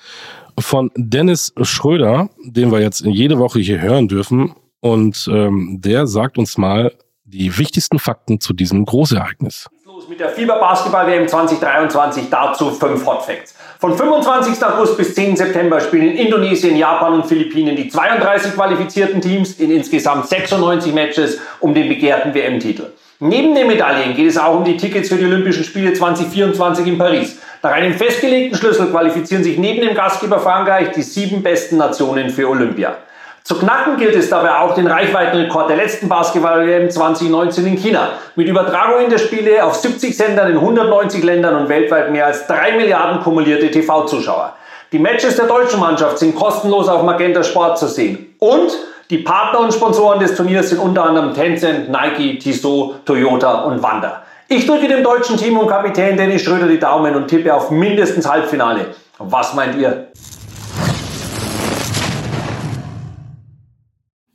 [0.59, 4.55] von Dennis Schröder, den wir jetzt jede Woche hier hören dürfen.
[4.81, 6.93] Und ähm, der sagt uns mal
[7.25, 9.69] die wichtigsten Fakten zu diesem Großereignis.
[9.87, 13.55] Los mit der FIBA Basketball WM 2023, dazu fünf Hot Facts.
[13.79, 14.65] Von 25.
[14.65, 15.37] August bis 10.
[15.37, 21.41] September spielen in Indonesien, Japan und Philippinen die 32 qualifizierten Teams in insgesamt 96 Matches
[21.61, 22.93] um den begehrten WM-Titel.
[23.19, 26.99] Neben den Medaillen geht es auch um die Tickets für die Olympischen Spiele 2024 in
[26.99, 27.39] Paris.
[27.63, 32.49] Nach einem festgelegten Schlüssel qualifizieren sich neben dem Gastgeber Frankreich die sieben besten Nationen für
[32.49, 32.97] Olympia.
[33.45, 38.09] Zu knacken gilt es dabei auch den Reichweitenrekord der letzten Basketball-WM 2019 in China.
[38.35, 42.77] Mit Übertragungen der Spiele auf 70 Sendern in 190 Ländern und weltweit mehr als 3
[42.77, 44.55] Milliarden kumulierte TV-Zuschauer.
[44.91, 48.35] Die Matches der deutschen Mannschaft sind kostenlos auf Magenta Sport zu sehen.
[48.41, 48.73] Und
[49.11, 54.23] Die Partner und Sponsoren des Turniers sind unter anderem Tencent, Nike, Tissot, Toyota und Wanda.
[54.49, 58.29] Ich drücke dem deutschen Team und Kapitän Dennis Schröder die Daumen und tippe auf mindestens
[58.29, 58.95] Halbfinale.
[59.19, 60.09] Was meint ihr?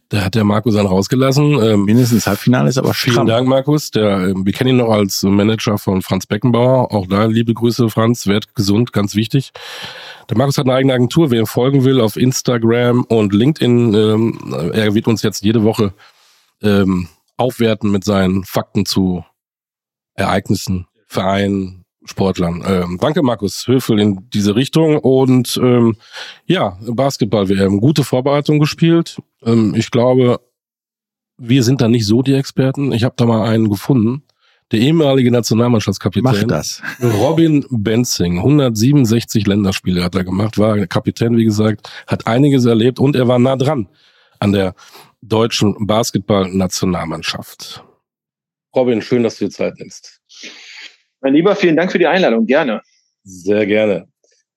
[0.10, 1.62] Da hat der Markus dann rausgelassen.
[1.62, 3.28] Ähm, Mindestens Halbfinale ist aber Vielen stramm.
[3.28, 3.92] Dank, Markus.
[3.92, 6.94] Der, ähm, wir kennen ihn noch als Manager von Franz Beckenbauer.
[6.94, 8.26] Auch da liebe Grüße, Franz.
[8.26, 9.52] Werd gesund, ganz wichtig.
[10.30, 11.30] Der Markus hat eine eigene Agentur.
[11.30, 15.94] Wer ihm folgen will auf Instagram und LinkedIn, ähm, er wird uns jetzt jede Woche
[16.62, 19.26] ähm, aufwerten mit seinen Fakten zu
[20.18, 22.64] Ereignissen, Vereinen, Sportlern.
[22.66, 24.98] Ähm, danke, Markus Höfel, in diese Richtung.
[24.98, 25.96] Und ähm,
[26.46, 29.22] ja, Basketball, wir haben gute Vorbereitung gespielt.
[29.44, 30.40] Ähm, ich glaube,
[31.38, 32.92] wir sind da nicht so die Experten.
[32.92, 34.24] Ich habe da mal einen gefunden.
[34.72, 36.24] Der ehemalige Nationalmannschaftskapitän.
[36.24, 36.82] Macht das.
[37.02, 38.38] Robin Benzing.
[38.38, 43.40] 167 Länderspiele hat er gemacht, war Kapitän, wie gesagt, hat einiges erlebt und er war
[43.40, 43.88] nah dran
[44.40, 44.76] an der
[45.22, 47.87] deutschen Basketball-Nationalmannschaft.
[48.76, 50.20] Robin, schön, dass du dir Zeit nimmst.
[51.22, 52.46] Mein Lieber, vielen Dank für die Einladung.
[52.46, 52.82] Gerne.
[53.24, 54.08] Sehr gerne.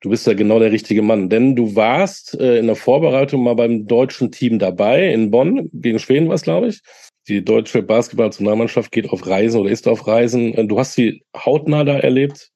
[0.02, 3.54] Du bist ja genau der richtige Mann, denn du warst äh, in der Vorbereitung mal
[3.54, 6.80] beim deutschen Team dabei in Bonn gegen Schweden, was glaube ich.
[7.28, 10.54] Die deutsche Basketball-Nationalmannschaft geht auf Reisen oder ist auf Reisen.
[10.54, 12.50] Äh, du hast sie hautnah da erlebt.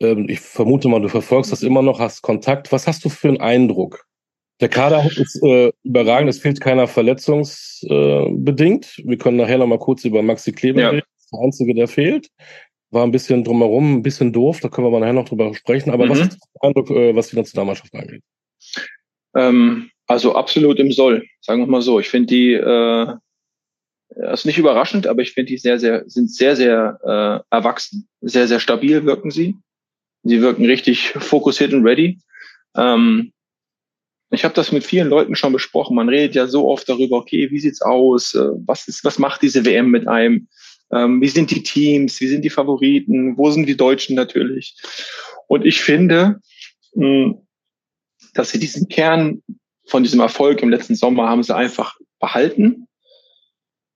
[0.00, 2.72] Ähm, ich vermute mal, du verfolgst das immer noch, hast Kontakt.
[2.72, 4.06] Was hast du für einen Eindruck?
[4.60, 8.98] Der Kader ist äh, überragend, es fehlt keiner verletzungsbedingt.
[8.98, 10.90] Äh, Wir können nachher noch mal kurz über Maxi Kleber ja.
[10.90, 11.06] reden.
[11.14, 12.30] Das ist der Einzige, der fehlt
[12.90, 15.90] war ein bisschen drumherum, ein bisschen doof, da können wir mal nachher noch drüber sprechen.
[15.90, 16.10] Aber mhm.
[16.10, 18.22] was ist der Eindruck, äh, was die Nationalmannschaft angeht?
[19.34, 22.00] Ähm, also absolut im Soll, sagen wir mal so.
[22.00, 23.14] Ich finde die, äh,
[24.08, 28.08] das ist nicht überraschend, aber ich finde die sehr, sehr, sind sehr, sehr äh, erwachsen,
[28.20, 29.56] sehr, sehr stabil wirken sie.
[30.22, 32.18] Sie wirken richtig fokussiert und ready.
[32.76, 33.32] Ähm,
[34.30, 35.96] ich habe das mit vielen Leuten schon besprochen.
[35.96, 38.34] Man redet ja so oft darüber, okay, wie sieht's aus?
[38.34, 40.48] Äh, was ist, was macht diese WM mit einem?
[40.92, 42.20] Ähm, wie sind die Teams?
[42.20, 43.36] Wie sind die Favoriten?
[43.36, 44.76] Wo sind die Deutschen natürlich?
[45.48, 46.40] Und ich finde,
[48.34, 49.42] dass sie diesen Kern
[49.86, 52.86] von diesem Erfolg im letzten Sommer haben sie einfach behalten.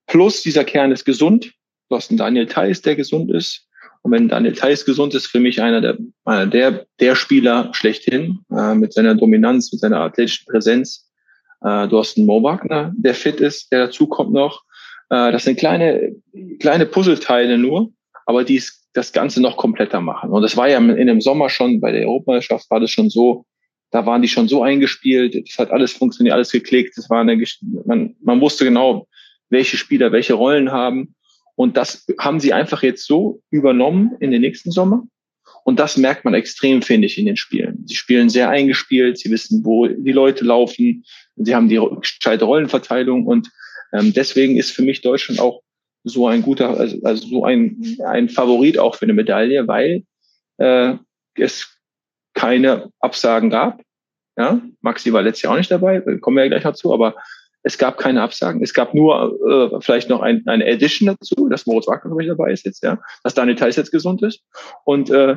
[0.06, 1.52] Plus dieser Kern ist gesund.
[1.88, 3.66] Du hast einen Daniel Theiss, der gesund ist.
[4.02, 8.40] Und wenn Daniel Theiss gesund ist, für mich einer der, einer der, der Spieler schlechthin,
[8.50, 11.10] äh, mit seiner Dominanz, mit seiner athletischen Präsenz.
[11.62, 14.62] Äh, du hast einen Mo Wagner, der fit ist, der dazu kommt noch.
[15.10, 16.14] Äh, das sind kleine,
[16.60, 17.92] kleine Puzzleteile nur,
[18.24, 20.30] aber die das Ganze noch kompletter machen.
[20.30, 23.44] Und das war ja in dem Sommer schon, bei der Europameisterschaft war das schon so,
[23.90, 27.42] da waren die schon so eingespielt, das hat alles funktioniert, alles geklickt, das war eine,
[27.84, 29.06] man, man wusste genau,
[29.48, 31.14] welche Spieler welche Rollen haben.
[31.54, 35.04] Und das haben sie einfach jetzt so übernommen in den nächsten Sommer.
[35.64, 37.84] Und das merkt man extrem, finde ich, in den Spielen.
[37.86, 41.04] Sie spielen sehr eingespielt, sie wissen, wo die Leute laufen,
[41.36, 43.50] sie haben die gescheite Rollenverteilung und
[43.92, 45.62] ähm, deswegen ist für mich Deutschland auch
[46.04, 50.04] so ein guter, also, also so ein, ein Favorit auch für eine Medaille, weil
[50.58, 50.94] äh,
[51.34, 51.76] es
[52.34, 53.82] keine Absagen gab.
[54.38, 57.16] Ja, Maxi war letztes Jahr auch nicht dabei, kommen wir ja gleich dazu, aber
[57.62, 58.62] es gab keine Absagen.
[58.62, 62.64] Es gab nur äh, vielleicht noch ein, eine Edition dazu, dass Moritz Wagner dabei ist
[62.64, 64.42] jetzt, ja, dass Daniel Theiss jetzt gesund ist.
[64.84, 65.36] Und äh,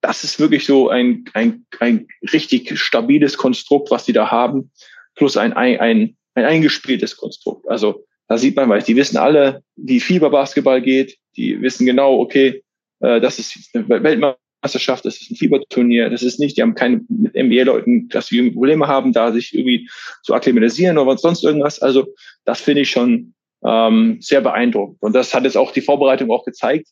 [0.00, 4.70] das ist wirklich so ein, ein, ein richtig stabiles Konstrukt, was die da haben,
[5.14, 7.68] plus ein, ein, ein ein eingespieltes Konstrukt.
[7.68, 11.18] Also da sieht man, weil die wissen alle, wie Fieberbasketball geht.
[11.36, 12.62] Die wissen genau, okay,
[13.00, 17.00] äh, das ist eine Weltmeisterschaft, das ist ein Fieberturnier, das ist nicht, die haben keine
[17.08, 19.88] mit NBA-Leuten, dass sie irgendwie Probleme haben, da sich irgendwie
[20.22, 21.82] zu akklimatisieren oder sonst irgendwas.
[21.82, 22.06] Also
[22.44, 23.34] das finde ich schon
[23.64, 24.98] ähm, sehr beeindruckend.
[25.00, 26.88] Und das hat jetzt auch die Vorbereitung auch gezeigt.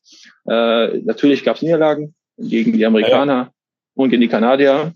[0.49, 3.53] Äh, natürlich gab es Niederlagen gegen die Amerikaner ja.
[3.95, 4.93] und gegen die Kanadier.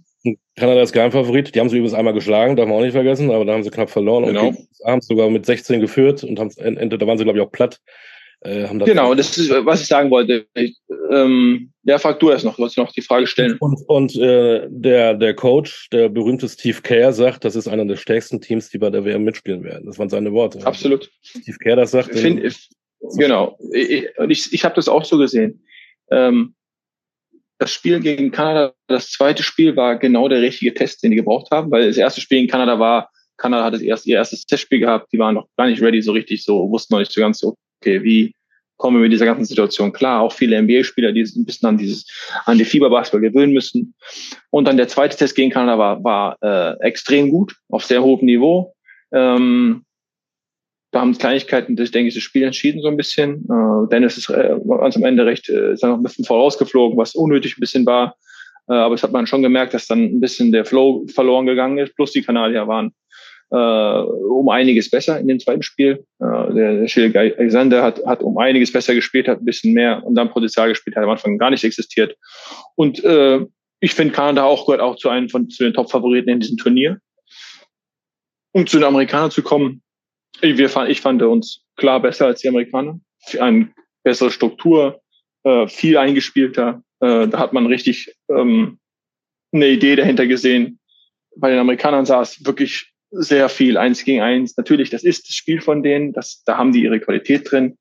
[0.56, 1.54] Kanada ist Geheimfavorit.
[1.54, 3.70] Die haben sie übrigens einmal geschlagen, darf man auch nicht vergessen, aber da haben sie
[3.70, 4.48] knapp verloren genau.
[4.48, 7.52] und haben sogar mit 16 geführt und haben Ende, da waren sie, glaube ich, auch
[7.52, 7.80] platt.
[8.44, 10.46] Äh, haben genau, das ist, was ich sagen wollte.
[10.54, 10.76] Ich,
[11.10, 13.56] ähm, ja, frag du erst noch, du noch die Frage stellen.
[13.58, 17.96] Und, und äh, der, der Coach, der berühmte Steve Kerr, sagt, das ist einer der
[17.96, 19.86] stärksten Teams, die bei der WM mitspielen werden.
[19.86, 20.64] Das waren seine Worte.
[20.66, 21.10] Absolut.
[21.22, 22.14] Steve Kerr das sagt.
[22.14, 22.68] Find, ich,
[23.16, 23.58] genau.
[23.72, 25.64] Ich, ich, ich habe das auch so gesehen.
[26.10, 26.54] Ähm,
[27.58, 31.50] das Spiel gegen Kanada, das zweite Spiel war genau der richtige Test, den die gebraucht
[31.50, 34.80] haben, weil das erste Spiel in Kanada war, Kanada hat das erst, ihr erstes Testspiel
[34.80, 37.38] gehabt, die waren noch gar nicht ready so richtig, so wussten noch nicht so ganz
[37.38, 38.34] so, okay, wie
[38.76, 40.22] kommen wir mit dieser ganzen Situation klar.
[40.22, 42.06] Auch viele NBA-Spieler, die ein bisschen an dieses,
[42.44, 43.94] an die Fieberbasketball gewöhnen müssen.
[44.50, 48.26] Und dann der zweite Test gegen Kanada war, war äh, extrem gut, auf sehr hohem
[48.26, 48.74] Niveau.
[49.12, 49.84] Ähm,
[50.90, 53.46] da haben Kleinigkeiten, das denke ich, das Spiel entschieden so ein bisschen.
[53.48, 57.14] Äh, Dennis ist äh, ganz am Ende recht, äh, ist noch ein bisschen vorausgeflogen, was
[57.14, 58.16] unnötig ein bisschen war.
[58.68, 61.78] Äh, aber es hat man schon gemerkt, dass dann ein bisschen der Flow verloren gegangen
[61.78, 61.94] ist.
[61.96, 62.92] Plus die Kanadier waren
[63.50, 66.04] äh, um einiges besser in dem zweiten Spiel.
[66.20, 70.14] Äh, der, der Alexander hat, hat um einiges besser gespielt, hat ein bisschen mehr und
[70.14, 72.16] dann Potenzial gespielt, hat am Anfang gar nicht existiert.
[72.76, 73.40] Und äh,
[73.80, 76.98] ich finde Kanada auch gehört auch zu einem von zu den Top-Favoriten in diesem Turnier.
[78.52, 79.82] Um zu den Amerikanern zu kommen,
[80.40, 83.00] ich, wir fand, ich fand uns klar besser als die Amerikaner.
[83.38, 83.72] Eine
[84.02, 85.00] bessere Struktur,
[85.44, 86.82] äh, viel eingespielter.
[87.00, 88.78] Äh, da hat man richtig ähm,
[89.52, 90.78] eine Idee dahinter gesehen.
[91.36, 94.56] Bei den Amerikanern sah es wirklich sehr viel eins gegen eins.
[94.56, 97.78] Natürlich, das ist das Spiel von denen, das, da haben die ihre Qualität drin,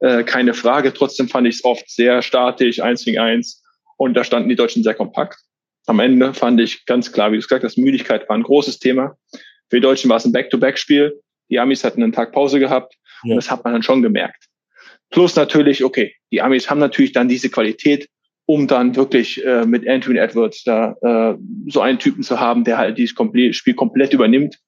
[0.00, 0.92] äh, keine Frage.
[0.92, 3.62] Trotzdem fand ich es oft sehr statisch, eins gegen eins.
[3.96, 5.38] Und da standen die Deutschen sehr kompakt.
[5.86, 9.16] Am Ende fand ich ganz klar, wie du gesagt hast, Müdigkeit war ein großes Thema.
[9.68, 11.20] Für die Deutschen war es ein Back-to-Back-Spiel.
[11.50, 12.94] Die Amis hatten einen Tag Pause gehabt.
[13.22, 13.30] Ja.
[13.30, 14.46] Und das hat man dann schon gemerkt.
[15.10, 18.08] Plus natürlich, okay, die Amis haben natürlich dann diese Qualität,
[18.46, 22.78] um dann wirklich äh, mit Anthony Edwards da äh, so einen Typen zu haben, der
[22.78, 23.14] halt dieses
[23.56, 24.58] Spiel komplett übernimmt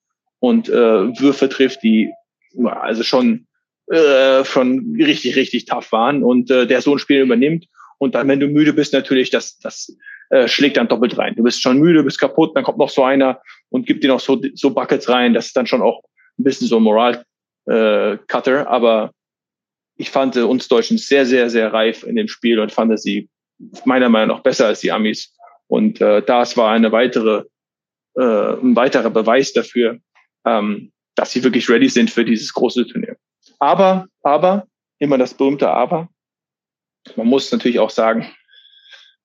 [0.47, 2.13] und äh, Würfe trifft, die
[2.65, 3.47] also schon
[3.91, 7.67] äh, schon richtig richtig tough waren und äh, der so ein Spiel übernimmt
[7.99, 9.97] und dann wenn du müde bist natürlich das das
[10.31, 11.35] äh, schlägt dann doppelt rein.
[11.37, 13.41] Du bist schon müde, bist kaputt, dann kommt noch so einer
[13.71, 15.35] und gibt dir noch so so Buckets rein.
[15.35, 16.03] Das ist dann schon auch
[16.39, 17.25] ein bisschen so Moral
[17.67, 19.13] äh, Cutter, aber
[19.97, 23.29] ich fand uns Deutschen sehr sehr sehr reif in dem Spiel und fand sie
[23.85, 25.35] meiner Meinung nach besser als die Amis.
[25.67, 27.45] Und äh, das war eine weitere,
[28.15, 29.99] äh, ein weiterer Beweis dafür,
[30.47, 33.17] ähm, dass sie wirklich ready sind für dieses große Turnier.
[33.59, 34.67] Aber, aber,
[34.99, 36.09] immer das berühmte Aber.
[37.17, 38.31] Man muss natürlich auch sagen,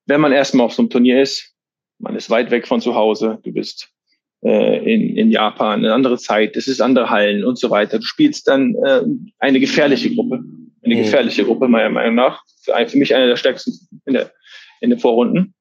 [0.06, 1.54] wenn man erstmal auf so einem Turnier ist,
[1.98, 3.88] man ist weit weg von zu Hause, du bist
[4.44, 7.98] äh, in, in Japan, eine andere Zeit, es ist andere Hallen und so weiter.
[7.98, 9.02] Du spielst dann äh,
[9.38, 10.42] eine gefährliche Gruppe,
[10.82, 10.98] eine mhm.
[10.98, 13.72] gefährliche Gruppe meiner Meinung nach für, für mich einer der stärksten
[14.06, 14.32] in, der,
[14.80, 15.54] in den Vorrunden.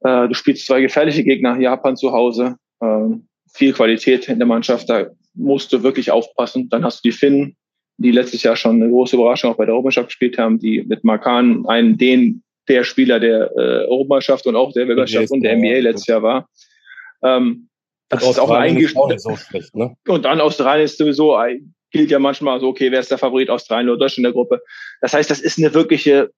[0.00, 3.08] Äh, du spielst zwei gefährliche Gegner, Japan zu Hause, äh,
[3.52, 6.68] viel Qualität in der Mannschaft, da musst du wirklich aufpassen.
[6.68, 7.56] Dann hast du die Finnen,
[7.96, 11.04] die letztes Jahr schon eine große Überraschung auch bei der Europameisterschaft gespielt haben, die mit
[11.04, 15.80] Markan einen den der Spieler der äh, Europameisterschaft und auch der Weltmeisterschaft und der NBA
[15.80, 16.48] letztes Jahr war.
[17.22, 17.68] Ähm,
[18.08, 19.36] das ist auch ein so
[19.74, 19.94] ne?
[20.08, 21.36] Und dann Australien ist sowieso
[21.92, 24.62] gilt ja manchmal so, okay, wer ist der Favorit Australien oder Deutschland in der Gruppe?
[25.00, 26.30] Das heißt, das ist eine wirkliche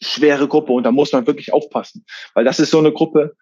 [0.00, 2.04] schwere Gruppe und da muss man wirklich aufpassen,
[2.34, 3.36] weil das ist so eine Gruppe,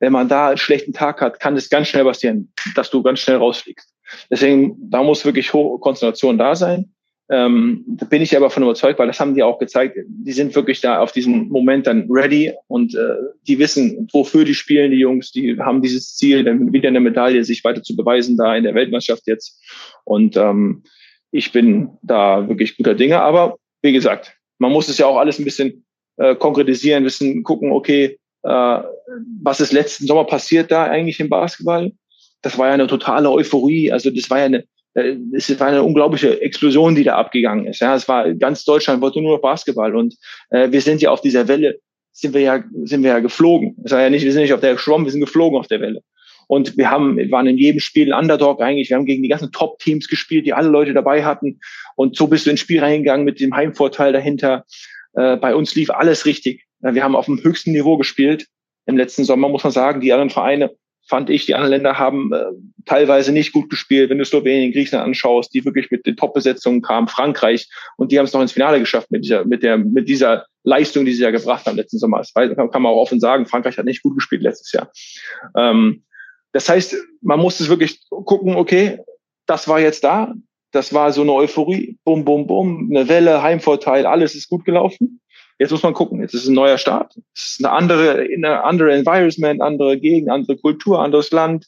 [0.00, 3.20] wenn man da einen schlechten Tag hat, kann es ganz schnell passieren, dass du ganz
[3.20, 3.92] schnell rausfliegst.
[4.30, 6.92] Deswegen, da muss wirklich hohe Konzentration da sein.
[7.30, 9.98] Ähm, da bin ich aber von überzeugt, weil das haben die auch gezeigt.
[10.08, 14.54] Die sind wirklich da auf diesen Moment dann ready und äh, die wissen, wofür die
[14.54, 15.30] spielen, die Jungs.
[15.32, 18.74] Die haben dieses Ziel, dann wieder eine Medaille, sich weiter zu beweisen da in der
[18.74, 19.62] Weltmeisterschaft jetzt.
[20.04, 20.84] Und ähm,
[21.30, 23.20] ich bin da wirklich guter Dinge.
[23.20, 25.84] Aber wie gesagt, man muss es ja auch alles ein bisschen
[26.16, 31.92] äh, konkretisieren, wissen, gucken, okay, was ist letzten Sommer passiert da eigentlich im Basketball?
[32.42, 33.90] Das war ja eine totale Euphorie.
[33.90, 34.64] Also das war ja eine,
[34.94, 37.80] äh, es war eine unglaubliche Explosion, die da abgegangen ist.
[37.80, 40.14] Ja, es war ganz Deutschland wollte nur noch Basketball und
[40.50, 41.78] äh, wir sind ja auf dieser Welle
[42.12, 43.76] sind wir ja sind wir ja geflogen.
[43.84, 45.80] Es war ja nicht, wir sind nicht auf der geschwommen, wir sind geflogen auf der
[45.80, 46.02] Welle.
[46.48, 48.88] Und wir haben, waren in jedem Spiel ein Underdog eigentlich.
[48.88, 51.60] Wir haben gegen die ganzen Top-Teams gespielt, die alle Leute dabei hatten.
[51.94, 54.64] Und so bist du ins Spiel reingegangen mit dem Heimvorteil dahinter.
[55.12, 56.64] Äh, bei uns lief alles richtig.
[56.80, 58.46] Wir haben auf dem höchsten Niveau gespielt.
[58.86, 60.70] Im letzten Sommer muss man sagen, die anderen Vereine,
[61.08, 62.44] fand ich, die anderen Länder haben äh,
[62.84, 64.10] teilweise nicht gut gespielt.
[64.10, 67.66] Wenn du Slowenien, Griechenland anschaust, die wirklich mit den Top-Besetzungen kamen, Frankreich,
[67.96, 71.06] und die haben es noch ins Finale geschafft mit dieser, mit der, mit dieser Leistung,
[71.06, 72.18] die sie ja gebracht haben letzten Sommer.
[72.18, 74.92] Das kann man auch offen sagen, Frankreich hat nicht gut gespielt letztes Jahr.
[75.56, 76.04] Ähm,
[76.52, 78.98] das heißt, man muss es wirklich gucken, okay,
[79.46, 80.34] das war jetzt da,
[80.72, 85.20] das war so eine Euphorie, bum, bum, bum, eine Welle, Heimvorteil, alles ist gut gelaufen.
[85.58, 88.92] Jetzt muss man gucken, jetzt ist ein neuer Start, es ist eine andere, eine andere
[88.92, 91.66] Environment, andere Gegend, andere Kultur, anderes Land,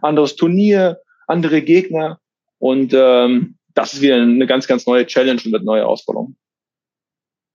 [0.00, 2.20] anderes Turnier, andere Gegner
[2.58, 6.36] und ähm, das ist wieder eine ganz, ganz neue Challenge und eine neue Herausforderung.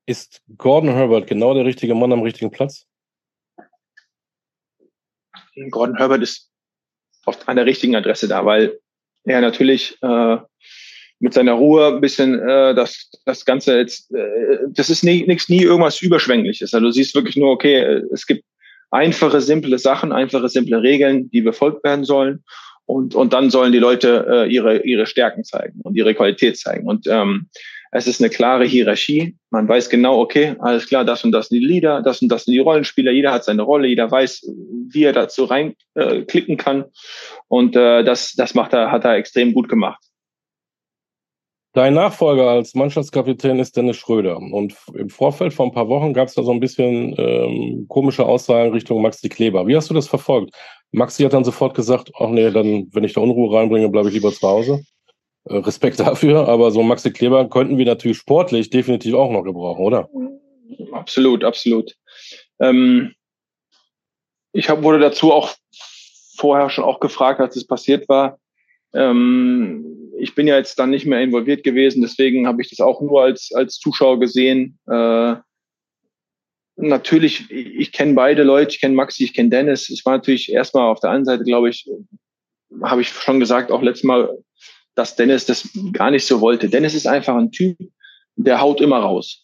[0.05, 2.85] Ist Gordon Herbert genau der richtige Mann am richtigen Platz?
[5.69, 6.51] Gordon Herbert ist
[7.25, 8.79] oft an der richtigen Adresse da, weil
[9.23, 10.37] er natürlich äh,
[11.19, 15.49] mit seiner Ruhe ein bisschen äh, das, das Ganze jetzt, äh, das ist nie, nichts,
[15.49, 16.73] nie irgendwas Überschwängliches.
[16.73, 18.43] Also du siehst wirklich nur, okay, es gibt
[18.91, 22.43] einfache, simple Sachen, einfache, simple Regeln, die befolgt werden sollen.
[22.85, 26.87] Und, und dann sollen die Leute äh, ihre, ihre Stärken zeigen und ihre Qualität zeigen.
[26.87, 27.49] Und ähm,
[27.91, 29.35] es ist eine klare Hierarchie.
[29.49, 32.45] Man weiß genau, okay, alles klar, das und das sind die Leader, das und das
[32.45, 33.11] sind die Rollenspieler.
[33.11, 34.49] Jeder hat seine Rolle, jeder weiß,
[34.89, 36.85] wie er dazu reinklicken äh, kann.
[37.47, 40.06] Und äh, das, das macht er, hat er extrem gut gemacht.
[41.77, 44.37] Dein Nachfolger als Mannschaftskapitän ist Dennis Schröder.
[44.37, 48.25] Und im Vorfeld vor ein paar Wochen gab es da so ein bisschen ähm, komische
[48.25, 49.67] Aussagen Richtung Maxi Kleber.
[49.67, 50.55] Wie hast du das verfolgt?
[50.91, 54.15] Maxi hat dann sofort gesagt, ach nee, dann, wenn ich da Unruhe reinbringe, bleibe ich
[54.15, 54.83] lieber zu Hause.
[55.43, 59.85] Äh, Respekt dafür, aber so Maxi Kleber könnten wir natürlich sportlich definitiv auch noch gebrauchen,
[59.85, 60.09] oder?
[60.93, 61.95] Absolut, absolut.
[62.59, 63.13] Ähm,
[64.51, 65.53] ich hab, wurde dazu auch
[66.37, 68.39] vorher schon auch gefragt, als es passiert war.
[68.95, 73.01] Ähm, ich bin ja jetzt dann nicht mehr involviert gewesen, deswegen habe ich das auch
[73.01, 74.79] nur als, als Zuschauer gesehen.
[74.89, 75.35] Äh,
[76.77, 79.89] natürlich, ich kenne beide Leute, ich kenne Maxi, ich kenne Dennis.
[79.89, 81.89] Es war natürlich erstmal auf der einen Seite, glaube ich,
[82.83, 84.29] habe ich schon gesagt, auch letztes Mal,
[84.95, 86.69] dass Dennis das gar nicht so wollte.
[86.69, 87.77] Dennis ist einfach ein Typ,
[88.35, 89.43] der haut immer raus.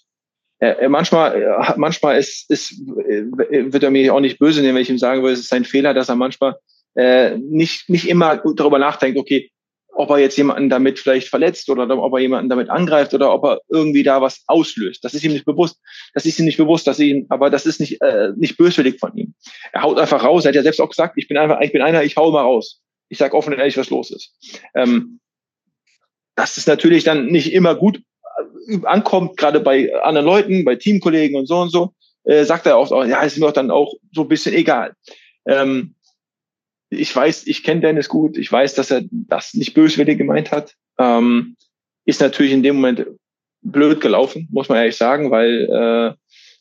[0.60, 4.82] Er, er manchmal, er, manchmal ist, ist, wird er mir auch nicht böse nehmen, wenn
[4.84, 6.56] ich ihm sagen würde, es ist sein Fehler, dass er manchmal
[6.96, 9.52] äh, nicht, nicht immer darüber nachdenkt, okay,
[9.96, 13.44] ob er jetzt jemanden damit vielleicht verletzt oder ob er jemanden damit angreift oder ob
[13.46, 15.04] er irgendwie da was auslöst.
[15.04, 15.80] Das ist ihm nicht bewusst.
[16.14, 19.16] Das ist ihm nicht bewusst, dass ihm, aber das ist nicht, äh, nicht böswillig von
[19.16, 19.34] ihm.
[19.72, 20.46] Er haut einfach raus.
[20.46, 22.42] Er hat ja selbst auch gesagt, ich bin einfach, ich bin einer, ich hau mal
[22.42, 22.82] raus.
[23.10, 24.36] Ich sage offen und ehrlich, was los ist.
[24.76, 25.20] Ähm,
[26.36, 28.02] das ist natürlich dann nicht immer gut
[28.68, 32.78] äh, ankommt, gerade bei anderen Leuten, bei Teamkollegen und so und so, äh, sagt er
[32.78, 34.94] auch, ja, ist mir auch dann auch so ein bisschen egal.
[35.46, 35.96] Ähm,
[36.94, 40.76] ich weiß, ich kenne Dennis gut, ich weiß, dass er das nicht böswillig gemeint hat.
[40.98, 41.56] Ähm,
[42.06, 43.06] ist natürlich in dem Moment
[43.62, 46.14] blöd gelaufen, muss man ehrlich sagen, weil äh,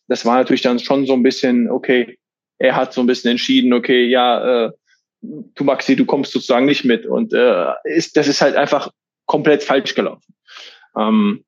[0.08, 2.18] das war natürlich dann schon so ein bisschen, okay,
[2.58, 4.72] er hat so ein bisschen entschieden, okay, ja, äh,
[5.20, 7.06] du Maxi, du kommst sozusagen nicht mit.
[7.06, 8.90] Und äh, ist, das ist halt einfach
[9.26, 10.34] komplett falsch gelaufen.
[10.96, 11.44] Ähm,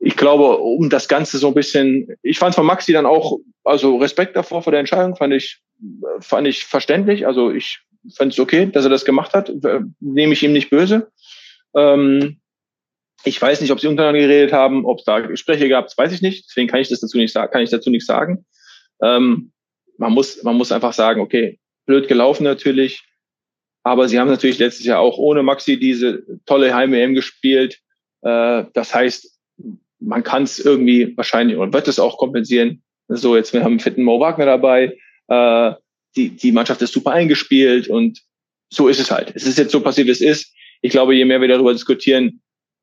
[0.00, 3.96] ich glaube, um das Ganze so ein bisschen, ich fand von Maxi dann auch, also
[3.96, 5.60] Respekt davor vor der Entscheidung, fand ich,
[6.20, 7.26] fand ich verständlich.
[7.26, 7.80] Also ich
[8.14, 9.52] fand es okay, dass er das gemacht hat.
[10.00, 11.10] Nehme ich ihm nicht böse.
[11.74, 12.40] Ähm,
[13.24, 16.12] ich weiß nicht, ob sie untereinander geredet haben, ob es da Gespräche gab, das weiß
[16.12, 16.46] ich nicht.
[16.48, 18.46] Deswegen kann ich das dazu nicht sagen, kann ich dazu nichts sagen.
[19.02, 19.52] Ähm,
[19.96, 23.04] man muss, man muss einfach sagen, okay, blöd gelaufen natürlich.
[23.82, 27.80] Aber sie haben natürlich letztes Jahr auch ohne Maxi diese tolle Heim-EM gespielt.
[28.22, 29.37] Äh, das heißt,
[30.00, 32.82] man kann es irgendwie wahrscheinlich und wird es auch kompensieren.
[33.08, 34.96] So, jetzt wir haben einen fitten Mo Wagner dabei.
[35.28, 35.72] Äh,
[36.16, 38.20] die, die Mannschaft ist super eingespielt und
[38.70, 39.32] so ist es halt.
[39.34, 40.54] Es ist jetzt so passiert, wie es ist.
[40.82, 42.40] Ich glaube, je mehr wir darüber diskutieren,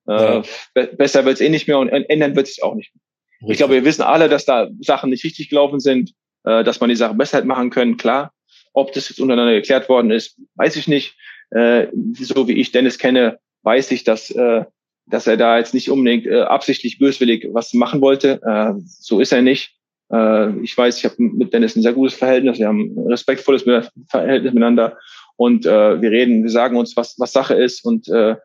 [0.08, 0.42] äh,
[0.74, 3.02] be besser wird es eh nicht mehr und ändern wird es auch nicht mehr.
[3.42, 3.52] Richtig.
[3.52, 6.12] Ich glaube, wir wissen alle, dass da Sachen nicht richtig gelaufen sind,
[6.44, 8.34] äh, dass man die Sachen besser hätte machen können, klar.
[8.74, 11.16] Ob das jetzt untereinander geklärt worden ist, weiß ich nicht.
[11.52, 14.66] Äh, so wie ich Dennis kenne, weiß ich, dass äh,
[15.08, 18.42] dass er da jetzt nicht unbedingt äh, absichtlich böswillig was machen wollte.
[18.44, 19.76] Äh, so ist er nicht.
[20.12, 22.60] Äh, ich weiß, ich habe mit Dennis ein sehr gutes Verhältnis.
[22.60, 23.64] Wir haben ein respektvolles
[24.10, 24.98] Verhältnis miteinander
[25.38, 28.36] und äh, wir reden, wir sagen uns, was, was Sache ist und äh,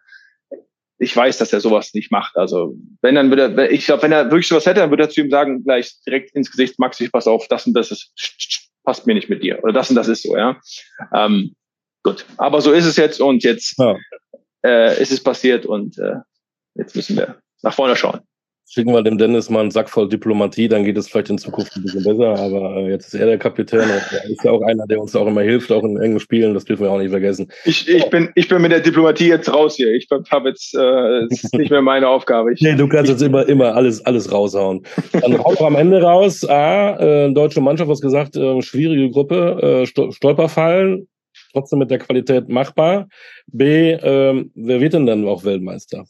[0.99, 2.37] ich weiß, dass er sowas nicht macht.
[2.37, 5.11] Also wenn dann würde er, ich glaube, wenn er wirklich sowas hätte, dann würde er
[5.11, 8.13] zu ihm sagen, gleich direkt ins Gesicht, Max, ich pass auf, das und das ist,
[8.85, 9.63] passt mir nicht mit dir.
[9.63, 10.61] Oder das und das ist so, ja.
[11.15, 11.55] Ähm,
[12.03, 12.27] gut.
[12.37, 13.97] Aber so ist es jetzt und jetzt ja.
[14.63, 16.17] äh, ist es passiert und äh,
[16.81, 18.21] jetzt müssen wir nach vorne schauen.
[18.73, 21.75] Schicken wir dem Dennis mal einen Sack voll Diplomatie, dann geht es vielleicht in Zukunft
[21.75, 22.39] ein bisschen besser.
[22.39, 25.17] Aber äh, jetzt ist er der Kapitän und er ist ja auch einer, der uns
[25.17, 26.55] auch immer hilft, auch in engen Spielen.
[26.55, 27.51] Das dürfen wir auch nicht vergessen.
[27.65, 29.93] Ich, ich, bin, ich bin mit der Diplomatie jetzt raus hier.
[29.93, 32.53] Ich habe jetzt äh, ist nicht mehr meine Aufgabe.
[32.53, 34.87] Ich, nee, du kannst jetzt immer, immer alles, alles raushauen.
[35.21, 36.49] Dann hauen wir am Ende raus.
[36.49, 41.09] A, äh, deutsche Mannschaft, was gesagt, äh, schwierige Gruppe, äh, Stolperfallen,
[41.51, 43.09] trotzdem mit der Qualität machbar.
[43.49, 46.05] B, äh, wer wird denn dann auch Weltmeister?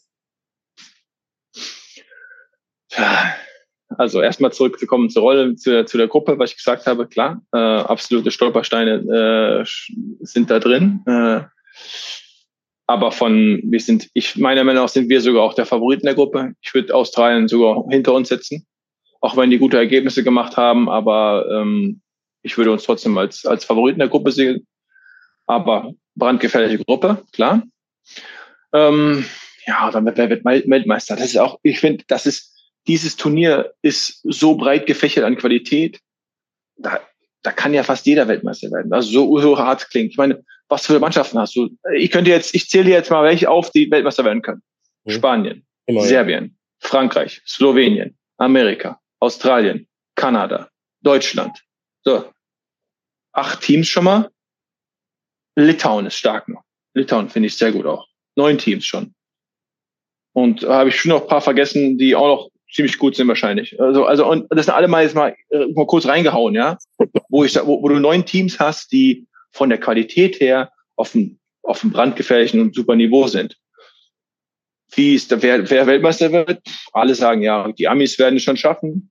[3.96, 7.58] Also erstmal zurückzukommen zur Rolle, zu, zu der Gruppe, was ich gesagt habe, klar, äh,
[7.58, 11.02] absolute Stolpersteine äh, sind da drin.
[11.06, 11.40] Äh,
[12.86, 16.06] aber von, wir sind, ich meiner Meinung nach sind wir sogar auch der Favorit in
[16.06, 16.54] der Gruppe.
[16.60, 18.66] Ich würde Australien sogar hinter uns setzen,
[19.20, 22.00] auch wenn die gute Ergebnisse gemacht haben, aber ähm,
[22.42, 24.66] ich würde uns trotzdem als, als Favorit in der Gruppe sehen.
[25.46, 27.62] Aber brandgefährliche Gruppe, klar.
[28.72, 29.24] Ähm,
[29.66, 31.16] ja, dann wird Weltmeister.
[31.16, 32.49] Das ist auch, ich finde, das ist
[32.86, 36.00] dieses Turnier ist so breit gefächert an Qualität,
[36.76, 37.00] da,
[37.42, 38.92] da kann ja fast jeder Weltmeister werden.
[38.92, 40.12] Also so, so hart klingt.
[40.12, 41.70] Ich meine, was für Mannschaften hast du?
[41.94, 44.62] Ich könnte jetzt, ich zähle jetzt mal welche auf, die Weltmeister werden können.
[45.04, 45.10] Mhm.
[45.10, 46.88] Spanien, Immer, Serbien, ja.
[46.88, 50.70] Frankreich, Slowenien, Amerika, Australien, Kanada,
[51.02, 51.58] Deutschland.
[52.02, 52.32] So.
[53.32, 54.30] Acht Teams schon mal.
[55.56, 56.62] Litauen ist stark noch.
[56.94, 58.08] Litauen finde ich sehr gut auch.
[58.36, 59.14] Neun Teams schon.
[60.32, 63.80] Und habe ich schon noch ein paar vergessen, die auch noch ziemlich gut sind wahrscheinlich.
[63.80, 66.78] Also, also und das sind alle mal jetzt mal, äh, mal kurz reingehauen, ja,
[67.28, 71.40] wo ich wo, wo du neun Teams hast, die von der Qualität her auf dem
[71.62, 73.56] auf dem brandgefährlichen und super Niveau sind.
[74.94, 76.62] wie ist, wer, wer Weltmeister wird.
[76.92, 79.10] Alle sagen, ja, die Amis werden es schon schaffen.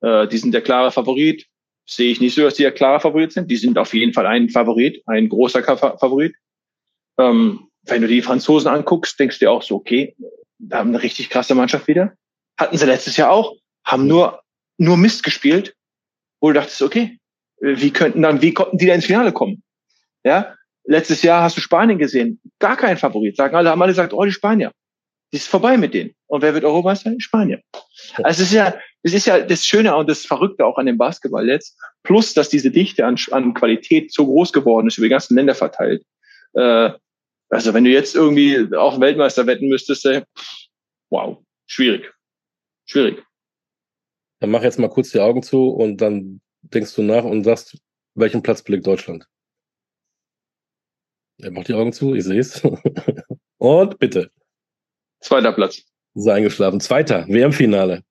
[0.00, 1.46] Äh, die sind der klare Favorit.
[1.86, 3.50] Sehe ich nicht so, dass die der klare Favorit sind.
[3.50, 6.34] Die sind auf jeden Fall ein Favorit, ein großer Favorit.
[7.18, 10.14] Ähm, wenn du die Franzosen anguckst, denkst du dir auch so, okay,
[10.58, 12.12] da haben eine richtig krasse Mannschaft wieder.
[12.58, 14.42] Hatten sie letztes Jahr auch, haben nur,
[14.76, 15.74] nur Mist gespielt,
[16.40, 17.18] wo du dachtest, okay,
[17.60, 19.62] wie könnten dann, wie konnten die da ins Finale kommen?
[20.24, 20.54] Ja,
[20.84, 23.36] letztes Jahr hast du Spanien gesehen, gar kein Favorit.
[23.36, 24.72] Sagen alle, haben alle gesagt, oh, die Spanier.
[25.32, 26.14] Die ist vorbei mit denen.
[26.26, 27.12] Und wer wird Europameister?
[27.18, 27.60] Spanien.
[28.22, 30.96] Also es ist ja, es ist ja das Schöne und das Verrückte auch an dem
[30.96, 31.78] Basketball jetzt.
[32.02, 35.54] Plus, dass diese Dichte an, an Qualität so groß geworden ist, über die ganzen Länder
[35.54, 36.02] verteilt.
[36.54, 36.90] Äh,
[37.50, 40.22] also wenn du jetzt irgendwie auch Weltmeister wetten müsstest, äh,
[41.10, 42.10] wow, schwierig.
[42.88, 43.22] Schwierig.
[44.40, 47.78] Dann mach jetzt mal kurz die Augen zu und dann denkst du nach und sagst,
[48.14, 49.26] welchen Platz belegt Deutschland?
[51.38, 52.62] Er macht die Augen zu, ich sehe es.
[53.58, 54.30] und bitte.
[55.20, 55.82] Zweiter Platz.
[56.14, 56.80] Ist eingeschlafen.
[56.80, 58.02] Zweiter, WM-Finale.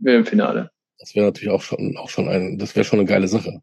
[0.00, 0.70] WM-Finale.
[0.98, 3.60] Das wäre natürlich auch schon, auch schon ein, das wäre schon eine geile Sache.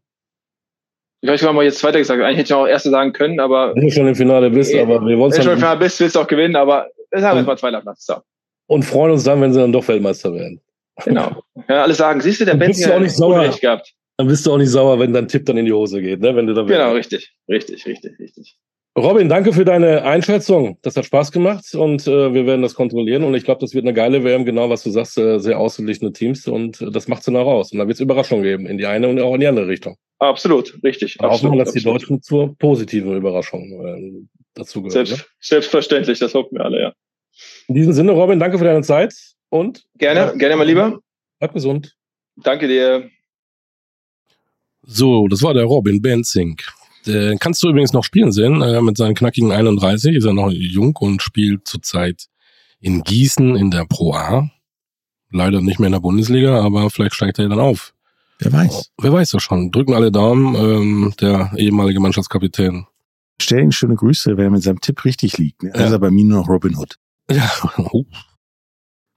[1.20, 2.22] Ich weiß, ich habe mal jetzt Zweiter gesagt.
[2.22, 3.74] Eigentlich hätte ich auch Erste sagen können, aber.
[3.74, 5.38] Wenn du schon im Finale bist, aber wir wollen es.
[5.38, 7.58] Wenn du schon im Finale bist, willst du auch gewinnen, aber sagen wir jetzt mal
[7.58, 8.06] Zweiter Platz.
[8.06, 8.16] So.
[8.66, 10.60] Und freuen uns dann, wenn sie dann doch Weltmeister werden.
[11.04, 11.42] Genau.
[11.68, 13.92] Ja, alle sagen, siehst du, der Benz hat nicht sauer gehabt.
[14.16, 16.36] Dann bist du auch nicht sauer, wenn dein Tipp dann in die Hose geht, ne?
[16.36, 18.56] Wenn du da genau, richtig, richtig, richtig, richtig.
[18.96, 20.78] Robin, danke für deine Einschätzung.
[20.82, 23.24] Das hat Spaß gemacht und äh, wir werden das kontrollieren.
[23.24, 26.12] Und ich glaube, das wird eine geile WM, genau was du sagst, äh, sehr ausgeglichene
[26.12, 27.72] Teams und äh, das macht sie nach raus.
[27.72, 29.96] Und da wird es Überraschungen geben, in die eine und auch in die andere Richtung.
[30.20, 31.16] Absolut, richtig.
[31.18, 32.00] Aber hoffen wir, dass absolut.
[32.00, 35.06] die Deutschen zur positiven Überraschung äh, dazu gehören.
[35.06, 35.24] Selbst, ne?
[35.40, 36.92] Selbstverständlich, das hoffen wir alle, ja.
[37.68, 39.14] In diesem Sinne, Robin, danke für deine Zeit
[39.48, 40.98] und gerne, ja, gerne mal lieber.
[41.38, 41.96] Bleib gesund.
[42.36, 43.10] Danke dir.
[44.82, 46.60] So, das war der Robin Benzing.
[47.06, 50.50] Den kannst du übrigens noch spielen sehen, äh, mit seinen knackigen 31, ist er noch
[50.50, 52.26] jung und spielt zurzeit
[52.80, 54.50] in Gießen in der Pro A.
[55.30, 57.94] Leider nicht mehr in der Bundesliga, aber vielleicht steigt er dann auf.
[58.38, 58.90] Wer weiß.
[59.00, 59.70] Wer weiß ja schon.
[59.70, 62.86] Drücken alle Daumen, ähm, der ehemalige Mannschaftskapitän.
[63.40, 65.62] Stell ihm schöne Grüße, wenn er mit seinem Tipp richtig liegt.
[65.62, 65.72] Ne?
[65.74, 65.86] Ja.
[65.86, 66.96] ist er bei mir nur noch Robin Hood.
[67.30, 68.04] Ja, oh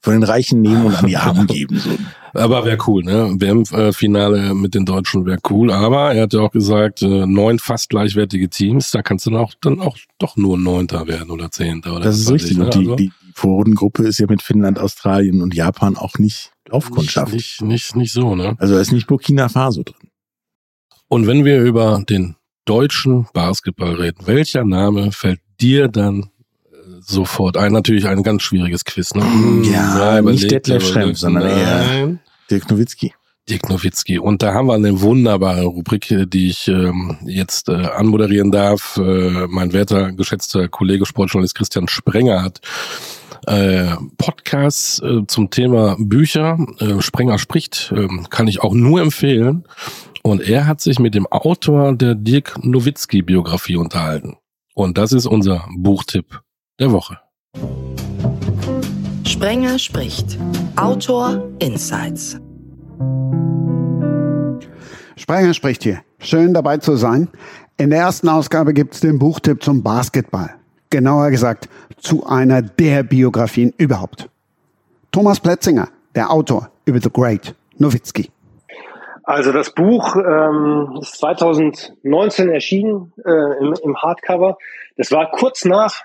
[0.07, 1.77] von den Reichen nehmen und an die Armen geben.
[1.79, 1.89] So.
[2.33, 3.35] Aber wäre cool, ne?
[3.39, 5.71] WM-Finale mit den Deutschen wäre cool.
[5.71, 9.39] Aber er hat ja auch gesagt, äh, neun fast gleichwertige Teams, da kannst du dann
[9.39, 11.95] auch, dann auch doch nur Neunter werden oder Zehnter.
[11.95, 12.57] Oder das ist richtig.
[12.57, 12.95] Und die, also?
[12.95, 17.33] die Vorrundengruppe ist ja mit Finnland, Australien und Japan auch nicht Laufkundschaft.
[17.33, 18.55] Nicht, nicht, nicht so, ne?
[18.59, 20.09] Also da ist nicht Burkina Faso drin.
[21.09, 22.35] Und wenn wir über den
[22.65, 26.29] deutschen Basketball reden, welcher Name fällt dir dann
[27.09, 27.71] sofort ein.
[27.71, 29.13] Natürlich ein ganz schwieriges Quiz.
[29.13, 29.23] Ne?
[29.63, 33.13] Ja, ja nicht Detlef Schrempf, sondern eher Dirk Nowitzki.
[33.49, 34.19] Dirk Nowitzki.
[34.19, 38.97] Und da haben wir eine wunderbare Rubrik, die ich ähm, jetzt äh, anmoderieren darf.
[38.97, 42.59] Äh, mein werter, geschätzter Kollege Sportjournalist Christian Sprenger hat
[43.47, 46.57] äh, Podcasts äh, zum Thema Bücher.
[46.79, 49.63] Äh, Sprenger spricht, äh, kann ich auch nur empfehlen.
[50.23, 54.35] Und er hat sich mit dem Autor der Dirk Nowitzki Biografie unterhalten.
[54.73, 56.41] Und das ist unser Buchtipp
[56.79, 57.17] der Woche.
[59.25, 60.37] Sprenger spricht.
[60.75, 62.39] Autor Insights.
[65.15, 66.01] Sprenger spricht hier.
[66.19, 67.29] Schön dabei zu sein.
[67.77, 70.55] In der ersten Ausgabe gibt es den Buchtipp zum Basketball.
[70.89, 74.29] Genauer gesagt zu einer der Biografien überhaupt.
[75.11, 78.31] Thomas Plätzinger, der Autor über The Great Nowitzki.
[79.23, 84.57] Also das Buch ähm, ist 2019 erschienen äh, im, im Hardcover.
[84.95, 86.03] Das war kurz nach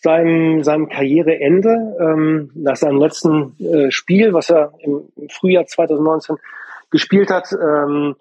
[0.00, 6.36] seinem, seinem Karriereende, ähm, nach seinem letzten äh, Spiel, was er im, Frühjahr 2019
[6.90, 7.52] gespielt hat.
[7.52, 8.14] Ähm,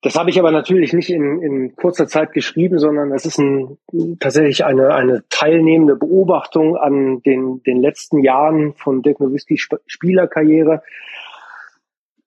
[0.00, 3.78] das habe ich aber natürlich nicht in, in kurzer Zeit geschrieben, sondern es ist ein,
[4.18, 10.82] tatsächlich eine, eine teilnehmende Beobachtung an den, den letzten Jahren von Dirk Nowitzki Spielerkarriere.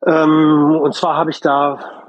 [0.06, 2.06] Ähm, und zwar habe ich da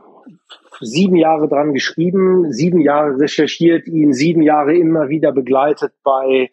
[0.80, 6.50] sieben Jahre dran geschrieben, sieben Jahre recherchiert, ihn sieben Jahre immer wieder begleitet bei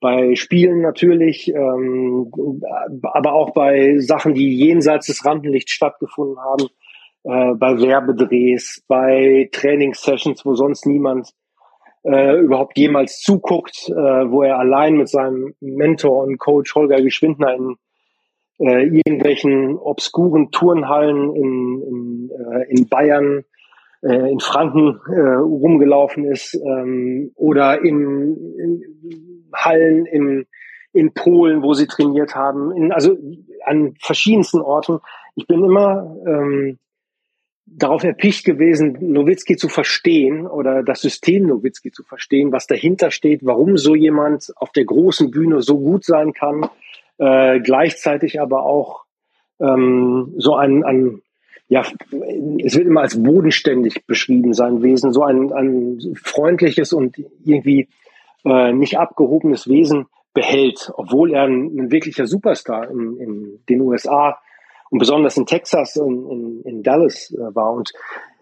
[0.00, 2.30] bei Spielen natürlich, ähm,
[3.02, 6.66] aber auch bei Sachen, die jenseits des Rampenlichts stattgefunden haben,
[7.24, 11.30] äh, bei Werbedrehs, bei Trainingssessions, wo sonst niemand
[12.04, 17.54] äh, überhaupt jemals zuguckt, äh, wo er allein mit seinem Mentor und Coach Holger Geschwindner
[17.54, 17.76] in
[18.58, 23.44] äh, irgendwelchen obskuren Turnhallen in, in, äh, in Bayern,
[24.02, 30.46] äh, in Franken äh, rumgelaufen ist ähm, oder in, in Hallen in,
[30.92, 33.16] in Polen, wo sie trainiert haben, in, also
[33.64, 35.00] an verschiedensten Orten.
[35.34, 36.78] Ich bin immer ähm,
[37.66, 43.44] darauf erpicht gewesen, Nowitzki zu verstehen oder das System Nowitzki zu verstehen, was dahinter steht,
[43.44, 46.68] warum so jemand auf der großen Bühne so gut sein kann,
[47.18, 49.04] äh, gleichzeitig aber auch
[49.60, 51.22] ähm, so ein, ein,
[51.68, 51.82] ja,
[52.64, 57.88] es wird immer als bodenständig beschrieben, sein Wesen, so ein, ein freundliches und irgendwie
[58.44, 64.38] äh, nicht abgehobenes Wesen behält, obwohl er ein, ein wirklicher Superstar in, in den USA
[64.90, 67.72] und besonders in Texas und in, in Dallas äh, war.
[67.72, 67.92] Und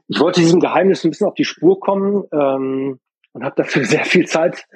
[0.09, 2.99] ich wollte diesem Geheimnis ein bisschen auf die Spur kommen ähm,
[3.33, 4.67] und habe dafür sehr viel Zeit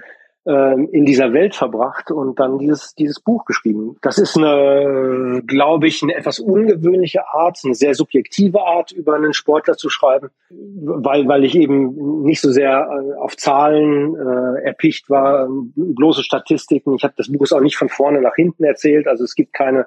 [0.46, 3.96] ähm, in dieser Welt verbracht und dann dieses, dieses Buch geschrieben.
[4.00, 9.32] Das ist eine, glaube ich, eine etwas ungewöhnliche Art, eine sehr subjektive Art, über einen
[9.32, 15.10] Sportler zu schreiben, weil, weil ich eben nicht so sehr äh, auf Zahlen äh, erpicht
[15.10, 16.94] war, bloße Statistiken.
[16.94, 19.86] Ich habe das Buch auch nicht von vorne nach hinten erzählt, also es gibt keine,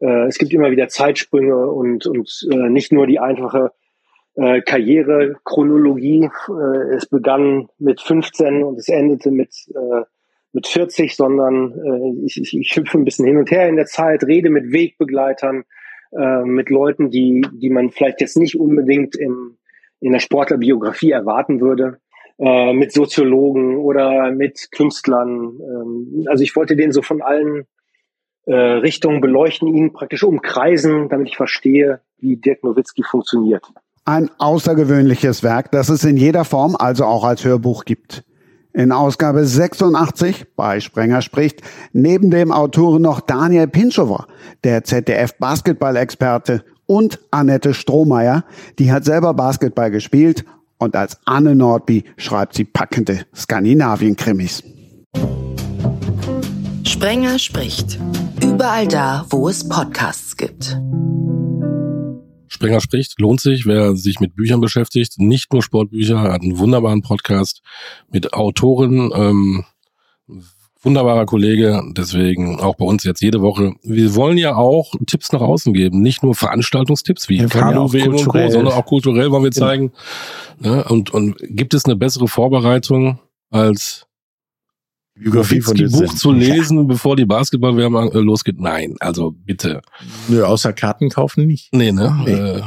[0.00, 3.72] äh, es gibt immer wieder Zeitsprünge und, und äh, nicht nur die einfache
[4.36, 6.30] äh, Karrierechronologie.
[6.48, 10.04] Äh, es begann mit 15 und es endete mit, äh,
[10.54, 13.86] mit 40, sondern äh, ich, ich, ich hüpfe ein bisschen hin und her in der
[13.86, 15.64] Zeit, rede mit Wegbegleitern,
[16.16, 19.58] äh, mit Leuten, die, die man vielleicht jetzt nicht unbedingt in,
[20.00, 21.98] in der Sportlerbiografie erwarten würde,
[22.38, 25.58] äh, mit Soziologen oder mit Künstlern.
[25.60, 27.66] Ähm, also ich wollte den so von allen
[28.46, 33.64] äh, Richtungen beleuchten, ihn praktisch umkreisen, damit ich verstehe, wie Dirk Nowitzki funktioniert.
[34.04, 38.22] Ein außergewöhnliches Werk, das es in jeder Form, also auch als Hörbuch gibt.
[38.76, 41.62] In Ausgabe 86 bei Sprenger spricht
[41.92, 44.26] neben dem Autoren noch Daniel Pinschower,
[44.64, 48.44] der ZDF-Basketball-Experte und Annette Strohmeier,
[48.80, 50.44] die hat selber Basketball gespielt
[50.78, 54.64] und als Anne Nordby schreibt sie packende Skandinavien-Krimis.
[56.82, 58.00] Sprenger spricht.
[58.42, 60.76] Überall da, wo es Podcasts gibt.
[62.54, 65.18] Sprenger spricht, lohnt sich, wer sich mit Büchern beschäftigt.
[65.18, 67.62] Nicht nur Sportbücher, hat einen wunderbaren Podcast
[68.10, 69.64] mit Autoren, ähm,
[70.80, 73.74] wunderbarer Kollege, deswegen auch bei uns jetzt jede Woche.
[73.82, 78.24] Wir wollen ja auch Tipps nach außen geben, nicht nur Veranstaltungstipps wie Kanu ja und
[78.26, 79.66] Co., sondern auch kulturell wollen wir genau.
[79.66, 79.92] zeigen.
[80.60, 80.76] Ja.
[80.76, 80.84] Ne?
[80.84, 83.18] Und, und gibt es eine bessere Vorbereitung
[83.50, 84.06] als
[85.16, 88.58] Biografie von Buch zu lesen, bevor die Basketballwerbung äh, losgeht?
[88.58, 89.80] Nein, also bitte.
[90.28, 91.72] Nö, außer Karten kaufen nicht.
[91.72, 92.20] Nee, ne?
[92.24, 92.32] Nee.
[92.32, 92.62] Äh,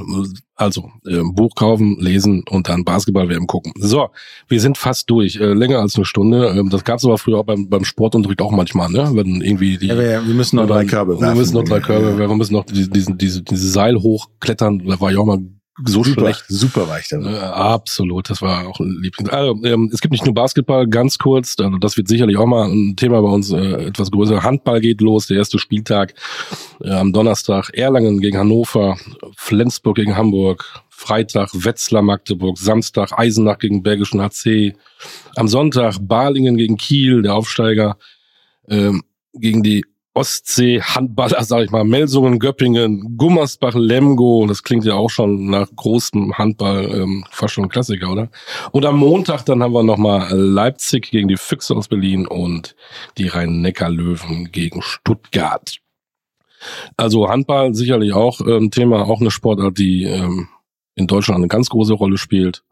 [0.56, 3.74] also äh, Buch kaufen, lesen und dann Basketballwerbung gucken.
[3.78, 4.10] So,
[4.48, 5.36] wir sind fast durch.
[5.36, 6.48] Äh, länger als eine Stunde.
[6.48, 9.10] Ähm, das gab es aber früher auch beim, beim Sportunterricht auch manchmal, ne?
[9.14, 9.88] Wenn irgendwie die.
[9.88, 11.20] Ja, wir, wir müssen noch drei Körbe.
[11.20, 12.18] Wir müssen noch drei Körbe.
[12.18, 14.80] Wir müssen noch diesen, diese, diese Seil hochklettern.
[14.88, 15.40] Da war ich auch mal
[15.86, 16.46] so super, schlecht.
[16.48, 17.26] Super war ich dann.
[17.26, 19.30] Äh, absolut, das war auch ein Lieblings.
[19.30, 22.70] Also, ähm, es gibt nicht nur Basketball, ganz kurz, also das wird sicherlich auch mal
[22.70, 24.44] ein Thema bei uns äh, etwas größer.
[24.44, 26.14] Handball geht los, der erste Spieltag
[26.82, 27.70] äh, am Donnerstag.
[27.74, 28.98] Erlangen gegen Hannover,
[29.36, 34.74] Flensburg gegen Hamburg, Freitag Wetzlar Magdeburg, Samstag Eisenach gegen Bergischen HC,
[35.36, 37.98] am Sonntag Balingen gegen Kiel, der Aufsteiger,
[38.68, 39.04] ähm,
[39.34, 39.86] gegen die
[40.18, 46.38] Ostsee-Handballer, sag ich mal, Melsungen, Göppingen, Gummersbach, Lemgo, das klingt ja auch schon nach großem
[46.38, 48.30] Handball, ähm, fast schon ein Klassiker, oder?
[48.72, 52.76] Und am Montag dann haben wir nochmal Leipzig gegen die Füchse aus Berlin und
[53.18, 55.78] die Rhein-Neckar-Löwen gegen Stuttgart.
[56.98, 60.48] Also Handball sicherlich auch ein ähm, Thema, auch eine Sportart, die ähm,
[60.96, 62.64] in Deutschland eine ganz große Rolle spielt.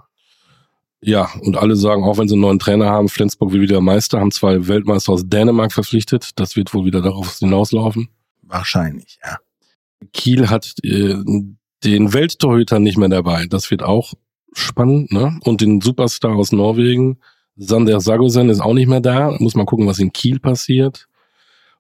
[1.06, 4.20] Ja, und alle sagen, auch wenn sie einen neuen Trainer haben, Flensburg will wieder Meister,
[4.20, 6.32] haben zwei Weltmeister aus Dänemark verpflichtet.
[6.36, 8.10] Das wird wohl wieder darauf hinauslaufen.
[8.42, 9.38] Wahrscheinlich, ja.
[10.14, 11.16] Kiel hat äh,
[11.84, 13.46] den Welttorhüter nicht mehr dabei.
[13.46, 14.14] Das wird auch
[14.54, 15.40] spannend, ne?
[15.44, 17.20] Und den Superstar aus Norwegen,
[17.56, 19.36] Sander Sagosen, ist auch nicht mehr da.
[19.38, 21.08] Muss mal gucken, was in Kiel passiert.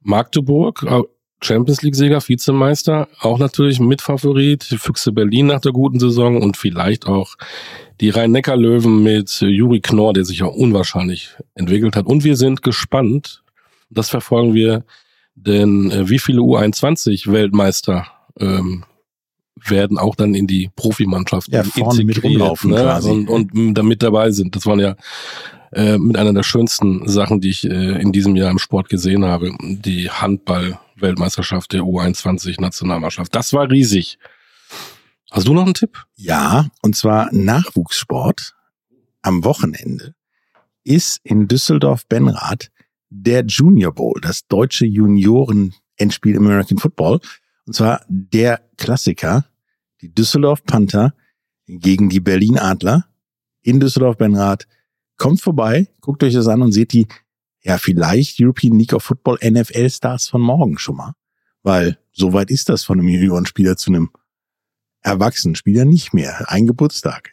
[0.01, 1.01] Magdeburg, äh,
[1.41, 4.63] Champions League-Sieger, Vizemeister, auch natürlich Mitfavorit.
[4.63, 7.35] Füchse Berlin nach der guten Saison und vielleicht auch
[8.01, 12.05] die Rhein-Neckar-Löwen mit Juri Knorr, der sich ja unwahrscheinlich entwickelt hat.
[12.05, 13.43] Und wir sind gespannt,
[13.89, 14.83] das verfolgen wir,
[15.35, 18.07] denn äh, wie viele U21-Weltmeister
[18.39, 18.83] ähm,
[19.55, 23.01] werden auch dann in die Profimannschaft ja, integriert ne?
[23.03, 24.55] und, und damit dabei sind.
[24.55, 24.95] Das waren ja
[25.71, 29.25] äh, mit einer der schönsten Sachen, die ich äh, in diesem Jahr im Sport gesehen
[29.25, 29.51] habe.
[29.61, 30.09] Die
[30.95, 33.35] Handball-Weltmeisterschaft der U21-Nationalmannschaft.
[33.35, 34.17] Das war riesig.
[35.31, 36.05] Hast du noch einen Tipp?
[36.15, 38.55] Ja, und zwar Nachwuchssport
[39.21, 40.15] am Wochenende
[40.83, 42.71] ist in Düsseldorf-Benrath
[43.09, 47.19] der Junior Bowl, das deutsche Junioren-Endspiel im American Football.
[47.65, 49.45] Und zwar der Klassiker,
[50.01, 51.13] die Düsseldorf Panther
[51.67, 53.07] gegen die Berlin Adler
[53.61, 54.67] in Düsseldorf-Benrath.
[55.17, 57.07] Kommt vorbei, guckt euch das an und seht die,
[57.65, 61.13] ja, vielleicht European League of Football NFL Stars von morgen schon mal.
[61.63, 64.11] Weil so weit ist das von einem Juniorenspieler zu einem
[65.01, 66.49] Erwachsenenspieler nicht mehr.
[66.51, 67.31] Ein Geburtstag.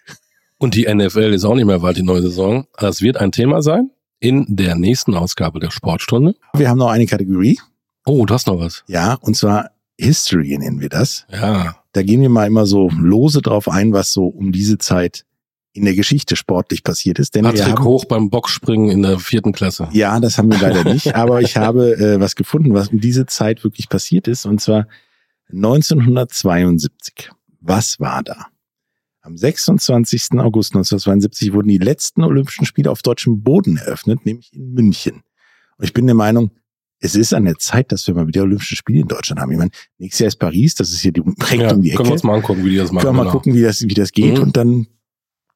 [0.57, 2.67] Und die NFL ist auch nicht mehr weit, die neue Saison.
[2.79, 3.91] Das wird ein Thema sein
[4.21, 6.35] in der nächsten Ausgabe der Sportstunde.
[6.55, 7.59] Wir haben noch eine Kategorie.
[8.07, 8.85] Oh, du hast noch was.
[8.87, 11.27] Ja, und zwar History nennen wir das.
[11.31, 11.77] Ja.
[11.93, 15.27] Da gehen wir mal immer so lose drauf ein, was so um diese Zeit
[15.75, 17.35] in der Geschichte sportlich passiert ist.
[17.35, 19.89] Denn Patrick haben, Hoch beim Boxspringen in der vierten Klasse.
[19.93, 21.15] Ja, das haben wir leider nicht.
[21.15, 24.45] Aber ich habe äh, was gefunden, was um diese Zeit wirklich passiert ist.
[24.47, 24.87] Und zwar
[25.51, 27.31] 1972.
[27.61, 28.47] Was war da?
[29.23, 30.33] Am 26.
[30.39, 35.23] August 1972 wurden die letzten Olympischen Spiele auf deutschem Boden eröffnet, nämlich in München.
[35.77, 36.51] Und ich bin der Meinung,
[36.99, 39.53] es ist an der Zeit, dass wir mal wieder Olympische Spiele in Deutschland haben.
[39.53, 41.99] Ich meine, nächstes Jahr ist Paris, das ist hier direkt Ja, um die Ecke.
[41.99, 43.05] können wir uns mal angucken, wie die das machen.
[43.05, 43.33] Können wir mal genau.
[43.33, 44.43] gucken, wie das, wie das geht Mhm.
[44.43, 44.87] und dann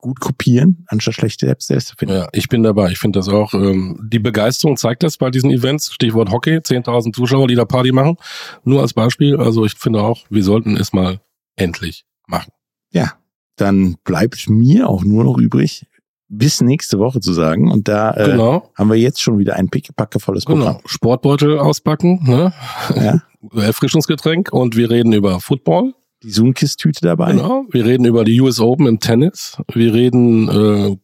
[0.06, 2.14] gut kopieren, anstatt schlechte Apps selbst zu finden.
[2.14, 2.90] Ja, ich bin dabei.
[2.92, 3.52] Ich finde das auch.
[3.54, 5.92] Ähm, die Begeisterung zeigt das bei diesen Events.
[5.92, 8.16] Stichwort Hockey, 10.000 Zuschauer, die da Party machen.
[8.64, 9.36] Nur als Beispiel.
[9.36, 11.20] Also ich finde auch, wir sollten es mal
[11.56, 12.52] endlich machen.
[12.90, 13.12] Ja,
[13.56, 15.86] dann bleibt mir auch nur noch übrig,
[16.28, 17.70] bis nächste Woche zu sagen.
[17.70, 20.76] Und da äh, genau, haben wir jetzt schon wieder ein pickepackevolles Programm.
[20.76, 20.80] genau.
[20.86, 22.52] Sportbeutel auspacken, ne?
[22.94, 23.22] Ja.
[23.60, 25.94] Erfrischungsgetränk und wir reden über Football.
[26.26, 27.30] Die Sunkist-Tüte dabei.
[27.30, 27.66] Genau.
[27.70, 29.56] Wir reden über die US Open im Tennis.
[29.72, 30.96] Wir reden äh,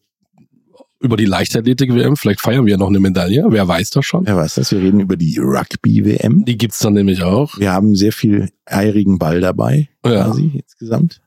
[0.99, 2.17] über die Leichtathletik-WM.
[2.17, 3.45] Vielleicht feiern wir ja noch eine Medaille.
[3.49, 4.27] Wer weiß das schon.
[4.27, 4.73] Wer weiß das?
[4.73, 6.45] Wir reden über die Rugby-WM.
[6.45, 7.57] Die gibt's dann nämlich auch.
[7.57, 10.25] Wir haben sehr viel eirigen Ball dabei, Ja.
[10.25, 11.21] quasi insgesamt.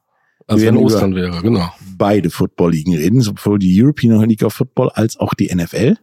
[0.46, 1.72] Als Wir wenn Ostern wäre, genau.
[1.98, 5.96] Beide Football-Ligen reden, sowohl die European League of Football als auch die NFL.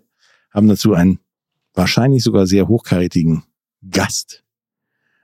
[0.54, 1.18] Haben dazu einen
[1.74, 3.42] wahrscheinlich sogar sehr hochkarätigen
[3.90, 4.42] Gast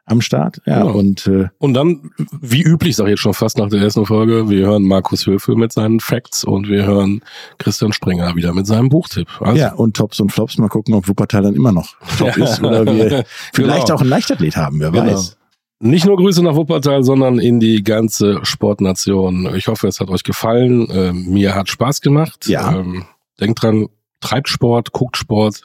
[0.09, 0.61] am Start.
[0.67, 0.95] Ja, Genau.
[0.99, 2.11] und äh, Und dann,
[2.41, 5.55] wie üblich, sage ich jetzt schon fast nach der ersten Folge, wir hören Markus Höfel
[5.57, 7.23] mit seinen Facts und wir hören
[7.59, 9.29] Christian Springer wieder mit seinem Buchtipp.
[9.41, 10.59] Also, ja, und Tops und Flops.
[10.59, 13.95] Mal gucken, ob Wuppertal dann immer noch top ist oder wir vielleicht Genau.
[13.97, 15.07] auch einen Leichtathlet haben, wer Genau.
[15.13, 15.37] weiß.
[15.81, 19.55] Nicht nur Grüße nach Wuppertal, sondern in die ganze Sportnation.
[19.55, 20.89] Ich hoffe, es hat euch gefallen.
[20.91, 22.49] Ähm, mir hat Spaß gemacht.
[22.49, 22.77] Ja.
[22.81, 23.05] Ähm,
[23.41, 23.87] denkt dran,
[24.21, 25.63] treibt Sport, guckt Sport.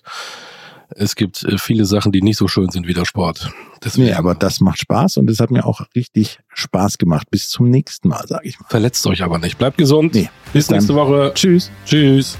[0.95, 3.52] Es gibt äh, viele Sachen, die nicht so schön sind wie der Sport.
[3.84, 7.30] Deswegen Nee, aber das macht Spaß und es hat mir auch richtig Spaß gemacht.
[7.32, 8.68] Bis zum nächsten Mal, sage ich mal.
[8.70, 9.57] verletzt euch aber nicht.
[9.57, 10.14] Bleibt gesund.
[10.14, 10.78] Nee, Bis dann.
[10.78, 11.32] nächste Woche.
[11.36, 11.72] Tschüss.
[11.86, 12.38] Tschüss.